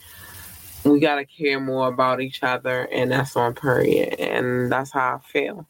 we 0.84 1.00
gotta 1.00 1.26
care 1.26 1.60
more 1.60 1.88
about 1.88 2.22
each 2.22 2.42
other, 2.44 2.88
and 2.92 3.12
that's 3.12 3.36
on 3.36 3.54
period. 3.54 4.20
And 4.20 4.72
that's 4.72 4.92
how 4.92 5.18
I 5.18 5.28
feel. 5.28 5.68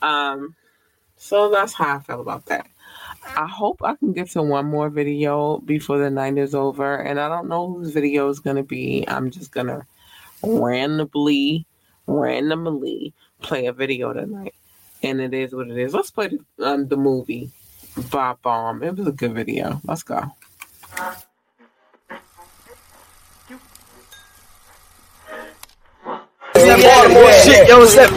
Um, 0.00 0.54
so 1.16 1.50
that's 1.50 1.74
how 1.74 1.96
I 1.96 1.98
feel 2.00 2.20
about 2.20 2.46
that. 2.46 2.66
I 3.24 3.46
hope 3.46 3.82
I 3.82 3.94
can 3.94 4.12
get 4.12 4.30
to 4.30 4.42
one 4.42 4.66
more 4.66 4.90
video 4.90 5.58
before 5.58 5.98
the 5.98 6.10
night 6.10 6.38
is 6.38 6.54
over, 6.54 6.96
and 6.96 7.20
I 7.20 7.28
don't 7.28 7.48
know 7.48 7.72
whose 7.72 7.90
video 7.90 8.28
is 8.28 8.40
gonna 8.40 8.62
be. 8.62 9.04
I'm 9.08 9.30
just 9.30 9.52
gonna 9.52 9.86
randomly, 10.42 11.66
randomly 12.06 13.12
play 13.40 13.66
a 13.66 13.72
video 13.72 14.12
tonight, 14.12 14.54
and 15.02 15.20
it 15.20 15.34
is 15.34 15.54
what 15.54 15.68
it 15.68 15.78
is. 15.78 15.94
Let's 15.94 16.10
play 16.10 16.28
the, 16.28 16.66
um, 16.66 16.88
the 16.88 16.96
movie 16.96 17.50
Bob 18.10 18.40
Bomb. 18.42 18.82
It 18.82 18.96
was 18.96 19.06
a 19.06 19.12
good 19.12 19.34
video. 19.34 19.80
Let's 19.84 20.02
go. 20.02 20.32
Baltimore 26.82 27.32
shit, 27.32 27.68
yo, 27.68 27.82
it's 27.82 27.94
that 27.96 28.10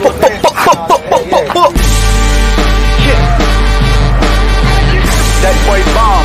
That 5.44 5.52
boy 5.68 5.84
bomb. 5.92 6.24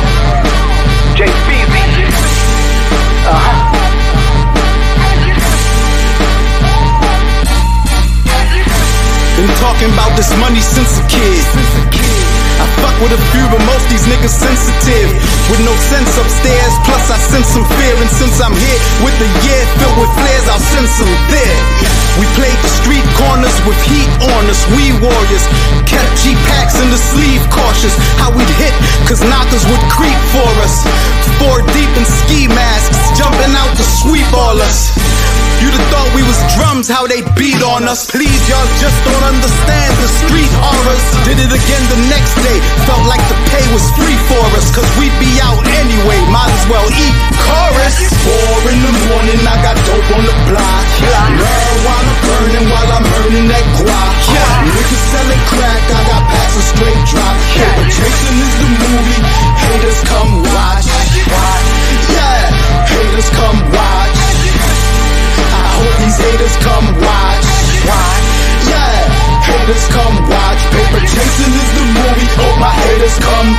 Jay 1.14 1.28
Feezy. 1.44 2.08
Uh-huh. 3.28 3.52
Been 9.36 9.52
talking 9.60 9.92
about 9.92 10.16
this 10.16 10.32
money 10.40 10.60
since 10.60 11.00
a 11.00 11.08
kid. 11.12 11.89
I 12.60 12.66
fuck 12.84 12.96
with 13.00 13.16
a 13.16 13.20
few, 13.32 13.44
but 13.48 13.60
most 13.64 13.88
these 13.88 14.04
niggas 14.04 14.36
sensitive. 14.36 15.08
With 15.48 15.64
no 15.64 15.72
sense 15.88 16.12
upstairs, 16.20 16.72
plus 16.84 17.08
I 17.08 17.16
sense 17.16 17.48
some 17.48 17.64
fear. 17.80 17.94
And 17.96 18.10
since 18.12 18.36
I'm 18.44 18.52
here 18.52 18.80
with 19.00 19.16
the 19.16 19.28
year 19.48 19.62
filled 19.80 19.96
with 19.96 20.12
flares, 20.12 20.46
I'll 20.52 20.60
send 20.60 20.84
some 20.84 21.12
there. 21.32 21.58
We 22.20 22.28
played 22.36 22.58
the 22.60 22.72
street 22.84 23.06
corners 23.16 23.56
with 23.64 23.80
heat 23.88 24.10
on 24.36 24.42
us, 24.52 24.60
we 24.76 24.92
warriors. 25.00 25.44
Kept 25.88 26.10
G 26.20 26.36
packs 26.52 26.76
in 26.76 26.88
the 26.92 27.00
sleeve, 27.00 27.40
cautious 27.48 27.96
how 28.20 28.28
we'd 28.34 28.50
hit, 28.60 28.74
cause 29.08 29.24
knockers 29.24 29.64
would 29.72 29.84
creep 29.88 30.20
for 30.34 30.50
us. 30.60 30.84
Four 31.40 31.64
deep 31.72 31.92
in 31.96 32.04
ski 32.04 32.44
masks, 32.50 32.98
jumping 33.16 33.54
out 33.56 33.72
to 33.72 33.84
sweep 34.04 34.28
all 34.36 34.58
us. 34.60 34.92
You'd 35.60 35.76
have 35.76 35.88
thought 35.92 36.08
we 36.16 36.24
was 36.24 36.40
drums, 36.56 36.88
how 36.88 37.06
they 37.06 37.20
beat 37.36 37.60
on 37.60 37.84
us. 37.84 38.08
Please, 38.08 38.40
y'all 38.48 38.64
just 38.80 38.96
don't 39.04 39.24
understand 39.28 39.92
the 40.00 40.08
street 40.24 40.52
horrors. 40.56 41.04
Did 41.28 41.36
it 41.36 41.52
again 41.52 41.84
the 41.92 42.00
next 42.08 42.34
day. 42.40 42.49
Felt 42.86 43.06
like 43.06 43.22
the 43.30 43.38
pay 43.52 43.64
was 43.70 43.86
free 43.94 44.18
for 44.26 44.42
us, 44.58 44.74
cause 44.74 44.88
we'd 44.98 45.14
be 45.22 45.30
out 45.38 45.60
anyway. 45.78 46.18
Might 46.34 46.50
as 46.50 46.66
well 46.66 46.86
eat 46.90 47.14
chorus. 47.46 47.96
Four 48.26 48.58
in 48.70 48.78
the 48.82 48.94
morning, 49.06 49.40
I 49.46 49.56
got 49.62 49.76
dope 49.86 50.10
on 50.10 50.22
the 50.26 50.36
block. 50.50 50.84
Marijuana 51.38 52.12
burning 52.26 52.66
while 52.66 52.90
I'm 52.98 53.06
earning 53.22 53.46
that 53.48 53.66
guap. 53.78 54.14
Niggas 54.66 55.04
selling 55.14 55.42
crack, 55.46 55.82
I 55.94 56.00
got 56.10 56.22
packs 56.26 56.56
of 56.58 56.66
straight 56.74 57.02
drop. 57.06 57.34
Paper 57.54 57.86
chasing 57.86 58.38
is 58.42 58.54
the 58.58 58.68
movie. 58.82 59.20
Haters 59.60 60.00
come 60.10 60.32
watch. 60.50 60.86
Yeah, 62.10 62.50
haters 62.90 63.30
come 63.30 63.58
watch. 63.70 64.18
I 65.38 65.66
hope 65.78 65.94
these 66.02 66.18
haters 66.18 66.56
come 66.66 66.86
watch. 66.98 67.46
Watch 67.86 68.39
haters 69.50 69.86
come 69.90 70.14
watch. 70.30 70.60
Paper 70.70 71.02
chasing 71.02 71.52
is 71.54 71.70
the 71.74 71.84
movie. 71.98 72.28
Oh, 72.38 72.54
my 72.62 72.72
haters 72.86 73.16
come 73.18 73.50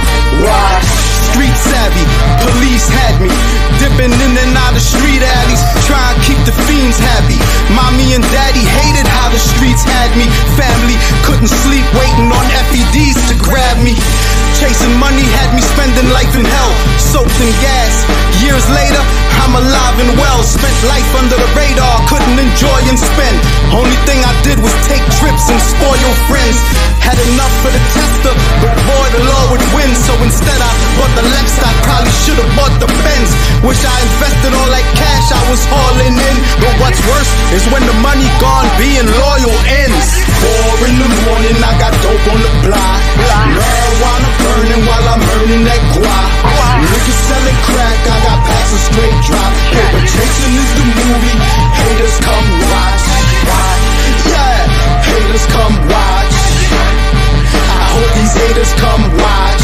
watch. 0.43 0.87
Street 1.31 1.55
savvy, 1.55 2.05
police 2.43 2.87
had 2.91 3.15
me. 3.23 3.31
Dipping 3.79 4.11
in 4.11 4.33
and 4.35 4.53
out 4.55 4.75
of 4.75 4.83
street 4.83 5.23
alleys. 5.23 5.63
tryin' 5.87 6.15
to 6.15 6.21
keep 6.27 6.41
the 6.47 6.55
fiends 6.67 6.99
happy. 6.99 7.39
Mommy 7.71 8.15
and 8.15 8.23
daddy 8.35 8.63
hated 8.63 9.07
how 9.07 9.31
the 9.31 9.39
streets 9.39 9.83
had 9.83 10.11
me. 10.19 10.27
Family 10.59 10.97
couldn't 11.23 11.49
sleep, 11.49 11.85
waiting 11.95 12.29
on 12.29 12.45
FEDs 12.69 13.19
to 13.31 13.35
grab 13.39 13.79
me. 13.79 13.95
Chasing 14.59 14.93
money 14.99 15.25
had 15.39 15.55
me 15.55 15.63
spending 15.63 16.07
life 16.11 16.35
in 16.35 16.45
hell. 16.45 16.71
Soaked 16.99 17.39
in 17.41 17.51
gas. 17.63 18.05
Years 18.43 18.65
later, 18.69 19.01
I'm 19.41 19.55
alive 19.55 19.97
and 20.03 20.13
well. 20.19 20.43
Spent 20.43 20.77
life 20.91 21.11
under 21.17 21.37
the 21.39 21.49
radar 21.57 21.90
couldn't 22.12 22.36
enjoy 22.36 22.80
and 22.91 22.99
spend. 22.99 23.38
Only 23.72 23.95
thing 24.03 24.20
I 24.20 24.36
did 24.43 24.59
was 24.59 24.76
take 24.91 25.03
trips 25.16 25.47
and 25.47 25.62
spoil 25.64 26.12
friends. 26.28 26.59
Had 26.99 27.16
enough 27.32 27.55
for 27.64 27.72
the 27.72 27.82
tester, 27.95 28.34
but 28.59 28.76
boy, 28.84 29.07
the 29.16 29.24
law 29.32 29.40
would 29.51 29.61
win. 29.75 29.91
So 30.07 30.15
instead, 30.23 30.55
I 30.55 30.71
bought 30.95 31.11
the 31.19 31.27
Lex. 31.35 31.59
I 31.59 31.71
probably 31.83 32.15
should 32.23 32.39
have 32.39 32.51
bought 32.55 32.71
the 32.79 32.87
Benz. 33.03 33.29
Wish 33.67 33.83
I 33.83 33.95
invested 34.07 34.55
all 34.55 34.69
that 34.71 34.87
cash 34.95 35.27
I 35.35 35.41
was 35.51 35.61
hauling 35.67 36.15
in. 36.15 36.35
But 36.63 36.73
what's 36.79 37.01
worse 37.11 37.31
is 37.51 37.63
when 37.75 37.83
the 37.83 37.97
money 37.99 38.25
gone, 38.39 38.67
being 38.79 39.03
loyal 39.03 39.57
ends. 39.83 40.07
Four 40.39 40.87
in 40.87 40.95
the 40.95 41.09
morning, 41.27 41.59
I 41.59 41.71
got 41.83 41.91
dope 41.99 42.27
on 42.31 42.39
the 42.39 42.53
block. 42.63 42.99
Marijuana 43.27 44.29
burning 44.39 44.83
while 44.87 45.05
I'm 45.11 45.23
earning 45.43 45.67
that 45.67 45.81
guap. 45.99 46.27
Niggas 46.87 47.19
selling 47.27 47.59
crack, 47.67 47.99
I 48.07 48.17
got 48.23 48.39
packs 48.47 48.71
of 48.71 48.81
straight 48.87 49.17
drop. 49.27 49.51
Paper 49.75 50.03
chasing 50.07 50.53
is 50.55 50.71
the 50.79 50.85
movie. 50.95 51.37
Haters 51.75 52.17
come 52.23 52.47
watch. 52.71 53.03
Yeah, 54.31 54.63
haters 55.03 55.45
come 55.51 55.75
watch. 55.91 56.20
These 58.17 58.33
haters 58.33 58.71
come 58.81 59.03
watch. 59.21 59.63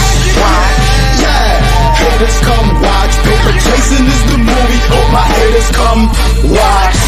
Yeah, 1.18 1.58
haters 1.98 2.38
come 2.46 2.70
watch. 2.82 3.14
Paper 3.26 3.54
chasing 3.58 4.06
is 4.06 4.22
the 4.30 4.38
movie. 4.38 4.82
Hope 4.94 5.10
my 5.10 5.26
haters 5.26 5.70
come 5.74 6.10
watch. 6.54 7.00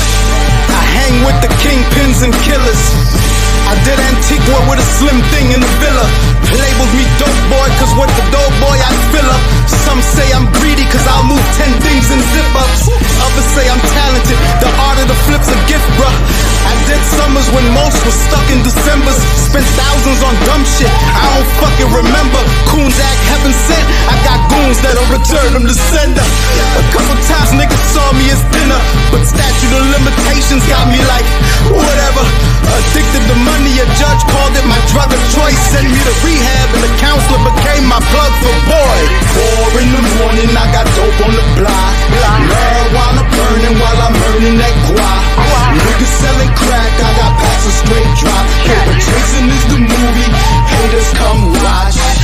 I 0.70 0.82
hang 0.98 1.16
with 1.26 1.38
the 1.46 1.52
kingpins 1.62 2.26
and 2.26 2.34
killers. 2.46 2.84
I 3.70 3.78
did 3.86 4.02
Antigua 4.02 4.58
with 4.66 4.82
a 4.82 4.88
slim 4.98 5.22
thing 5.30 5.54
in 5.54 5.62
the 5.62 5.72
villa. 5.78 6.06
Labeled 6.50 6.94
me 6.98 7.06
dope 7.22 7.44
boy, 7.54 7.68
cause 7.78 7.94
with 7.94 8.10
the 8.18 8.26
dope 8.34 8.58
boy 8.58 8.78
I 8.82 8.92
fill 9.14 9.30
up. 9.30 9.44
Some 9.86 10.02
say 10.02 10.26
I'm 10.34 10.50
greedy, 10.58 10.90
cause 10.90 11.06
I'll 11.06 11.30
move 11.30 11.46
10 11.62 11.70
things 11.86 12.10
in 12.10 12.18
zip 12.34 12.50
ups. 12.58 12.90
Others 12.90 13.50
say 13.54 13.70
I'm 13.70 13.78
talented, 13.78 14.40
the 14.58 14.70
art 14.82 14.98
of 14.98 15.08
the 15.14 15.18
flip's 15.30 15.50
a 15.54 15.58
gift, 15.70 15.86
bruh. 16.02 16.49
I 16.70 16.74
did 16.86 17.02
summers 17.18 17.50
when 17.50 17.66
most 17.74 17.98
was 18.06 18.14
stuck 18.14 18.46
in 18.54 18.62
Decembers. 18.62 19.18
Spent 19.50 19.66
thousands 19.74 20.22
on 20.22 20.34
dumb 20.46 20.62
shit, 20.66 20.90
I 20.90 21.26
don't 21.34 21.50
fucking 21.58 21.90
remember. 21.90 22.42
Coons 22.70 22.94
act 22.94 23.22
heaven 23.26 23.54
sent, 23.66 23.86
I 24.06 24.16
got 24.22 24.38
goons 24.54 24.78
that'll 24.86 25.10
return 25.10 25.58
them 25.58 25.66
to 25.66 25.76
sender. 25.90 26.22
A 26.22 26.84
couple 26.94 27.18
times 27.26 27.50
niggas 27.58 27.84
saw 27.90 28.06
me 28.14 28.30
as 28.30 28.42
dinner, 28.54 28.78
but 29.10 29.26
statute 29.26 29.74
of 29.74 29.84
limitations 29.98 30.62
got 30.70 30.86
me 30.94 31.02
like, 31.10 31.26
whatever. 31.74 32.24
Addicted 32.70 33.26
to 33.26 33.38
money, 33.42 33.82
a 33.82 33.86
judge 33.98 34.22
called 34.30 34.54
it 34.54 34.66
my 34.70 34.78
drug 34.94 35.10
of 35.10 35.22
choice. 35.34 35.58
Sent 35.74 35.90
me 35.90 35.98
to 35.98 36.14
rehab, 36.22 36.70
and 36.78 36.86
the 36.86 36.94
counselor 37.02 37.42
became 37.50 37.90
my 37.90 37.98
plug 38.14 38.34
for 38.46 38.54
boy. 38.70 39.00
Four 39.34 39.70
in 39.82 39.90
the 39.90 40.04
morning, 40.22 40.50
I 40.54 40.70
got 40.70 40.86
dope 40.94 41.18
on 41.26 41.34
the 41.34 41.46
block. 41.58 41.94
Marijuana 42.14 43.26
burning 43.26 43.76
while 43.82 44.00
I'm 44.06 44.16
earning 44.30 44.58
that 44.62 44.76
guap. 44.86 45.22
Niggas 45.74 46.14
selling 46.22 46.52
crack, 46.66 46.94
I 47.00 47.12
got 47.20 47.32
packs 47.40 47.66
of 47.66 47.76
straight 47.82 48.12
drop. 48.20 48.46
Paper 48.68 48.98
chasing 49.00 49.48
is 49.48 49.66
the 49.72 49.80
movie. 49.80 50.30
Haters 50.68 51.10
come 51.16 51.42
watch. 51.64 52.19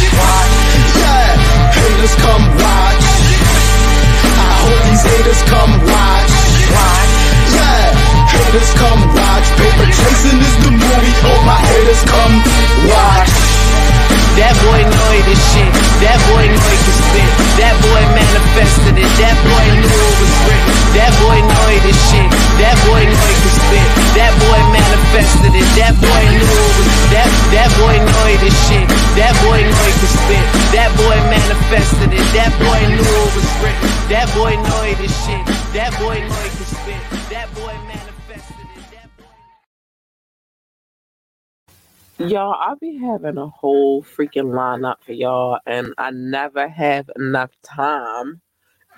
Y'all, 42.36 42.54
I'll 42.60 42.76
be 42.76 42.98
having 42.98 43.38
a 43.38 43.48
whole 43.48 44.04
freaking 44.04 44.52
lineup 44.52 44.98
for 45.06 45.14
y'all, 45.14 45.58
and 45.66 45.94
I 45.98 46.12
never 46.12 46.68
have 46.68 47.10
enough 47.16 47.52
time 47.64 48.42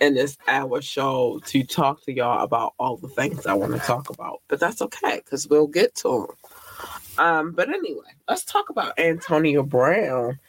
in 0.01 0.15
this 0.15 0.39
hour 0.47 0.81
show 0.81 1.39
to 1.45 1.63
talk 1.63 2.03
to 2.05 2.11
y'all 2.11 2.43
about 2.43 2.73
all 2.79 2.97
the 2.97 3.07
things 3.09 3.45
I 3.45 3.53
want 3.53 3.73
to 3.73 3.79
talk 3.79 4.09
about. 4.09 4.41
But 4.47 4.59
that's 4.59 4.81
okay, 4.81 5.21
because 5.23 5.47
we'll 5.47 5.67
get 5.67 5.93
to 5.97 6.25
them. 6.25 7.23
Um, 7.23 7.51
but 7.51 7.69
anyway, 7.69 8.09
let's 8.27 8.43
talk 8.43 8.71
about 8.71 8.97
Antonio 8.97 9.61
Brown. 9.61 10.39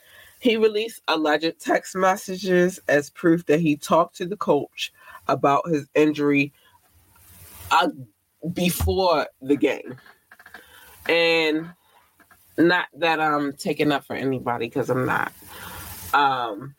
He 0.40 0.56
released 0.56 1.02
alleged 1.08 1.60
text 1.60 1.94
messages 1.94 2.80
as 2.88 3.10
proof 3.10 3.44
that 3.48 3.60
he 3.60 3.76
talked 3.76 4.16
to 4.16 4.24
the 4.24 4.38
coach 4.38 4.94
about 5.26 5.68
his 5.68 5.86
injury 5.94 6.54
uh, 7.70 7.90
before 8.54 9.26
the 9.42 9.56
game. 9.56 9.98
And 11.06 11.70
not 12.58 12.86
that 12.94 13.20
I'm 13.20 13.52
taking 13.54 13.92
up 13.92 14.04
for 14.04 14.16
anybody 14.16 14.66
because 14.66 14.90
I'm 14.90 15.06
not. 15.06 15.32
Um, 16.12 16.74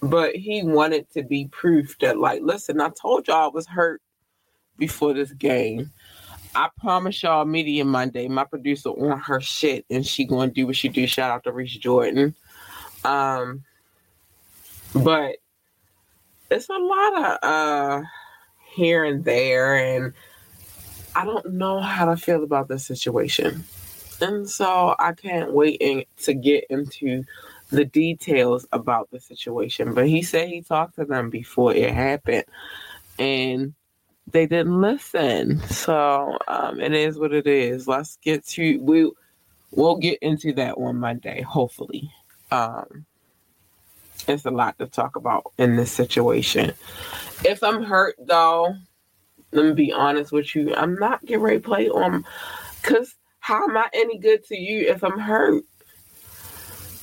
but 0.00 0.34
he 0.34 0.62
wanted 0.62 1.10
to 1.10 1.22
be 1.22 1.48
proof 1.48 1.98
that, 2.00 2.18
like, 2.18 2.42
listen, 2.42 2.80
I 2.80 2.90
told 2.90 3.28
y'all 3.28 3.50
I 3.50 3.54
was 3.54 3.66
hurt 3.66 4.00
before 4.78 5.14
this 5.14 5.32
game. 5.32 5.92
I 6.54 6.70
promise 6.80 7.22
y'all, 7.22 7.44
Media 7.44 7.84
Monday, 7.84 8.28
my 8.28 8.44
producer 8.44 8.90
on 8.90 9.18
her 9.20 9.40
shit, 9.40 9.84
and 9.90 10.06
she 10.06 10.24
gonna 10.24 10.50
do 10.50 10.66
what 10.66 10.76
she 10.76 10.88
do. 10.88 11.06
Shout 11.06 11.30
out 11.30 11.44
to 11.44 11.52
Reese 11.52 11.76
Jordan. 11.76 12.34
Um, 13.04 13.62
but 14.94 15.36
it's 16.50 16.68
a 16.68 16.78
lot 16.78 17.24
of 17.24 17.38
uh 17.42 18.02
here 18.74 19.04
and 19.04 19.24
there, 19.24 19.76
and 19.76 20.14
I 21.14 21.24
don't 21.24 21.52
know 21.52 21.80
how 21.80 22.06
to 22.06 22.16
feel 22.16 22.42
about 22.42 22.68
this 22.68 22.86
situation. 22.86 23.64
And 24.20 24.48
so 24.48 24.94
I 24.98 25.12
can't 25.12 25.52
wait 25.52 25.78
in, 25.80 26.04
to 26.22 26.34
get 26.34 26.64
into 26.70 27.24
the 27.70 27.84
details 27.84 28.66
about 28.72 29.10
the 29.10 29.20
situation. 29.20 29.94
But 29.94 30.08
he 30.08 30.22
said 30.22 30.48
he 30.48 30.62
talked 30.62 30.96
to 30.96 31.04
them 31.04 31.30
before 31.30 31.74
it 31.74 31.92
happened, 31.92 32.44
and 33.18 33.74
they 34.30 34.46
didn't 34.46 34.80
listen. 34.80 35.60
So 35.68 36.38
um, 36.48 36.80
it 36.80 36.92
is 36.92 37.18
what 37.18 37.32
it 37.32 37.46
is. 37.46 37.86
Let's 37.86 38.16
get 38.22 38.46
to 38.48 38.78
we 38.80 39.10
we'll 39.70 39.96
get 39.96 40.18
into 40.20 40.52
that 40.54 40.74
on 40.76 40.96
Monday, 40.96 41.42
hopefully. 41.42 42.10
Um, 42.50 43.04
it's 44.28 44.44
a 44.44 44.50
lot 44.50 44.78
to 44.78 44.86
talk 44.86 45.16
about 45.16 45.52
in 45.58 45.76
this 45.76 45.92
situation. 45.92 46.72
If 47.44 47.62
I'm 47.62 47.82
hurt 47.82 48.16
though, 48.18 48.74
let 49.52 49.66
me 49.66 49.72
be 49.72 49.92
honest 49.92 50.32
with 50.32 50.54
you. 50.54 50.74
I'm 50.74 50.94
not 50.94 51.24
getting 51.24 51.42
ready 51.42 51.58
to 51.58 51.62
play 51.62 51.88
on 51.88 52.24
because 52.82 53.14
how 53.46 53.62
am 53.62 53.76
I 53.76 53.88
any 53.92 54.18
good 54.18 54.42
to 54.46 54.56
you 54.56 54.88
if 54.88 55.04
I'm 55.04 55.20
hurt? 55.20 55.62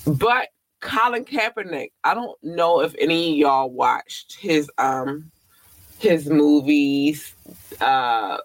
But 0.06 0.50
Colin 0.82 1.24
Kaepernick, 1.24 1.92
I 2.04 2.14
don't 2.14 2.38
know 2.44 2.82
if 2.82 2.94
any 3.00 3.32
of 3.32 3.38
y'all 3.38 3.70
watched 3.70 4.36
his 4.36 4.70
um 4.78 5.32
his 6.00 6.30
movies 6.30 7.34
uh 7.80 8.40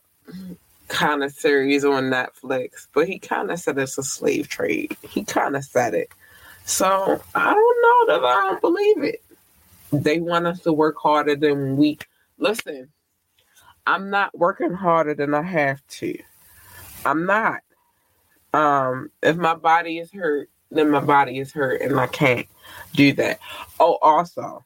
kind 0.86 1.24
of 1.24 1.32
series 1.32 1.84
on 1.84 2.05
Netflix, 2.05 2.86
but 2.94 3.09
he 3.09 3.18
kind 3.18 3.51
of 3.51 3.59
said 3.59 3.76
it's 3.78 3.99
a 3.99 4.05
slave 4.05 4.49
trade. 4.49 4.96
He 5.03 5.24
kind 5.24 5.57
of 5.57 5.64
said 5.64 5.94
it. 5.94 6.12
So 6.66 7.20
I 7.34 7.53
don't 7.53 7.82
know 7.82 8.14
that 8.14 8.24
I 8.24 8.49
don't 8.49 8.61
believe 8.61 9.03
it. 9.03 9.24
They 9.90 10.20
want 10.20 10.46
us 10.46 10.61
to 10.61 10.72
work 10.72 10.99
harder 10.99 11.34
than 11.34 11.76
we 11.76 11.99
listen. 12.38 12.90
I'm 13.88 14.09
not 14.09 14.38
working 14.38 14.72
harder 14.72 15.14
than 15.14 15.34
I 15.34 15.42
have 15.42 15.84
to. 15.99 16.16
I'm 17.05 17.26
not. 17.26 17.62
Um, 18.59 19.11
if 19.23 19.37
my 19.37 19.55
body 19.55 19.99
is 19.99 20.11
hurt, 20.11 20.51
then 20.73 20.91
my 20.91 21.01
body 21.01 21.39
is 21.39 21.53
hurt 21.53 21.81
and 21.81 22.01
I 22.01 22.09
can't 22.09 22.47
do 22.95 23.13
that. 23.13 23.39
Oh, 23.79 23.99
also, 24.03 24.65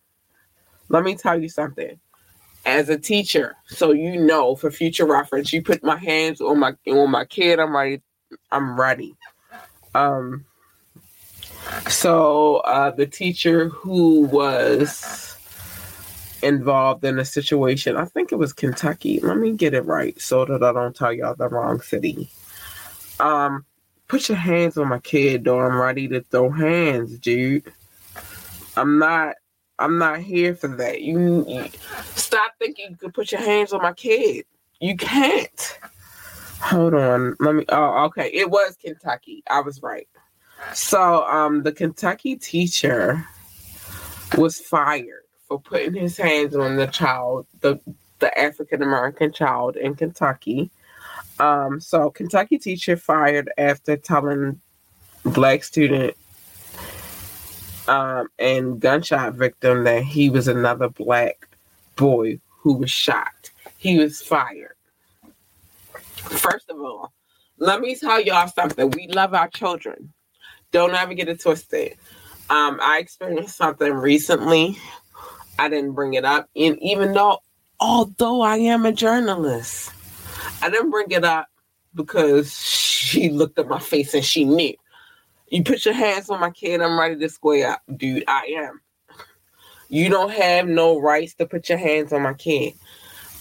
let 0.88 1.04
me 1.04 1.14
tell 1.14 1.38
you 1.38 1.50
something. 1.50 2.00
As 2.64 2.88
a 2.88 2.98
teacher, 2.98 3.56
so 3.66 3.92
you 3.92 4.18
know 4.18 4.56
for 4.56 4.70
future 4.70 5.04
reference, 5.04 5.52
you 5.52 5.62
put 5.62 5.84
my 5.84 5.96
hands 5.96 6.40
on 6.40 6.58
my 6.58 6.74
on 6.86 7.10
my 7.10 7.26
kid, 7.26 7.60
I'm 7.60 7.76
ready. 7.76 8.00
I'm 8.50 8.80
ready. 8.80 9.14
Um 9.94 10.46
So 11.88 12.58
uh, 12.58 12.92
the 12.92 13.06
teacher 13.06 13.68
who 13.68 14.20
was 14.22 15.36
involved 16.42 17.04
in 17.04 17.18
a 17.18 17.24
situation, 17.24 17.96
I 17.96 18.06
think 18.06 18.32
it 18.32 18.36
was 18.36 18.54
Kentucky. 18.54 19.20
Let 19.20 19.36
me 19.36 19.52
get 19.52 19.74
it 19.74 19.84
right 19.84 20.18
so 20.20 20.46
that 20.46 20.62
I 20.62 20.72
don't 20.72 20.96
tell 20.96 21.12
y'all 21.12 21.34
the 21.34 21.48
wrong 21.48 21.80
city. 21.80 22.30
Um, 23.20 23.64
put 24.12 24.28
your 24.28 24.36
hands 24.36 24.76
on 24.76 24.88
my 24.88 24.98
kid, 24.98 25.42
though. 25.42 25.58
I'm 25.58 25.80
ready 25.80 26.06
to 26.08 26.20
throw 26.20 26.50
hands, 26.50 27.18
dude. 27.18 27.72
I'm 28.76 28.98
not. 28.98 29.36
I'm 29.78 29.96
not 29.96 30.20
here 30.20 30.54
for 30.54 30.68
that. 30.68 31.00
You, 31.00 31.48
you 31.48 31.64
stop 32.14 32.52
thinking 32.58 32.90
you 32.90 32.96
can 32.96 33.10
put 33.10 33.32
your 33.32 33.40
hands 33.40 33.72
on 33.72 33.80
my 33.80 33.94
kid. 33.94 34.44
You 34.80 34.98
can't. 34.98 35.78
Hold 36.60 36.92
on. 36.92 37.36
Let 37.40 37.54
me. 37.54 37.64
Oh, 37.70 38.04
okay. 38.04 38.28
It 38.34 38.50
was 38.50 38.76
Kentucky. 38.76 39.42
I 39.48 39.60
was 39.60 39.82
right. 39.82 40.06
So, 40.74 41.24
um, 41.24 41.62
the 41.62 41.72
Kentucky 41.72 42.36
teacher 42.36 43.26
was 44.36 44.60
fired 44.60 45.24
for 45.48 45.58
putting 45.58 45.94
his 45.94 46.18
hands 46.18 46.54
on 46.54 46.76
the 46.76 46.86
child, 46.86 47.46
the 47.62 47.80
the 48.18 48.38
African 48.38 48.82
American 48.82 49.32
child 49.32 49.76
in 49.76 49.94
Kentucky. 49.94 50.70
Um, 51.42 51.80
so 51.80 52.08
Kentucky 52.08 52.56
teacher 52.56 52.96
fired 52.96 53.50
after 53.58 53.96
telling 53.96 54.60
black 55.24 55.64
student 55.64 56.16
um, 57.88 58.28
and 58.38 58.78
gunshot 58.78 59.34
victim 59.34 59.82
that 59.82 60.04
he 60.04 60.30
was 60.30 60.46
another 60.46 60.88
black 60.88 61.48
boy 61.96 62.38
who 62.46 62.74
was 62.74 62.92
shot. 62.92 63.50
He 63.76 63.98
was 63.98 64.22
fired. 64.22 64.76
First 66.14 66.70
of 66.70 66.80
all, 66.80 67.12
let 67.58 67.80
me 67.80 67.96
tell 67.96 68.20
y'all 68.20 68.46
something. 68.46 68.90
We 68.90 69.08
love 69.08 69.34
our 69.34 69.48
children. 69.48 70.12
Don't 70.70 70.94
ever 70.94 71.12
get 71.12 71.28
it 71.28 71.40
twisted. 71.40 71.94
Um, 72.50 72.78
I 72.80 72.98
experienced 73.00 73.56
something 73.56 73.92
recently. 73.92 74.78
I 75.58 75.68
didn't 75.68 75.94
bring 75.94 76.14
it 76.14 76.24
up, 76.24 76.48
and 76.54 76.80
even 76.80 77.14
though, 77.14 77.38
although 77.80 78.42
I 78.42 78.58
am 78.58 78.86
a 78.86 78.92
journalist, 78.92 79.92
I 80.62 80.70
didn't 80.70 80.90
bring 80.90 81.10
it 81.10 81.24
up 81.24 81.48
because 81.94 82.54
she 82.58 83.28
looked 83.30 83.58
at 83.58 83.68
my 83.68 83.80
face 83.80 84.14
and 84.14 84.24
she 84.24 84.44
knew. 84.44 84.74
You 85.48 85.62
put 85.64 85.84
your 85.84 85.94
hands 85.94 86.30
on 86.30 86.40
my 86.40 86.50
kid, 86.50 86.80
I'm 86.80 86.98
ready 86.98 87.16
to 87.18 87.28
square 87.28 87.72
up, 87.72 87.82
dude. 87.96 88.24
I 88.26 88.56
am. 88.58 88.80
You 89.90 90.08
don't 90.08 90.30
have 90.30 90.66
no 90.66 90.98
rights 90.98 91.34
to 91.34 91.46
put 91.46 91.68
your 91.68 91.76
hands 91.76 92.12
on 92.12 92.22
my 92.22 92.32
kid. 92.32 92.72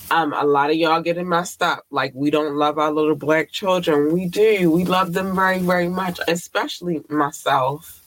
Um, 0.10 0.34
a 0.34 0.44
lot 0.44 0.70
of 0.70 0.76
y'all 0.76 1.02
getting 1.02 1.30
messed 1.30 1.62
up. 1.62 1.86
Like 1.90 2.12
we 2.14 2.32
don't 2.32 2.56
love 2.56 2.78
our 2.78 2.92
little 2.92 3.16
black 3.16 3.52
children. 3.52 4.12
We 4.12 4.28
do. 4.28 4.70
We 4.70 4.84
love 4.84 5.14
them 5.14 5.34
very, 5.34 5.60
very 5.60 5.88
much, 5.88 6.20
especially 6.28 7.02
myself 7.08 8.02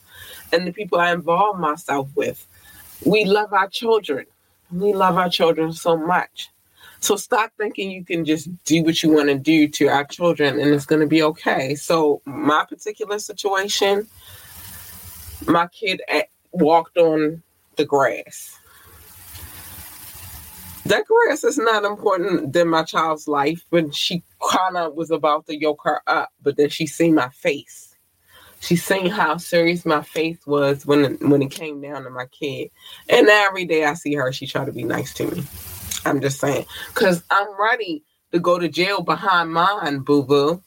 and 0.52 0.66
the 0.66 0.72
people 0.72 0.98
I 0.98 1.12
involve 1.12 1.58
myself 1.58 2.08
with. 2.14 2.46
We 3.04 3.24
love 3.24 3.52
our 3.52 3.68
children. 3.68 4.26
We 4.70 4.92
love 4.92 5.16
our 5.16 5.30
children 5.30 5.72
so 5.72 5.96
much. 5.96 6.50
So 7.04 7.16
stop 7.16 7.52
thinking 7.58 7.90
you 7.90 8.02
can 8.02 8.24
just 8.24 8.48
do 8.64 8.82
what 8.82 9.02
you 9.02 9.10
want 9.10 9.28
to 9.28 9.38
do 9.38 9.68
to 9.68 9.88
our 9.88 10.06
children 10.06 10.58
and 10.58 10.72
it's 10.72 10.86
going 10.86 11.02
to 11.02 11.06
be 11.06 11.22
okay. 11.22 11.74
So 11.74 12.22
my 12.24 12.64
particular 12.66 13.18
situation, 13.18 14.08
my 15.46 15.66
kid 15.66 16.00
a- 16.08 16.30
walked 16.52 16.96
on 16.96 17.42
the 17.76 17.84
grass. 17.84 18.58
That 20.86 21.04
grass 21.04 21.44
is 21.44 21.58
not 21.58 21.84
important 21.84 22.54
than 22.54 22.70
my 22.70 22.84
child's 22.84 23.28
life, 23.28 23.62
but 23.68 23.94
she 23.94 24.22
kind 24.50 24.78
of 24.78 24.94
was 24.94 25.10
about 25.10 25.44
to 25.48 25.60
yoke 25.60 25.82
her 25.84 26.00
up, 26.06 26.30
but 26.42 26.56
then 26.56 26.70
she 26.70 26.86
seen 26.86 27.14
my 27.14 27.28
face. 27.28 27.94
She 28.60 28.76
seen 28.76 29.10
how 29.10 29.36
serious 29.36 29.84
my 29.84 30.00
face 30.00 30.38
was 30.46 30.86
when 30.86 31.04
it, 31.04 31.20
when 31.20 31.42
it 31.42 31.50
came 31.50 31.82
down 31.82 32.04
to 32.04 32.10
my 32.10 32.24
kid, 32.24 32.70
and 33.10 33.28
every 33.28 33.66
day 33.66 33.84
I 33.84 33.92
see 33.92 34.14
her, 34.14 34.32
she 34.32 34.46
try 34.46 34.64
to 34.64 34.72
be 34.72 34.84
nice 34.84 35.12
to 35.14 35.26
me. 35.26 35.44
I'm 36.04 36.20
just 36.20 36.40
saying, 36.40 36.66
cause 36.94 37.22
I'm 37.30 37.48
ready 37.58 38.02
to 38.32 38.40
go 38.40 38.58
to 38.58 38.68
jail 38.68 39.02
behind 39.02 39.52
mine, 39.52 40.00
boo 40.00 40.22
boo. 40.22 40.62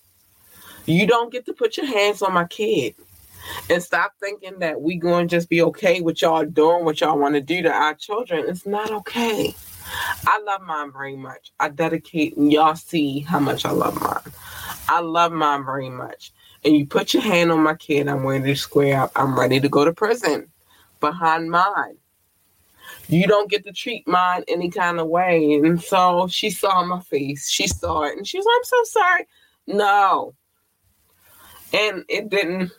You 0.86 1.06
don't 1.06 1.32
get 1.32 1.46
to 1.48 1.54
put 1.54 1.78
your 1.78 1.86
hands 1.86 2.22
on 2.22 2.34
my 2.34 2.46
kid. 2.46 2.96
And 3.70 3.82
stop 3.82 4.14
thinking 4.20 4.60
that 4.60 4.82
we 4.82 4.96
going 4.96 5.28
to 5.28 5.36
just 5.36 5.50
be 5.50 5.62
okay 5.64 6.02
with 6.02 6.22
y'all 6.22 6.46
doing 6.46 6.86
what 6.86 7.02
y'all 7.02 7.18
want 7.18 7.36
to 7.36 7.42
do 7.42 7.62
to 7.62 7.72
our 7.72 7.94
children. 7.94 8.46
It's 8.48 8.66
not 8.66 8.92
okay. 8.92 9.54
I 10.26 10.42
love 10.46 10.62
mine 10.62 10.92
very 10.92 11.16
much. 11.16 11.52
I 11.60 11.70
dedicate, 11.70 12.36
and 12.36 12.52
y'all 12.52 12.76
see 12.76 13.20
how 13.20 13.40
much 13.40 13.66
I 13.66 13.72
love 13.72 14.00
mine. 14.02 14.34
I 14.90 15.02
love 15.02 15.32
mine 15.32 15.66
very 15.66 15.90
much. 15.90 16.32
And 16.66 16.76
you 16.76 16.86
put 16.86 17.14
your 17.14 17.24
hand 17.24 17.52
on 17.52 17.62
my 17.62 17.76
kid, 17.76 18.08
I'm 18.08 18.26
ready 18.26 18.54
to 18.54 18.56
square 18.56 19.02
up. 19.02 19.12
I'm 19.16 19.38
ready 19.38 19.60
to 19.60 19.70
go 19.70 19.86
to 19.86 19.94
prison 19.94 20.50
behind 21.00 21.50
mine. 21.50 21.98
You 23.10 23.26
don't 23.28 23.50
get 23.50 23.66
to 23.66 23.72
treat 23.72 24.08
mine 24.08 24.44
any 24.48 24.70
kind 24.70 25.00
of 25.00 25.08
way. 25.08 25.54
And 25.54 25.82
so 25.82 26.28
she 26.30 26.50
saw 26.50 26.84
my 26.84 27.00
face. 27.02 27.50
She 27.50 27.68
saw 27.68 28.04
it 28.04 28.18
and 28.18 28.28
she 28.28 28.38
was 28.38 28.46
like, 28.46 28.56
I'm 28.58 28.64
so 28.64 28.84
sorry. 29.00 29.28
No. 29.68 30.34
And 31.74 32.04
it 32.10 32.30
didn't 32.30 32.72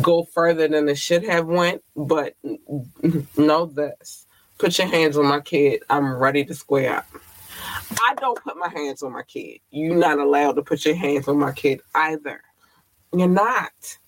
go 0.00 0.24
further 0.24 0.68
than 0.68 0.88
it 0.88 0.98
should 0.98 1.24
have 1.24 1.46
went, 1.46 1.82
but 1.96 2.34
know 3.36 3.66
this. 3.66 4.26
Put 4.58 4.78
your 4.78 4.88
hands 4.88 5.16
on 5.16 5.26
my 5.26 5.40
kid. 5.40 5.82
I'm 5.90 6.14
ready 6.14 6.44
to 6.44 6.54
square 6.54 6.98
up. 6.98 7.06
I 8.06 8.14
don't 8.14 8.40
put 8.42 8.56
my 8.56 8.68
hands 8.68 9.02
on 9.02 9.12
my 9.12 9.22
kid. 9.22 9.58
You're 9.70 9.96
not 9.96 10.18
allowed 10.18 10.52
to 10.52 10.62
put 10.62 10.84
your 10.84 10.94
hands 10.94 11.28
on 11.28 11.38
my 11.38 11.52
kid 11.52 11.80
either. 11.94 12.40
You're 13.12 13.28
not. 13.28 13.98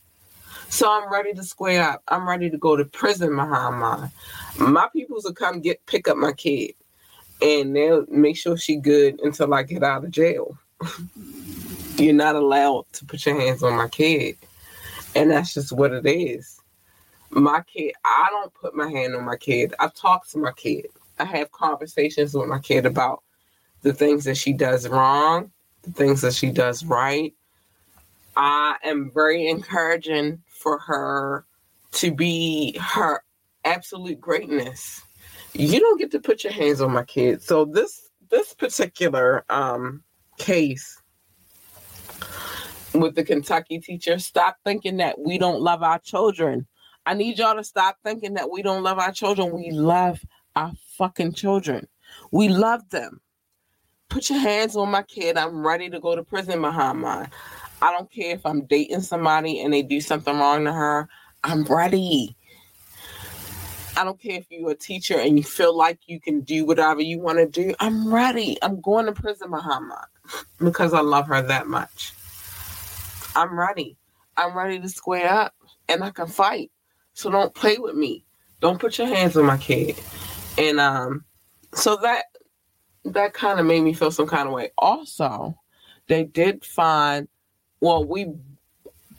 So 0.72 0.90
I'm 0.90 1.12
ready 1.12 1.34
to 1.34 1.44
square 1.44 1.82
up. 1.82 2.02
I'm 2.08 2.26
ready 2.26 2.48
to 2.48 2.56
go 2.56 2.76
to 2.76 2.86
prison 2.86 3.34
mine. 3.34 4.10
My 4.58 4.88
peoples 4.90 5.24
will 5.24 5.34
come 5.34 5.60
get 5.60 5.84
pick 5.84 6.08
up 6.08 6.16
my 6.16 6.32
kid, 6.32 6.72
and 7.42 7.76
they'll 7.76 8.06
make 8.08 8.38
sure 8.38 8.56
she 8.56 8.76
good 8.76 9.20
until 9.20 9.52
I 9.52 9.64
get 9.64 9.82
out 9.82 10.02
of 10.02 10.10
jail. 10.10 10.56
You're 11.98 12.14
not 12.14 12.36
allowed 12.36 12.86
to 12.94 13.04
put 13.04 13.26
your 13.26 13.38
hands 13.38 13.62
on 13.62 13.76
my 13.76 13.86
kid, 13.86 14.38
and 15.14 15.30
that's 15.30 15.52
just 15.52 15.72
what 15.72 15.92
it 15.92 16.06
is. 16.06 16.58
My 17.28 17.60
kid, 17.70 17.92
I 18.02 18.28
don't 18.30 18.54
put 18.54 18.74
my 18.74 18.88
hand 18.90 19.14
on 19.14 19.26
my 19.26 19.36
kid. 19.36 19.74
I 19.78 19.88
talk 19.88 20.26
to 20.28 20.38
my 20.38 20.52
kid. 20.52 20.86
I 21.18 21.26
have 21.26 21.52
conversations 21.52 22.32
with 22.32 22.48
my 22.48 22.60
kid 22.60 22.86
about 22.86 23.22
the 23.82 23.92
things 23.92 24.24
that 24.24 24.38
she 24.38 24.54
does 24.54 24.88
wrong, 24.88 25.52
the 25.82 25.92
things 25.92 26.22
that 26.22 26.32
she 26.32 26.50
does 26.50 26.82
right. 26.82 27.34
I 28.34 28.76
am 28.82 29.10
very 29.10 29.48
encouraging 29.48 30.42
for 30.62 30.78
her 30.78 31.44
to 31.92 32.14
be 32.14 32.78
her 32.80 33.22
absolute 33.64 34.20
greatness. 34.20 35.02
You 35.52 35.80
don't 35.80 35.98
get 35.98 36.10
to 36.12 36.20
put 36.20 36.44
your 36.44 36.52
hands 36.52 36.80
on 36.80 36.92
my 36.92 37.04
kid. 37.04 37.42
So 37.42 37.64
this 37.64 38.08
this 38.30 38.54
particular 38.54 39.44
um 39.50 40.02
case 40.38 41.02
with 42.94 43.14
the 43.14 43.24
Kentucky 43.24 43.78
teacher, 43.78 44.18
stop 44.18 44.56
thinking 44.64 44.98
that 44.98 45.18
we 45.18 45.38
don't 45.38 45.60
love 45.60 45.82
our 45.82 45.98
children. 45.98 46.66
I 47.04 47.14
need 47.14 47.38
y'all 47.38 47.56
to 47.56 47.64
stop 47.64 47.96
thinking 48.04 48.34
that 48.34 48.50
we 48.50 48.62
don't 48.62 48.82
love 48.82 48.98
our 48.98 49.12
children. 49.12 49.52
We 49.52 49.70
love 49.70 50.20
our 50.54 50.72
fucking 50.96 51.32
children. 51.32 51.88
We 52.30 52.48
love 52.48 52.88
them. 52.90 53.20
Put 54.08 54.30
your 54.30 54.38
hands 54.38 54.76
on 54.76 54.90
my 54.90 55.02
kid. 55.02 55.36
I'm 55.36 55.66
ready 55.66 55.88
to 55.90 55.98
go 55.98 56.14
to 56.14 56.22
prison 56.22 56.60
behind. 56.60 57.30
I 57.82 57.90
don't 57.90 58.10
care 58.10 58.34
if 58.34 58.46
I'm 58.46 58.64
dating 58.66 59.00
somebody 59.00 59.60
and 59.60 59.74
they 59.74 59.82
do 59.82 60.00
something 60.00 60.38
wrong 60.38 60.64
to 60.64 60.72
her. 60.72 61.08
I'm 61.42 61.64
ready. 61.64 62.36
I 63.96 64.04
don't 64.04 64.20
care 64.20 64.38
if 64.38 64.46
you're 64.50 64.70
a 64.70 64.74
teacher 64.76 65.18
and 65.18 65.36
you 65.36 65.42
feel 65.42 65.76
like 65.76 65.98
you 66.06 66.20
can 66.20 66.42
do 66.42 66.64
whatever 66.64 67.02
you 67.02 67.18
want 67.18 67.38
to 67.38 67.46
do. 67.46 67.74
I'm 67.80 68.14
ready. 68.14 68.56
I'm 68.62 68.80
going 68.80 69.06
to 69.06 69.12
prison 69.12 69.50
mine 69.50 69.90
because 70.58 70.94
I 70.94 71.00
love 71.00 71.26
her 71.26 71.42
that 71.42 71.66
much. 71.66 72.12
I'm 73.34 73.58
ready. 73.58 73.96
I'm 74.36 74.56
ready 74.56 74.78
to 74.80 74.88
square 74.88 75.28
up 75.28 75.54
and 75.88 76.04
I 76.04 76.10
can 76.10 76.28
fight. 76.28 76.70
So 77.14 77.30
don't 77.30 77.52
play 77.52 77.78
with 77.78 77.96
me. 77.96 78.24
Don't 78.60 78.80
put 78.80 78.96
your 78.96 79.08
hands 79.08 79.36
on 79.36 79.44
my 79.44 79.58
kid. 79.58 79.98
And 80.56 80.78
um 80.78 81.24
so 81.74 81.96
that 81.96 82.26
that 83.04 83.34
kind 83.34 83.58
of 83.58 83.66
made 83.66 83.82
me 83.82 83.92
feel 83.92 84.12
some 84.12 84.28
kind 84.28 84.46
of 84.46 84.54
way. 84.54 84.70
Also, 84.78 85.58
they 86.06 86.24
did 86.24 86.64
find 86.64 87.28
well, 87.82 88.04
we 88.04 88.32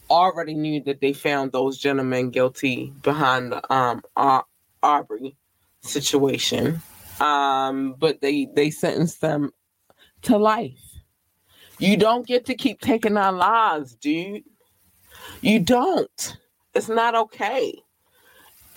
already 0.09 0.53
knew 0.53 0.81
that 0.83 1.01
they 1.01 1.11
found 1.11 1.51
those 1.51 1.77
gentlemen 1.77 2.29
guilty 2.29 2.93
behind 3.03 3.51
the 3.51 3.73
um 3.73 4.01
Ar- 4.15 4.45
Aubrey 4.81 5.35
situation. 5.81 6.81
Um, 7.19 7.95
but 7.99 8.21
they 8.21 8.47
they 8.55 8.71
sentenced 8.71 9.19
them 9.19 9.51
to 10.23 10.37
life. 10.37 10.79
You 11.77 11.97
don't 11.97 12.25
get 12.25 12.45
to 12.45 12.55
keep 12.55 12.79
taking 12.79 13.17
our 13.17 13.33
lives, 13.33 13.95
dude. 13.95 14.43
You 15.41 15.59
don't. 15.59 16.37
It's 16.73 16.87
not 16.87 17.15
okay. 17.15 17.75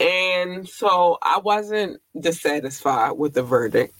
And 0.00 0.68
so 0.68 1.18
I 1.22 1.38
wasn't 1.38 2.02
dissatisfied 2.18 3.16
with 3.16 3.34
the 3.34 3.44
verdict. 3.44 3.94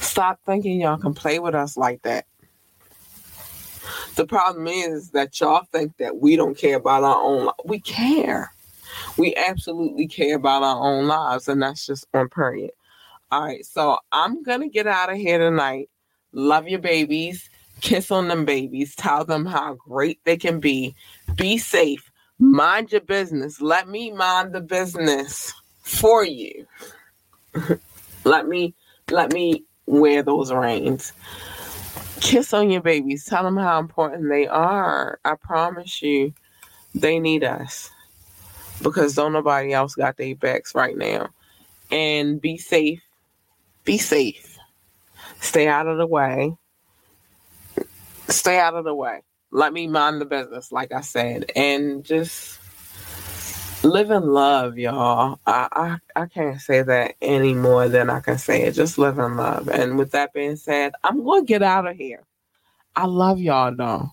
Stop 0.00 0.40
thinking 0.46 0.80
y'all 0.80 0.96
can 0.96 1.12
play 1.12 1.38
with 1.38 1.54
us 1.54 1.76
like 1.76 2.00
that. 2.02 2.24
The 4.14 4.26
problem 4.26 4.66
is 4.66 5.10
that 5.10 5.40
y'all 5.40 5.64
think 5.72 5.96
that 5.98 6.18
we 6.18 6.36
don't 6.36 6.56
care 6.56 6.76
about 6.76 7.04
our 7.04 7.16
own. 7.16 7.46
Li- 7.46 7.52
we 7.64 7.80
care. 7.80 8.52
We 9.16 9.34
absolutely 9.36 10.06
care 10.06 10.36
about 10.36 10.62
our 10.62 10.76
own 10.76 11.06
lives, 11.06 11.48
and 11.48 11.62
that's 11.62 11.86
just 11.86 12.06
on 12.14 12.28
period. 12.28 12.72
All 13.30 13.44
right, 13.44 13.64
so 13.64 13.98
I'm 14.12 14.42
gonna 14.42 14.68
get 14.68 14.86
out 14.86 15.10
of 15.10 15.16
here 15.16 15.38
tonight. 15.38 15.88
Love 16.32 16.68
your 16.68 16.80
babies. 16.80 17.48
Kiss 17.80 18.10
on 18.10 18.28
them 18.28 18.44
babies. 18.44 18.94
Tell 18.94 19.24
them 19.24 19.46
how 19.46 19.74
great 19.74 20.20
they 20.24 20.36
can 20.36 20.60
be. 20.60 20.94
Be 21.36 21.58
safe. 21.58 22.10
Mind 22.38 22.92
your 22.92 23.00
business. 23.00 23.60
Let 23.60 23.88
me 23.88 24.12
mind 24.12 24.52
the 24.52 24.60
business 24.60 25.52
for 25.82 26.24
you. 26.24 26.66
let 28.24 28.46
me 28.48 28.74
let 29.10 29.32
me 29.32 29.64
wear 29.86 30.22
those 30.22 30.52
reins. 30.52 31.12
Kiss 32.22 32.52
on 32.52 32.70
your 32.70 32.80
babies. 32.80 33.24
Tell 33.24 33.42
them 33.42 33.56
how 33.56 33.80
important 33.80 34.28
they 34.28 34.46
are. 34.46 35.18
I 35.24 35.34
promise 35.34 36.00
you, 36.00 36.32
they 36.94 37.18
need 37.18 37.42
us 37.42 37.90
because 38.80 39.16
don't 39.16 39.32
nobody 39.32 39.72
else 39.72 39.96
got 39.96 40.16
their 40.16 40.36
backs 40.36 40.72
right 40.74 40.96
now. 40.96 41.30
And 41.90 42.40
be 42.40 42.58
safe. 42.58 43.02
Be 43.84 43.98
safe. 43.98 44.56
Stay 45.40 45.66
out 45.66 45.88
of 45.88 45.98
the 45.98 46.06
way. 46.06 46.56
Stay 48.28 48.58
out 48.58 48.74
of 48.74 48.84
the 48.84 48.94
way. 48.94 49.22
Let 49.50 49.72
me 49.72 49.88
mind 49.88 50.20
the 50.20 50.24
business, 50.24 50.70
like 50.70 50.92
I 50.92 51.00
said, 51.00 51.50
and 51.56 52.04
just 52.04 52.60
live 53.84 54.10
and 54.10 54.26
love, 54.32 54.78
y'all. 54.78 55.40
I, 55.46 55.98
I 56.14 56.22
I 56.22 56.26
can't 56.26 56.60
say 56.60 56.82
that 56.82 57.16
any 57.22 57.54
more 57.54 57.88
than 57.88 58.10
I 58.10 58.20
can 58.20 58.38
say 58.38 58.62
it. 58.62 58.72
Just 58.72 58.98
live 58.98 59.18
and 59.18 59.36
love. 59.36 59.68
And 59.68 59.98
with 59.98 60.12
that 60.12 60.32
being 60.32 60.56
said, 60.56 60.92
I'm 61.04 61.24
gonna 61.24 61.44
get 61.44 61.62
out 61.62 61.86
of 61.86 61.96
here. 61.96 62.24
I 62.96 63.06
love 63.06 63.40
y'all 63.40 63.74
though. 63.74 64.10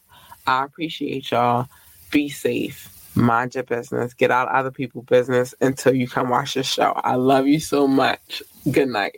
I 0.47 0.63
appreciate 0.65 1.31
y'all. 1.31 1.67
Be 2.11 2.29
safe. 2.29 2.95
Mind 3.15 3.55
your 3.55 3.63
business. 3.65 4.13
Get 4.13 4.31
out 4.31 4.47
of 4.47 4.55
other 4.55 4.71
people's 4.71 5.05
business 5.05 5.53
until 5.61 5.93
you 5.93 6.07
come 6.07 6.29
watch 6.29 6.55
the 6.55 6.63
show. 6.63 6.93
I 7.03 7.15
love 7.15 7.47
you 7.47 7.59
so 7.59 7.87
much. 7.87 8.41
Good 8.71 8.89
night. 8.89 9.17